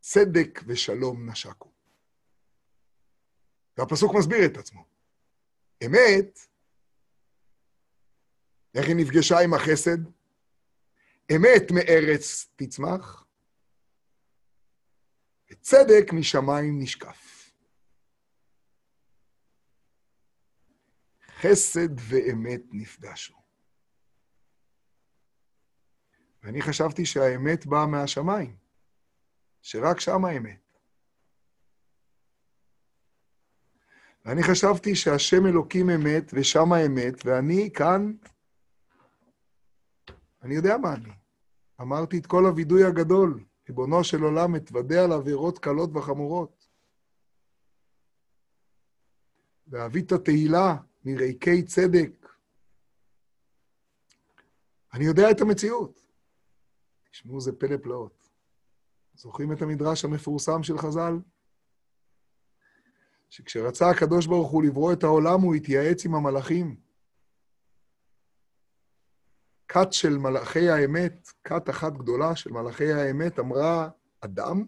צדק 0.00 0.60
ושלום 0.66 1.30
נשקו. 1.30 1.72
והפסוק 3.78 4.12
מסביר 4.18 4.46
את 4.46 4.56
עצמו. 4.56 4.84
אמת, 5.86 6.38
איך 8.74 8.86
היא 8.86 8.96
נפגשה 8.96 9.36
עם 9.44 9.54
החסד? 9.54 10.04
אמת 11.36 11.62
מארץ 11.74 12.48
תצמח, 12.56 13.26
וצדק 15.50 16.12
משמיים 16.12 16.82
נשקף. 16.82 17.25
חסד 21.40 21.88
ואמת 21.96 22.62
נפגשו. 22.72 23.34
ואני 26.42 26.62
חשבתי 26.62 27.06
שהאמת 27.06 27.66
באה 27.66 27.86
מהשמיים, 27.86 28.56
שרק 29.62 30.00
שם 30.00 30.24
האמת. 30.24 30.66
ואני 34.24 34.42
חשבתי 34.42 34.94
שהשם 34.94 35.46
אלוקים 35.46 35.90
אמת 35.90 36.30
ושם 36.34 36.72
האמת, 36.72 37.26
ואני 37.26 37.70
כאן, 37.74 38.12
אני 40.42 40.54
יודע 40.54 40.76
מה 40.76 40.94
אני. 40.94 41.12
אמרתי 41.80 42.18
את 42.18 42.26
כל 42.26 42.46
הווידוי 42.46 42.84
הגדול, 42.84 43.44
ריבונו 43.68 44.04
של 44.04 44.22
עולם, 44.22 44.56
אתוודה 44.56 45.04
על 45.04 45.12
עבירות 45.12 45.58
קלות 45.58 45.90
וחמורות. 45.94 46.68
ואבית 49.68 50.12
תהילה 50.12 50.76
מריקי 51.06 51.62
צדק. 51.62 52.28
אני 54.94 55.04
יודע 55.04 55.30
את 55.30 55.40
המציאות. 55.40 56.02
תשמעו, 57.10 57.40
זה 57.40 57.52
פלא 57.52 57.76
פלאות. 57.82 58.30
זוכרים 59.14 59.52
את 59.52 59.62
המדרש 59.62 60.04
המפורסם 60.04 60.62
של 60.62 60.78
חז"ל? 60.78 61.18
שכשרצה 63.30 63.90
הקדוש 63.90 64.26
ברוך 64.26 64.50
הוא 64.50 64.62
לברוא 64.62 64.92
את 64.92 65.02
העולם, 65.02 65.40
הוא 65.40 65.54
התייעץ 65.54 66.06
עם 66.06 66.14
המלאכים. 66.14 66.76
כת 69.68 69.92
של 69.92 70.18
מלאכי 70.18 70.68
האמת, 70.68 71.28
כת 71.44 71.70
אחת 71.70 71.92
גדולה 71.92 72.36
של 72.36 72.52
מלאכי 72.52 72.92
האמת, 72.92 73.38
אמרה, 73.38 73.88
אדם? 74.20 74.66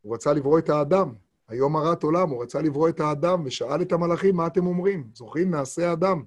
הוא 0.00 0.14
רצה 0.14 0.32
לברוא 0.32 0.58
את 0.58 0.68
האדם. 0.68 1.25
היום 1.48 1.76
הרת 1.76 2.02
עולם, 2.02 2.28
הוא 2.28 2.42
רצה 2.42 2.62
לברוא 2.62 2.88
את 2.88 3.00
האדם, 3.00 3.44
ושאל 3.44 3.82
את 3.82 3.92
המלאכים, 3.92 4.36
מה 4.36 4.46
אתם 4.46 4.66
אומרים? 4.66 5.10
זוכרים? 5.14 5.50
נעשה 5.50 5.92
אדם. 5.92 6.24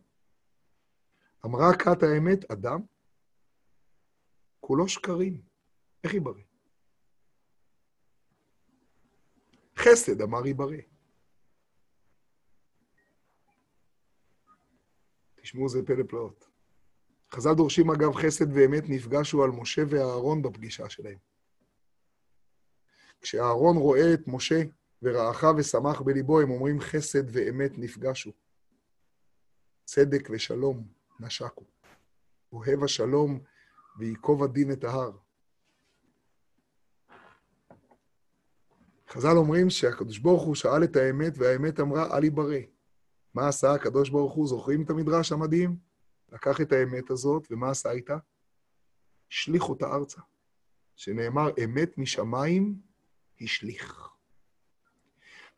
אמרה 1.46 1.78
כת 1.78 2.04
האמת, 2.04 2.52
אדם? 2.52 2.82
כולו 4.60 4.88
שקרים. 4.88 5.42
איך 6.04 6.14
ייברא? 6.14 6.42
חסד 9.78 10.22
אמר 10.22 10.48
ייברא. 10.48 10.78
תשמעו, 15.36 15.70
זה 15.70 15.86
פלא 15.86 16.04
פלאות. 16.04 16.50
חז"ל 17.32 17.54
דורשים, 17.54 17.92
אגב, 17.92 18.16
חסד 18.16 18.54
ואמת 18.54 18.84
נפגשו 18.88 19.44
על 19.44 19.50
משה 19.50 19.82
ואהרון 19.90 20.42
בפגישה 20.42 20.90
שלהם. 20.90 21.18
כשאהרון 23.22 23.78
רואה 23.78 24.14
את 24.14 24.28
משה 24.28 24.62
ורעך 25.04 25.44
ושמח 25.58 26.02
בליבו, 26.02 26.42
הם 26.42 26.50
אומרים 26.50 26.80
חסד 26.80 27.24
ואמת 27.28 27.72
נפגשו. 27.78 28.32
צדק 29.86 30.30
ושלום 30.32 30.88
נשקו. 31.20 31.66
אוהב 32.52 32.84
השלום 32.84 33.40
וייקוב 33.98 34.44
הדין 34.44 34.72
את 34.72 34.84
ההר. 34.84 35.12
חז"ל 39.10 39.38
אומרים 39.38 39.70
שהקדוש 39.70 40.18
ברוך 40.18 40.44
הוא 40.44 40.56
שאל 40.56 40.84
את 40.84 40.96
האמת, 40.96 41.34
והאמת 41.38 41.80
אמרה, 41.80 42.18
אל 42.18 42.24
יברא. 42.24 42.60
מה 43.34 43.48
עשה 43.48 43.74
הקדוש 43.74 44.10
ברוך 44.10 44.34
הוא? 44.34 44.48
זוכרים 44.48 44.84
את 44.84 44.90
המדרש 44.90 45.32
המדהים? 45.32 45.78
לקח 46.32 46.62
את 46.62 46.72
האמת 46.72 47.12
הזאת, 47.12 47.48
ומה 47.52 47.70
עשה 47.70 47.92
איתה? 47.92 48.18
השליך 49.32 49.64
אותה 49.64 49.86
ארצה. 49.86 50.22
שנאמר, 50.96 51.50
אמת 51.64 51.98
משמיים 51.98 52.82
השליך. 53.42 54.10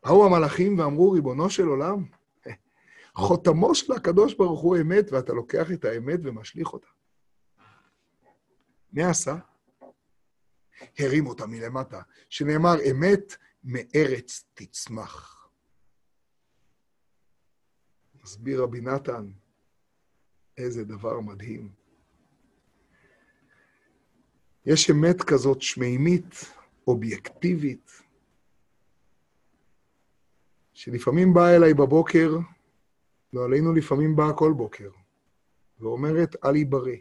באו 0.02 0.26
המלאכים 0.26 0.78
ואמרו, 0.78 1.10
ריבונו 1.10 1.50
של 1.50 1.66
עולם, 1.66 2.04
חותמו 3.14 3.74
של 3.74 3.92
הקדוש 3.92 4.34
ברוך 4.34 4.60
הוא 4.60 4.76
אמת, 4.80 5.12
ואתה 5.12 5.32
לוקח 5.32 5.72
את 5.72 5.84
האמת 5.84 6.20
ומשליך 6.22 6.72
אותה. 6.72 6.88
מה 8.92 9.10
עשה? 9.10 9.36
הרים 10.98 11.26
אותה 11.26 11.46
מלמטה, 11.46 12.02
שנאמר, 12.28 12.74
אמת 12.90 13.36
מארץ 13.64 14.44
תצמח. 14.54 15.48
מסביר 18.22 18.62
רבי 18.62 18.80
נתן, 18.80 19.30
איזה 20.58 20.84
דבר 20.84 21.20
מדהים. 21.20 21.72
יש 24.66 24.90
אמת 24.90 25.22
כזאת 25.22 25.62
שמימית, 25.62 26.34
אובייקטיבית, 26.86 28.01
שלפעמים 30.82 31.34
באה 31.34 31.56
אליי 31.56 31.74
בבוקר, 31.74 32.38
לא 33.32 33.44
עלינו 33.44 33.72
לפעמים 33.72 34.16
באה 34.16 34.32
כל 34.32 34.52
בוקר, 34.56 34.90
ואומרת, 35.80 36.44
אל 36.44 36.56
ייברא. 36.56 36.96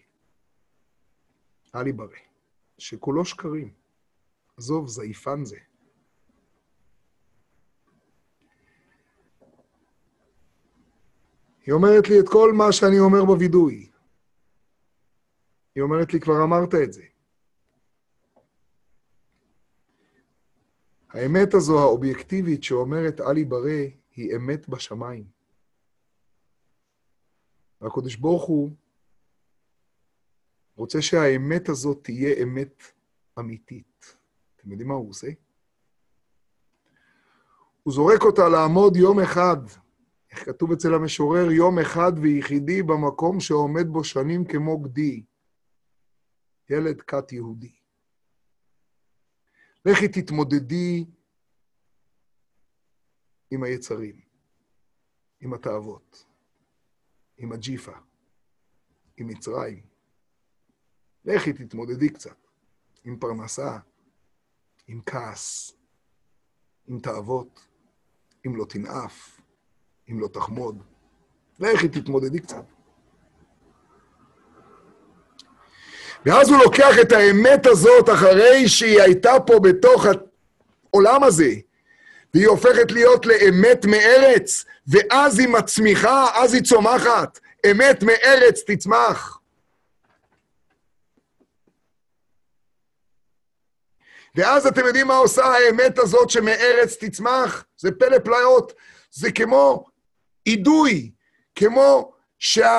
אל 1.75 1.87
ייברא. 1.87 2.17
שכולו 2.77 3.25
שקרים. 3.25 3.73
עזוב, 4.57 4.87
זייפן 4.87 5.45
זה. 5.45 5.57
היא 11.65 11.73
אומרת 11.73 12.09
לי 12.09 12.19
את 12.19 12.29
כל 12.29 12.53
מה 12.53 12.71
שאני 12.71 12.99
אומר 12.99 13.25
בווידוי. 13.25 13.89
היא 15.75 15.83
אומרת 15.83 16.13
לי, 16.13 16.19
כבר 16.19 16.43
אמרת 16.43 16.75
את 16.75 16.93
זה. 16.93 17.03
האמת 21.13 21.53
הזו, 21.53 21.79
האובייקטיבית, 21.79 22.63
שאומרת 22.63 23.21
אל 23.21 23.37
ייברא, 23.37 23.81
היא 24.15 24.35
אמת 24.35 24.69
בשמיים. 24.69 25.25
והקדוש 27.81 28.15
ברוך 28.15 28.43
הוא 28.43 28.69
רוצה 30.75 31.01
שהאמת 31.01 31.69
הזאת 31.69 32.03
תהיה 32.03 32.43
אמת 32.43 32.83
אמיתית. 33.39 34.15
אתם 34.55 34.71
יודעים 34.71 34.87
מה 34.89 34.95
הוא 34.95 35.09
עושה? 35.09 35.27
הוא 37.83 37.93
זורק 37.93 38.21
אותה 38.21 38.49
לעמוד 38.49 38.95
יום 38.95 39.19
אחד, 39.19 39.57
איך 40.31 40.45
כתוב 40.45 40.71
אצל 40.71 40.93
המשורר, 40.93 41.51
יום 41.51 41.79
אחד 41.79 42.11
ויחידי 42.21 42.83
במקום 42.83 43.39
שעומד 43.39 43.87
בו 43.87 44.03
שנים 44.03 44.45
כמו 44.45 44.79
גדי, 44.79 45.23
ילד 46.69 47.01
כת 47.01 47.31
יהודי. 47.31 47.80
לכי 49.85 50.07
תתמודדי 50.07 51.05
עם 53.51 53.63
היצרים, 53.63 54.21
עם 55.39 55.53
התאוות, 55.53 56.25
עם 57.37 57.51
הג'יפה, 57.51 57.97
עם 59.17 59.27
מצרים. 59.27 59.83
לכי 61.25 61.53
תתמודדי 61.53 62.09
קצת 62.09 62.47
עם 63.03 63.19
פרנסה, 63.19 63.79
עם 64.87 65.01
כעס, 65.05 65.73
עם 66.87 66.99
תאוות, 66.99 67.67
אם 68.45 68.55
לא 68.55 68.65
תנאף, 68.65 69.41
אם 70.09 70.19
לא 70.19 70.27
תחמוד. 70.27 70.83
לכי 71.59 71.89
תתמודדי 71.89 72.39
קצת. 72.39 72.65
ואז 76.25 76.49
הוא 76.49 76.57
לוקח 76.57 76.99
את 77.01 77.11
האמת 77.11 77.65
הזאת 77.65 78.09
אחרי 78.09 78.69
שהיא 78.69 79.01
הייתה 79.01 79.31
פה 79.47 79.59
בתוך 79.59 80.05
העולם 80.93 81.23
הזה, 81.23 81.49
והיא 82.33 82.47
הופכת 82.47 82.91
להיות 82.91 83.25
לאמת 83.25 83.85
מארץ, 83.85 84.65
ואז 84.87 85.39
היא 85.39 85.47
מצמיחה, 85.47 86.27
אז 86.33 86.53
היא 86.53 86.63
צומחת. 86.63 87.39
אמת 87.71 88.03
מארץ 88.03 88.63
תצמח. 88.67 89.37
ואז 94.35 94.67
אתם 94.67 94.85
יודעים 94.85 95.07
מה 95.07 95.17
עושה 95.17 95.45
האמת 95.45 95.99
הזאת 95.99 96.29
שמארץ 96.29 96.95
תצמח? 96.99 97.65
זה 97.77 97.91
פלא 97.91 98.19
פלאות. 98.19 98.73
זה 99.11 99.31
כמו 99.31 99.85
אידוי, 100.45 101.11
כמו 101.55 102.13
שהמים 102.39 102.75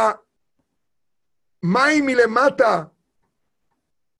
מלמטה 2.06 2.82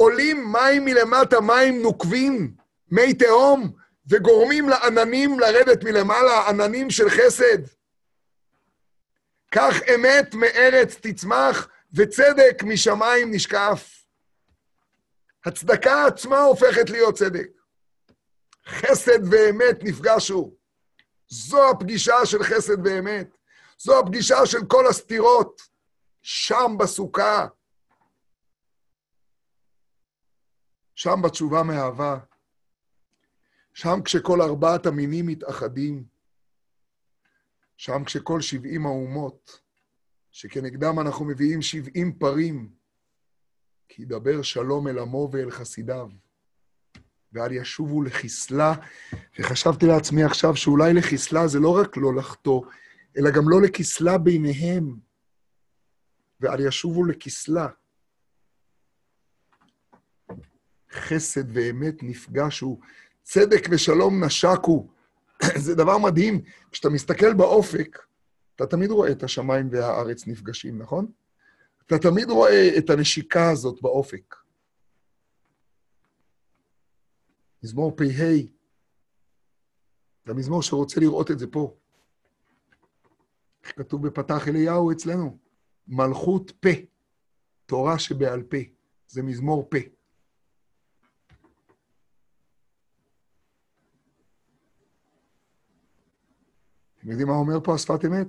עולים 0.02 0.52
מים 0.52 0.84
מלמטה, 0.84 1.40
מים 1.40 1.82
נוקבים, 1.82 2.54
מי 2.90 3.14
תהום, 3.14 3.72
וגורמים 4.06 4.68
לעננים 4.68 5.40
לרדת 5.40 5.84
מלמעלה, 5.84 6.48
עננים 6.48 6.90
של 6.90 7.10
חסד. 7.10 7.58
כך 9.52 9.74
אמת 9.94 10.34
מארץ 10.34 10.96
תצמח, 11.00 11.68
וצדק 11.94 12.62
משמיים 12.62 13.34
נשקף. 13.34 14.04
הצדקה 15.44 16.06
עצמה 16.06 16.40
הופכת 16.40 16.90
להיות 16.90 17.14
צדק. 17.14 17.48
חסד 18.66 19.32
ואמת 19.32 19.78
נפגשו. 19.82 20.54
זו 21.28 21.70
הפגישה 21.70 22.26
של 22.26 22.42
חסד 22.42 22.86
ואמת. 22.86 23.36
זו 23.78 23.98
הפגישה 23.98 24.46
של 24.46 24.66
כל 24.68 24.86
הסתירות. 24.86 25.62
שם 26.22 26.76
בסוכה, 26.78 27.46
שם 31.02 31.22
בתשובה 31.22 31.62
מאהבה, 31.62 32.18
שם 33.74 34.02
כשכל 34.04 34.42
ארבעת 34.42 34.86
המינים 34.86 35.26
מתאחדים, 35.26 36.04
שם 37.76 38.04
כשכל 38.04 38.40
שבעים 38.40 38.86
האומות, 38.86 39.60
שכנגדם 40.30 41.00
אנחנו 41.00 41.24
מביאים 41.24 41.62
שבעים 41.62 42.12
פרים, 42.18 42.70
כי 43.88 44.02
ידבר 44.02 44.42
שלום 44.42 44.88
אל 44.88 44.98
עמו 44.98 45.28
ואל 45.32 45.50
חסידיו, 45.50 46.08
ואל 47.32 47.52
ישובו 47.52 48.02
לחיסלה. 48.02 48.74
וחשבתי 49.38 49.86
לעצמי 49.86 50.24
עכשיו 50.24 50.56
שאולי 50.56 50.94
לחיסלה 50.94 51.48
זה 51.48 51.58
לא 51.58 51.80
רק 51.80 51.96
לא 51.96 52.14
לחטוא, 52.14 52.62
אלא 53.18 53.30
גם 53.30 53.48
לא 53.48 53.62
לחיסלה 53.62 54.18
ביניהם, 54.18 54.96
ואל 56.40 56.60
ישובו 56.60 57.04
לכסלה. 57.04 57.68
חסד 60.94 61.56
ואמת 61.56 62.02
נפגשו, 62.02 62.80
צדק 63.22 63.68
ושלום 63.70 64.24
נשקו. 64.24 64.88
זה 65.64 65.74
דבר 65.74 65.98
מדהים. 65.98 66.40
כשאתה 66.70 66.88
מסתכל 66.88 67.34
באופק, 67.34 67.98
אתה 68.56 68.66
תמיד 68.66 68.90
רואה 68.90 69.12
את 69.12 69.22
השמיים 69.22 69.68
והארץ 69.70 70.26
נפגשים, 70.26 70.78
נכון? 70.78 71.06
אתה 71.86 71.98
תמיד 71.98 72.30
רואה 72.30 72.78
את 72.78 72.90
הנשיקה 72.90 73.50
הזאת 73.50 73.82
באופק. 73.82 74.34
מזמור 77.62 77.96
פ"ה, 77.96 78.04
זה 80.24 80.32
המזמור 80.32 80.62
שרוצה 80.62 81.00
לראות 81.00 81.30
את 81.30 81.38
זה 81.38 81.46
פה. 81.46 81.76
איך 83.64 83.78
כתוב 83.78 84.06
בפתח 84.06 84.48
אליהו 84.48 84.92
אצלנו? 84.92 85.38
מלכות 85.88 86.50
פה, 86.50 86.68
תורה 87.66 87.98
שבעל 87.98 88.42
פה. 88.42 88.56
זה 89.08 89.22
מזמור 89.22 89.68
פה. 89.70 89.78
אתם 97.02 97.10
יודעים 97.10 97.28
מה 97.28 97.34
אומר 97.34 97.60
פה 97.64 97.74
השפת 97.74 98.04
אמת? 98.04 98.26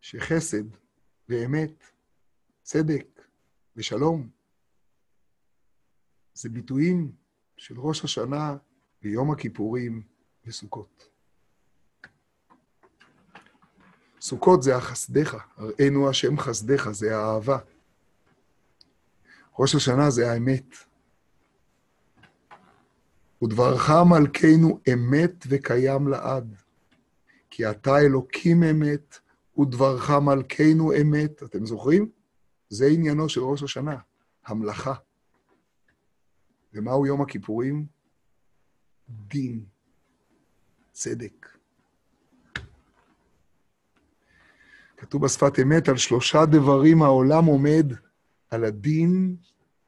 שחסד 0.00 0.64
ואמת, 1.28 1.84
צדק 2.62 3.06
ושלום, 3.76 4.28
זה 6.34 6.48
ביטויים 6.48 7.12
של 7.56 7.80
ראש 7.80 8.04
השנה 8.04 8.56
ויום 9.02 9.30
הכיפורים 9.30 10.02
וסוכות. 10.46 11.08
סוכות 14.20 14.62
זה 14.62 14.76
החסדך, 14.76 15.36
הראינו 15.56 16.10
השם 16.10 16.38
חסדך, 16.38 16.90
זה 16.90 17.16
האהבה. 17.16 17.58
ראש 19.58 19.74
השנה 19.74 20.10
זה 20.10 20.32
האמת. 20.32 20.74
ודברך 23.42 23.90
מלכנו 23.90 24.80
אמת 24.92 25.44
וקיים 25.48 26.08
לעד. 26.08 26.69
כי 27.60 27.70
אתה 27.70 27.98
אלוקים 27.98 28.62
אמת, 28.62 29.18
ודברך 29.58 30.10
מלכנו 30.10 30.92
אמת. 31.00 31.42
אתם 31.42 31.66
זוכרים? 31.66 32.10
זה 32.68 32.86
עניינו 32.86 33.28
של 33.28 33.40
ראש 33.40 33.62
השנה, 33.62 33.96
המלאכה. 34.46 34.94
ומהו 36.74 37.06
יום 37.06 37.22
הכיפורים? 37.22 37.86
דין, 39.08 39.64
צדק. 40.92 41.48
כתוב 44.96 45.24
בשפת 45.24 45.52
אמת, 45.62 45.88
על 45.88 45.96
שלושה 45.96 46.46
דברים 46.46 47.02
העולם 47.02 47.44
עומד, 47.44 47.92
על 48.50 48.64
הדין, 48.64 49.36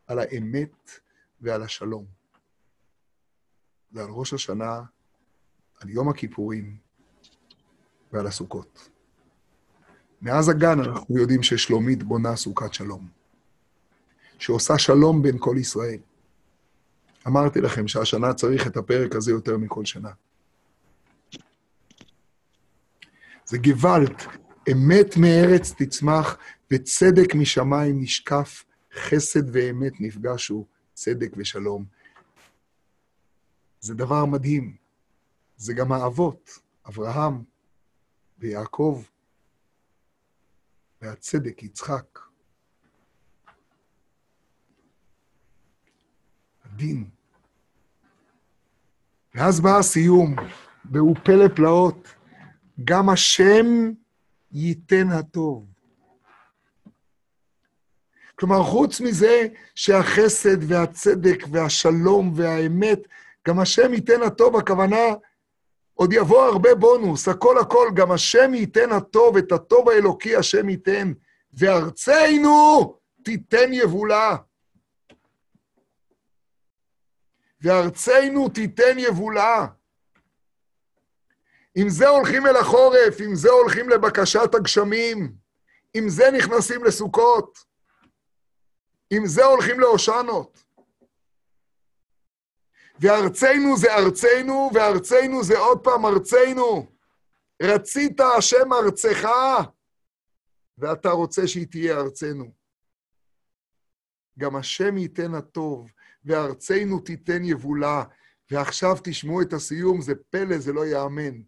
על 0.07 0.19
האמת 0.19 0.91
ועל 1.41 1.63
השלום. 1.63 2.05
ועל 3.93 4.11
ראש 4.11 4.35
השנה, 4.35 4.83
על 5.81 5.91
יום 5.91 6.09
הכיפורים, 6.09 6.77
ועל 8.13 8.27
הסוכות. 8.27 8.89
מאז 10.23 10.49
הגן 10.49 10.81
אנחנו 10.81 11.19
יודעים 11.19 11.43
ששלומית 11.43 12.03
בונה 12.03 12.37
סוכת 12.37 12.75
שלום, 12.75 13.09
שעושה 14.39 14.79
שלום 14.79 15.23
בין 15.23 15.37
כל 15.39 15.57
ישראל. 15.59 15.99
אמרתי 17.27 17.61
לכם 17.61 17.89
שהשנה 17.89 18.35
צריך 18.35 18.67
את 18.67 18.77
הפרק 18.77 19.15
הזה 19.15 19.31
יותר 19.31 19.57
מכל 19.57 19.85
שנה. 19.85 20.11
זה 23.45 23.59
גוואלד, 23.59 24.23
אמת 24.73 25.17
מארץ 25.17 25.75
תצמח 25.79 26.37
וצדק 26.73 27.35
משמיים 27.35 28.01
נשקף, 28.03 28.65
חסד 28.95 29.57
ואמת 29.57 29.93
נפגשו, 30.01 30.67
צדק 30.95 31.33
ושלום. 31.37 31.85
זה 33.81 33.95
דבר 33.95 34.25
מדהים. 34.25 34.77
זה 35.57 35.75
גם 35.75 35.93
האבות, 35.93 36.59
אברהם 36.89 37.43
ויעקב 38.43 39.03
והצדק, 41.03 41.63
יצחק. 41.63 42.19
הדין. 46.65 47.11
ואז 49.35 49.61
בא 49.61 49.79
הסיום, 49.79 50.37
והוא 50.91 51.17
פלא 51.25 51.49
פלאות, 51.57 52.09
גם 52.85 53.09
השם 53.09 53.67
ייתן 54.53 55.09
הטוב. 55.09 55.67
כלומר, 58.35 58.63
חוץ 58.63 59.01
מזה 59.01 59.47
שהחסד 59.75 60.71
והצדק 60.71 61.45
והשלום 61.51 62.33
והאמת, 62.37 62.99
גם 63.49 63.59
השם 63.59 63.95
ייתן 63.95 64.23
הטוב, 64.23 64.57
הכוונה, 64.57 65.15
עוד 65.95 66.13
יבוא 66.13 66.43
הרבה 66.43 66.75
בונוס, 66.75 67.29
הכל 67.29 67.59
הכל, 67.59 67.89
גם 67.95 68.13
השם 68.13 68.55
ייתן 68.55 68.93
הטוב, 68.93 69.37
את 69.37 69.53
הטוב 69.53 69.89
האלוקי 69.89 70.37
השם 70.37 70.69
ייתן, 70.69 71.13
וארצנו 71.53 72.99
תיתן 73.25 73.73
יבולה. 73.73 74.37
וארצנו 77.61 78.49
תיתן 78.49 78.99
יבולה. 78.99 79.67
עם 81.75 81.89
זה 81.89 82.09
הולכים 82.09 82.47
אל 82.47 82.57
החורף, 82.57 83.21
עם 83.21 83.35
זה 83.35 83.51
הולכים 83.51 83.89
לבקשת 83.89 84.55
הגשמים, 84.55 85.33
עם 85.95 86.09
זה 86.09 86.31
נכנסים 86.31 86.85
לסוכות, 86.85 87.59
עם 89.11 89.27
זה 89.27 89.45
הולכים 89.45 89.81
להושענות. 89.81 90.62
וארצנו 93.01 93.77
זה 93.77 93.95
ארצנו, 93.95 94.71
וארצנו 94.75 95.45
זה 95.45 95.59
עוד 95.59 95.81
פעם 95.85 96.07
ארצנו. 96.07 96.87
רצית 97.63 98.21
השם 98.21 98.73
ארצך, 98.73 99.29
ואתה 100.79 101.11
רוצה 101.11 101.49
שהיא 101.49 101.67
תהיה 101.71 101.99
ארצנו. 101.99 102.53
גם 104.39 104.57
השם 104.57 104.97
ייתן 104.99 105.35
הטוב, 105.35 105.91
וארצנו 106.25 107.01
תיתן 107.01 107.45
יבולה. 107.45 108.05
ועכשיו 108.51 108.97
תשמעו 109.05 109.43
את 109.43 109.53
הסיום, 109.53 110.01
זה 110.01 110.13
פלא, 110.31 110.59
זה 110.59 110.73
לא 110.73 110.87
ייאמן. 110.87 111.43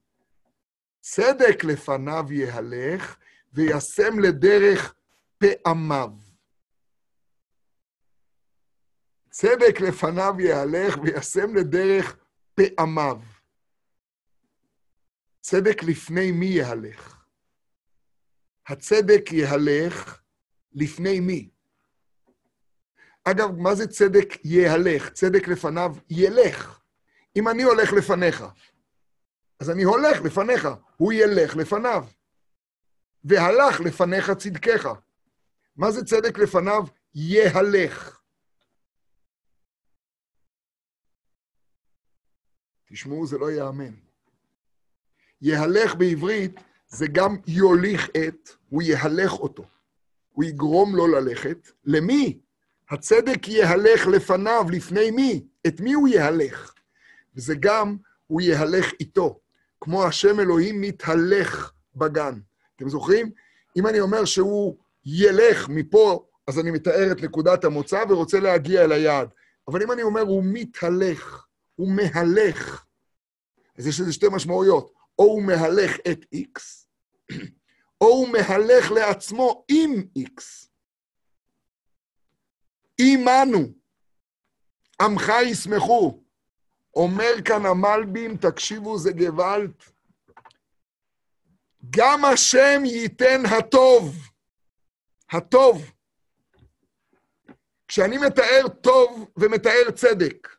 צדק 1.01 1.65
לפניו 1.65 2.25
יהלך, 2.31 3.17
וישם 3.53 4.19
לדרך 4.19 4.95
פעמיו. 5.39 6.11
צדק 9.37 9.81
לפניו 9.81 10.35
יהלך, 10.39 10.99
וישם 11.03 11.55
לדרך 11.55 12.17
פעמיו. 12.55 13.21
צדק 15.41 15.83
לפני 15.83 16.33
מי 16.33 16.47
יהלך? 16.47 17.25
הצדק 18.67 19.33
יהלך 19.33 20.21
לפני 20.73 21.21
מי? 21.21 21.49
אגב, 23.25 23.51
מה 23.57 23.75
זה 23.75 23.87
צדק 23.87 24.45
יהלך? 24.45 25.13
צדק 25.13 25.49
לפניו 25.49 25.97
ילך. 26.11 26.81
אם 27.37 27.49
אני 27.49 27.63
הולך 27.63 27.93
לפניך, 27.93 28.45
אז 29.61 29.71
אני 29.71 29.83
הולך 29.83 30.21
לפניך, 30.21 30.69
הוא 30.97 31.13
ילך 31.13 31.57
לפניו. 31.57 32.07
והלך 33.25 33.81
לפניך 33.81 34.31
צדקך. 34.31 34.89
מה 35.77 35.91
זה 35.91 36.05
צדק 36.05 36.39
לפניו? 36.39 36.83
יהלך. 37.15 38.24
תשמעו, 42.95 43.27
זה 43.27 43.39
לא 43.39 43.51
ייאמן. 43.51 43.93
יהלך 45.43 45.95
בעברית 45.95 46.61
זה 46.89 47.07
גם 47.07 47.37
יוליך 47.47 48.09
את, 48.11 48.51
הוא 48.69 48.83
יהלך 48.83 49.33
אותו. 49.33 49.65
הוא 50.33 50.45
יגרום 50.45 50.97
לו 50.97 51.07
ללכת. 51.07 51.69
למי? 51.85 52.39
הצדק 52.91 53.49
יהלך 53.49 54.07
לפניו, 54.07 54.67
לפני 54.73 55.11
מי? 55.11 55.47
את 55.67 55.81
מי 55.81 55.93
הוא 55.93 56.09
יהלך? 56.09 56.75
וזה 57.37 57.55
גם, 57.61 57.97
הוא 58.27 58.41
יהלך 58.41 58.93
איתו. 59.01 59.41
כמו 59.81 60.05
השם 60.05 60.41
אלוהים 60.41 60.81
מתהלך 60.81 61.73
בגן. 61.97 62.41
אתם 62.77 62.89
זוכרים? 62.89 63.31
אם 63.77 63.87
אני 63.87 64.01
אומר 64.01 64.25
שהוא 64.25 64.77
ילך 65.07 65.69
מפה, 65.69 66.27
אז 66.47 66.59
אני 66.59 66.71
מתאר 66.71 67.13
את 67.13 67.23
נקודת 67.23 67.65
המוצא 67.65 68.05
ורוצה 68.09 68.41
להגיע 68.41 68.85
אל 68.85 68.93
היעד. 68.93 69.29
אבל 69.69 69.83
אם 69.83 69.93
אני 69.93 70.03
אומר 70.03 70.21
הוא 70.21 70.43
מתהלך, 70.47 71.47
הוא 71.77 71.89
מהלך, 71.93 72.85
אז 73.79 73.87
יש 73.87 74.01
לזה 74.01 74.13
שתי 74.13 74.27
משמעויות. 74.33 74.95
או 75.19 75.25
הוא 75.25 75.43
מהלך 75.43 75.97
את 76.11 76.25
X, 76.35 76.61
או 78.01 78.07
הוא 78.07 78.29
מהלך 78.29 78.91
לעצמו 78.91 79.65
עם 79.69 80.05
X. 80.19 80.43
עמנו, 83.01 83.59
עמך 85.01 85.33
ישמחו. 85.43 86.21
אומר 86.97 87.33
כאן 87.45 87.67
המלבים, 87.67 88.37
תקשיבו, 88.37 88.99
זה 88.99 89.13
גוואלד. 89.13 89.73
גם 91.91 92.25
השם 92.25 92.83
ייתן 92.85 93.43
הטוב. 93.59 94.17
הטוב. 95.31 95.91
כשאני 97.89 98.19
מתאר 98.19 98.69
טוב 98.81 99.31
ומתאר 99.37 99.91
צדק, 99.95 100.54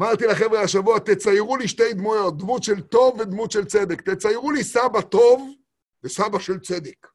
אמרתי 0.00 0.24
לחבר'ה 0.26 0.62
השבוע, 0.62 0.98
תציירו 0.98 1.56
לי 1.56 1.68
שתי 1.68 1.92
דמויות, 1.94 2.38
דמות 2.38 2.62
של 2.62 2.80
טוב 2.80 3.20
ודמות 3.20 3.50
של 3.50 3.64
צדק. 3.64 4.00
תציירו 4.00 4.50
לי 4.50 4.64
סבא 4.64 5.00
טוב 5.00 5.54
וסבא 6.02 6.38
של 6.38 6.60
צדק. 6.60 7.06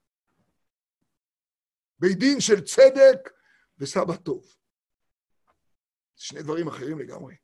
בית 1.99 2.17
דין 2.17 2.39
של 2.39 2.61
צדק 2.61 3.29
וסבא 3.77 4.15
טוב. 4.15 4.55
שני 6.15 6.41
דברים 6.41 6.67
אחרים 6.67 6.99
לגמרי. 6.99 7.35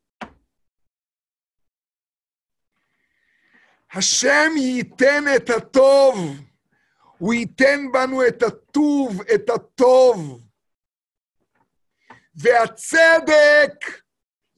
השם 3.92 4.52
ייתן 4.58 5.24
את 5.36 5.50
הטוב, 5.58 6.16
הוא 7.18 7.34
ייתן 7.34 7.92
בנו 7.94 8.28
את 8.28 8.44
הטוב, 8.44 9.22
את 9.22 9.50
הטוב. 9.50 10.42
והצדק 12.36 14.02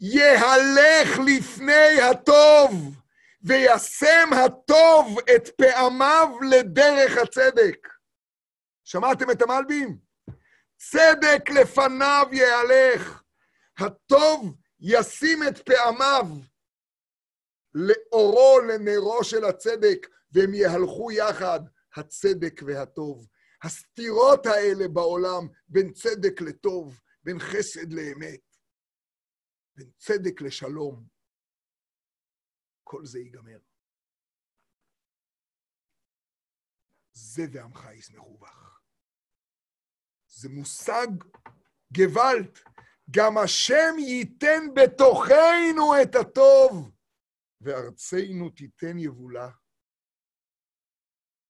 יהלך 0.06 1.20
לפני 1.26 2.02
הטוב, 2.02 2.72
וישם 3.44 4.30
הטוב 4.46 5.20
את 5.36 5.50
פעמיו 5.58 6.28
לדרך 6.52 7.18
הצדק. 7.18 7.88
שמעתם 8.84 9.32
את 9.32 9.42
המלבים? 9.42 9.98
צדק 10.78 11.50
לפניו 11.50 12.28
יהלך, 12.32 13.22
הטוב 13.78 14.56
ישים 14.80 15.44
את 15.48 15.58
פעמיו 15.58 16.26
לאורו, 17.74 18.60
לנרו 18.60 19.24
של 19.24 19.46
הצדק, 19.46 20.08
והם 20.32 20.54
יהלכו 20.54 21.12
יחד, 21.12 21.60
הצדק 21.96 22.62
והטוב. 22.66 23.28
הסתירות 23.64 24.46
האלה 24.46 24.88
בעולם 24.88 25.48
בין 25.68 25.94
צדק 25.94 26.42
לטוב, 26.42 27.00
בין 27.24 27.40
חסד 27.40 27.94
לאמת, 27.94 28.53
בין 29.76 29.92
צדק 29.98 30.42
לשלום, 30.42 31.08
כל 32.84 33.06
זה 33.06 33.20
ייגמר. 33.20 33.60
זה 37.14 37.42
ועמך 37.54 37.86
ישמחו 37.94 38.38
בך. 38.38 38.80
זה 40.28 40.50
מושג 40.50 41.08
גוואלט. 41.98 42.60
גם 43.12 43.38
השם 43.38 44.00
ייתן 44.00 44.62
בתוכנו 44.76 45.94
את 46.04 46.16
הטוב. 46.16 46.92
וארצנו 47.62 48.50
תיתן 48.50 48.98
יבולה. 48.98 49.50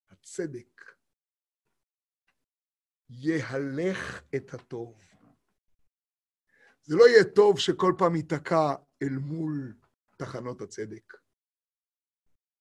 הצדק 0.10 0.82
יהלך 3.10 4.24
את 4.36 4.54
הטוב. 4.54 5.13
זה 6.84 6.96
לא 6.96 7.08
יהיה 7.08 7.24
טוב 7.24 7.60
שכל 7.60 7.94
פעם 7.98 8.16
ייתקע 8.16 8.74
אל 9.02 9.18
מול 9.18 9.74
תחנות 10.18 10.62
הצדק. 10.62 11.14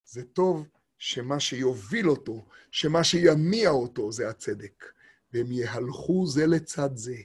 זה 0.04 0.24
טוב 0.24 0.68
שמה 0.98 1.40
שיוביל 1.40 2.10
אותו, 2.10 2.46
שמה 2.70 3.04
שיניע 3.04 3.70
אותו 3.70 4.12
זה 4.12 4.28
הצדק, 4.28 4.84
והם 5.32 5.52
יהלכו 5.52 6.26
זה 6.26 6.46
לצד 6.46 6.90
זה, 6.96 7.16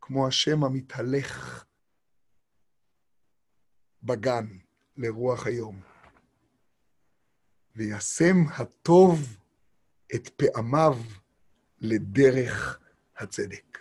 כמו 0.00 0.26
השם 0.26 0.64
המתהלך 0.64 1.64
בגן. 4.02 4.46
לרוח 4.96 5.46
היום. 5.46 5.80
וישם 7.76 8.36
הטוב 8.58 9.36
את 10.14 10.28
פעמיו 10.28 10.98
לדרך 11.80 12.80
הצדק. 13.16 13.78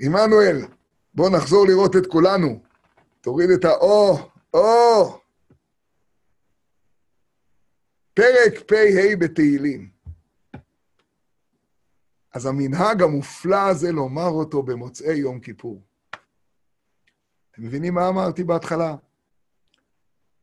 עמנואל, 0.00 0.56
בוא 1.14 1.30
נחזור 1.30 1.66
לראות 1.66 1.96
את 1.96 2.06
כולנו. 2.06 2.62
תוריד 3.20 3.50
את 3.50 3.64
האו, 3.64 4.30
או. 4.54 5.20
פרק 8.14 8.58
פ"ה 8.66 9.16
בתהילים. 9.18 9.90
אז 12.32 12.46
המנהג 12.46 13.02
המופלא 13.02 13.68
הזה 13.70 13.92
לומר 13.92 14.28
אותו 14.28 14.62
במוצאי 14.62 15.16
יום 15.16 15.40
כיפור. 15.40 15.82
אתם 17.50 17.62
מבינים 17.62 17.94
מה 17.94 18.08
אמרתי 18.08 18.44
בהתחלה? 18.44 18.94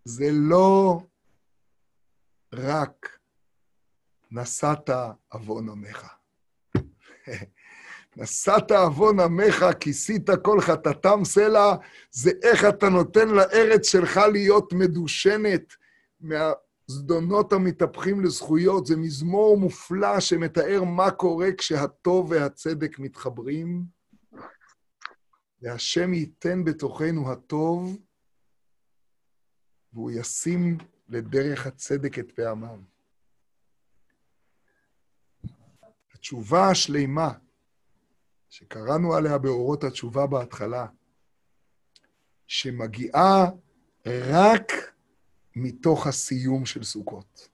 זה 0.03 0.26
לא 0.32 0.99
רק 2.53 3.19
נשאת 4.32 4.90
עוון 5.30 5.69
עמך. 5.69 6.15
נשאת 8.18 8.72
עוון 8.72 9.20
עמך, 9.20 9.66
כיסית 9.80 10.30
כל 10.44 10.62
חטאתם 10.62 11.26
סלע, 11.26 11.76
זה 12.12 12.32
איך 12.44 12.66
אתה 12.66 12.90
נותן 12.90 13.30
לארץ 13.30 13.90
שלך 13.90 14.18
להיות 14.18 14.74
מדושנת 14.74 15.74
מהזדונות 16.22 17.54
המתהפכים 17.54 18.26
לזכויות. 18.26 18.86
זה 18.86 18.98
מזמור 18.98 19.58
מופלא 19.58 20.20
שמתאר 20.20 20.84
מה 20.84 21.12
קורה 21.12 21.48
כשהטוב 21.58 22.32
והצדק 22.32 23.00
מתחברים. 23.00 23.86
והשם 25.62 26.14
ייתן 26.14 26.64
בתוכנו 26.64 27.32
הטוב, 27.32 27.98
והוא 29.94 30.12
ישים 30.12 30.78
לדרך 31.10 31.68
הצדק 31.68 32.20
את 32.20 32.32
פעמיו. 32.32 32.80
התשובה 36.14 36.70
השלימה, 36.70 37.32
שקראנו 38.56 39.14
עליה 39.14 39.38
באורות 39.38 39.84
התשובה 39.84 40.27
בהתחלה, 40.27 40.88
שמגיעה 42.48 43.45
רק 44.06 44.72
מתוך 45.56 46.07
הסיום 46.07 46.65
של 46.65 46.84
סוכות. 46.84 47.49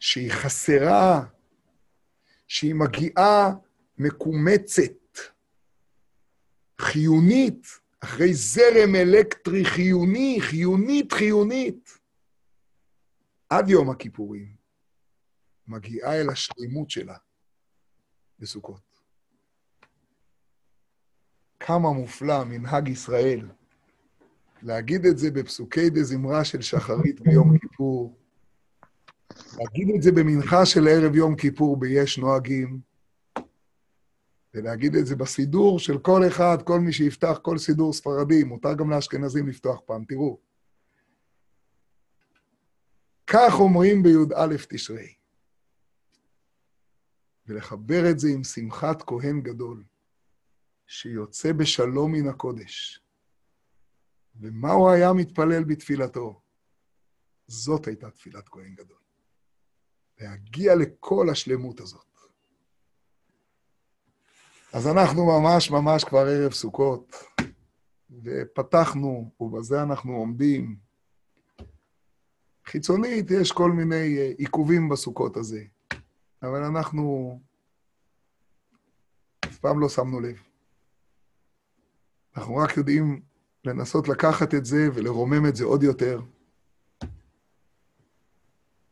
שהיא 0.00 0.32
חסרה, 0.32 1.24
שהיא 2.48 2.74
מגיעה 2.74 3.50
מקומצת, 3.98 5.18
חיונית, 6.80 7.66
אחרי 8.00 8.34
זרם 8.34 8.94
אלקטרי 8.94 9.64
חיוני, 9.64 10.38
חיונית, 10.40 11.12
חיונית, 11.12 11.98
עד 13.48 13.68
יום 13.68 13.90
הכיפורים, 13.90 14.56
מגיעה 15.66 16.20
אל 16.20 16.30
השלימות 16.30 16.90
שלה 16.90 17.16
בסוכות. 18.38 18.80
כמה 21.60 21.92
מופלא 21.92 22.44
מנהג 22.44 22.88
ישראל 22.88 23.48
להגיד 24.62 25.06
את 25.06 25.18
זה 25.18 25.30
בפסוקי 25.30 25.90
דזמרה 25.90 26.44
של 26.44 26.62
שחרית 26.62 27.20
ביום 27.20 27.58
כיפור, 27.58 28.14
להגיד 29.58 29.94
את 29.96 30.02
זה 30.02 30.12
במנחה 30.12 30.66
של 30.66 30.88
ערב 30.88 31.14
יום 31.14 31.36
כיפור 31.36 31.76
ביש 31.76 32.18
נוהגים, 32.18 32.80
ולהגיד 34.54 34.96
את 34.96 35.06
זה 35.06 35.16
בסידור 35.16 35.78
של 35.78 35.98
כל 35.98 36.26
אחד, 36.28 36.56
כל 36.64 36.80
מי 36.80 36.92
שיפתח 36.92 37.38
כל 37.42 37.58
סידור 37.58 37.92
ספרדי, 37.92 38.44
מותר 38.44 38.74
גם 38.74 38.90
לאשכנזים 38.90 39.48
לפתוח 39.48 39.80
פעם, 39.86 40.04
תראו. 40.04 40.38
כך 43.26 43.52
אומרים 43.60 44.02
בי"א 44.02 44.56
תשרי. 44.68 45.17
ולחבר 47.48 48.10
את 48.10 48.18
זה 48.18 48.28
עם 48.28 48.44
שמחת 48.44 49.02
כהן 49.06 49.40
גדול, 49.40 49.84
שיוצא 50.86 51.52
בשלום 51.52 52.12
מן 52.12 52.28
הקודש. 52.28 53.02
ומה 54.40 54.72
הוא 54.72 54.90
היה 54.90 55.12
מתפלל 55.12 55.64
בתפילתו? 55.64 56.40
זאת 57.46 57.86
הייתה 57.86 58.10
תפילת 58.10 58.48
כהן 58.48 58.74
גדול. 58.74 58.98
להגיע 60.20 60.74
לכל 60.74 61.30
השלמות 61.30 61.80
הזאת. 61.80 62.08
אז 64.72 64.86
אנחנו 64.86 65.26
ממש 65.26 65.70
ממש 65.70 66.04
כבר 66.04 66.18
ערב 66.18 66.52
סוכות, 66.52 67.12
ופתחנו, 68.22 69.30
ובזה 69.40 69.82
אנחנו 69.82 70.12
עומדים. 70.12 70.76
חיצונית 72.66 73.30
יש 73.30 73.52
כל 73.52 73.70
מיני 73.72 74.18
אה, 74.18 74.32
עיכובים 74.38 74.88
בסוכות 74.88 75.36
הזה, 75.36 75.64
אבל 76.42 76.62
אנחנו 76.62 77.40
אף 79.44 79.58
פעם 79.58 79.80
לא 79.80 79.88
שמנו 79.88 80.20
לב. 80.20 80.42
אנחנו 82.36 82.56
רק 82.56 82.76
יודעים 82.76 83.20
לנסות 83.64 84.08
לקחת 84.08 84.54
את 84.54 84.64
זה 84.64 84.88
ולרומם 84.94 85.46
את 85.48 85.56
זה 85.56 85.64
עוד 85.64 85.82
יותר. 85.82 86.20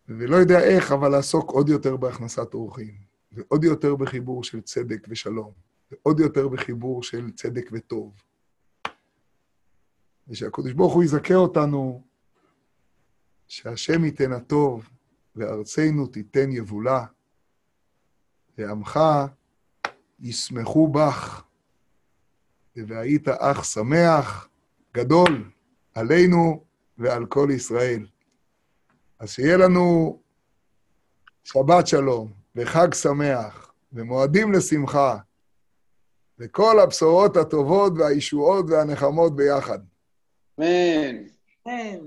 ולא 0.09 0.37
יודע 0.37 0.61
איך, 0.61 0.93
אבל 0.93 1.09
לעסוק 1.09 1.51
עוד 1.51 1.69
יותר 1.69 1.97
בהכנסת 1.97 2.55
אורחים, 2.55 2.95
ועוד 3.33 3.65
יותר 3.65 3.97
בחיבור 3.97 4.45
של 4.45 4.61
צדק 4.61 5.07
ושלום. 5.09 5.53
ועוד 5.91 6.21
יותר 6.21 6.49
בחיבור 6.49 7.03
של 7.03 7.31
צדק 7.31 7.71
וטוב. 7.73 8.23
ושהקדוש 10.29 10.73
ברוך 10.73 10.95
הוא 10.95 11.05
יזכה 11.05 11.35
אותנו, 11.35 12.05
שהשם 13.49 14.05
ייתן 14.05 14.33
הטוב, 14.33 14.89
וארצנו 15.37 16.07
תיתן 16.07 16.53
יבולה, 16.53 17.07
ועמך 18.59 19.01
ישמחו 20.21 20.89
בך, 20.89 21.43
והיית 22.77 23.29
אח 23.29 23.65
שמח, 23.65 24.49
גדול, 24.95 25.51
עלינו 25.95 26.65
ועל 26.99 27.27
כל 27.27 27.49
ישראל. 27.51 28.07
אז 29.19 29.31
שיהיה 29.31 29.57
לנו 29.57 30.19
שבת 31.45 31.87
שלום, 31.87 32.33
וחג 32.57 32.95
שמח, 32.95 33.73
ומועדים 33.93 34.53
לשמחה, 34.53 35.17
וכל 36.39 36.81
הבשורות 36.81 37.37
הטובות 37.37 37.93
והישועות 37.97 38.67
והנחמות 38.69 39.37
ביחד. 39.37 39.79
אמן. 40.59 41.17
אמן. 41.67 42.07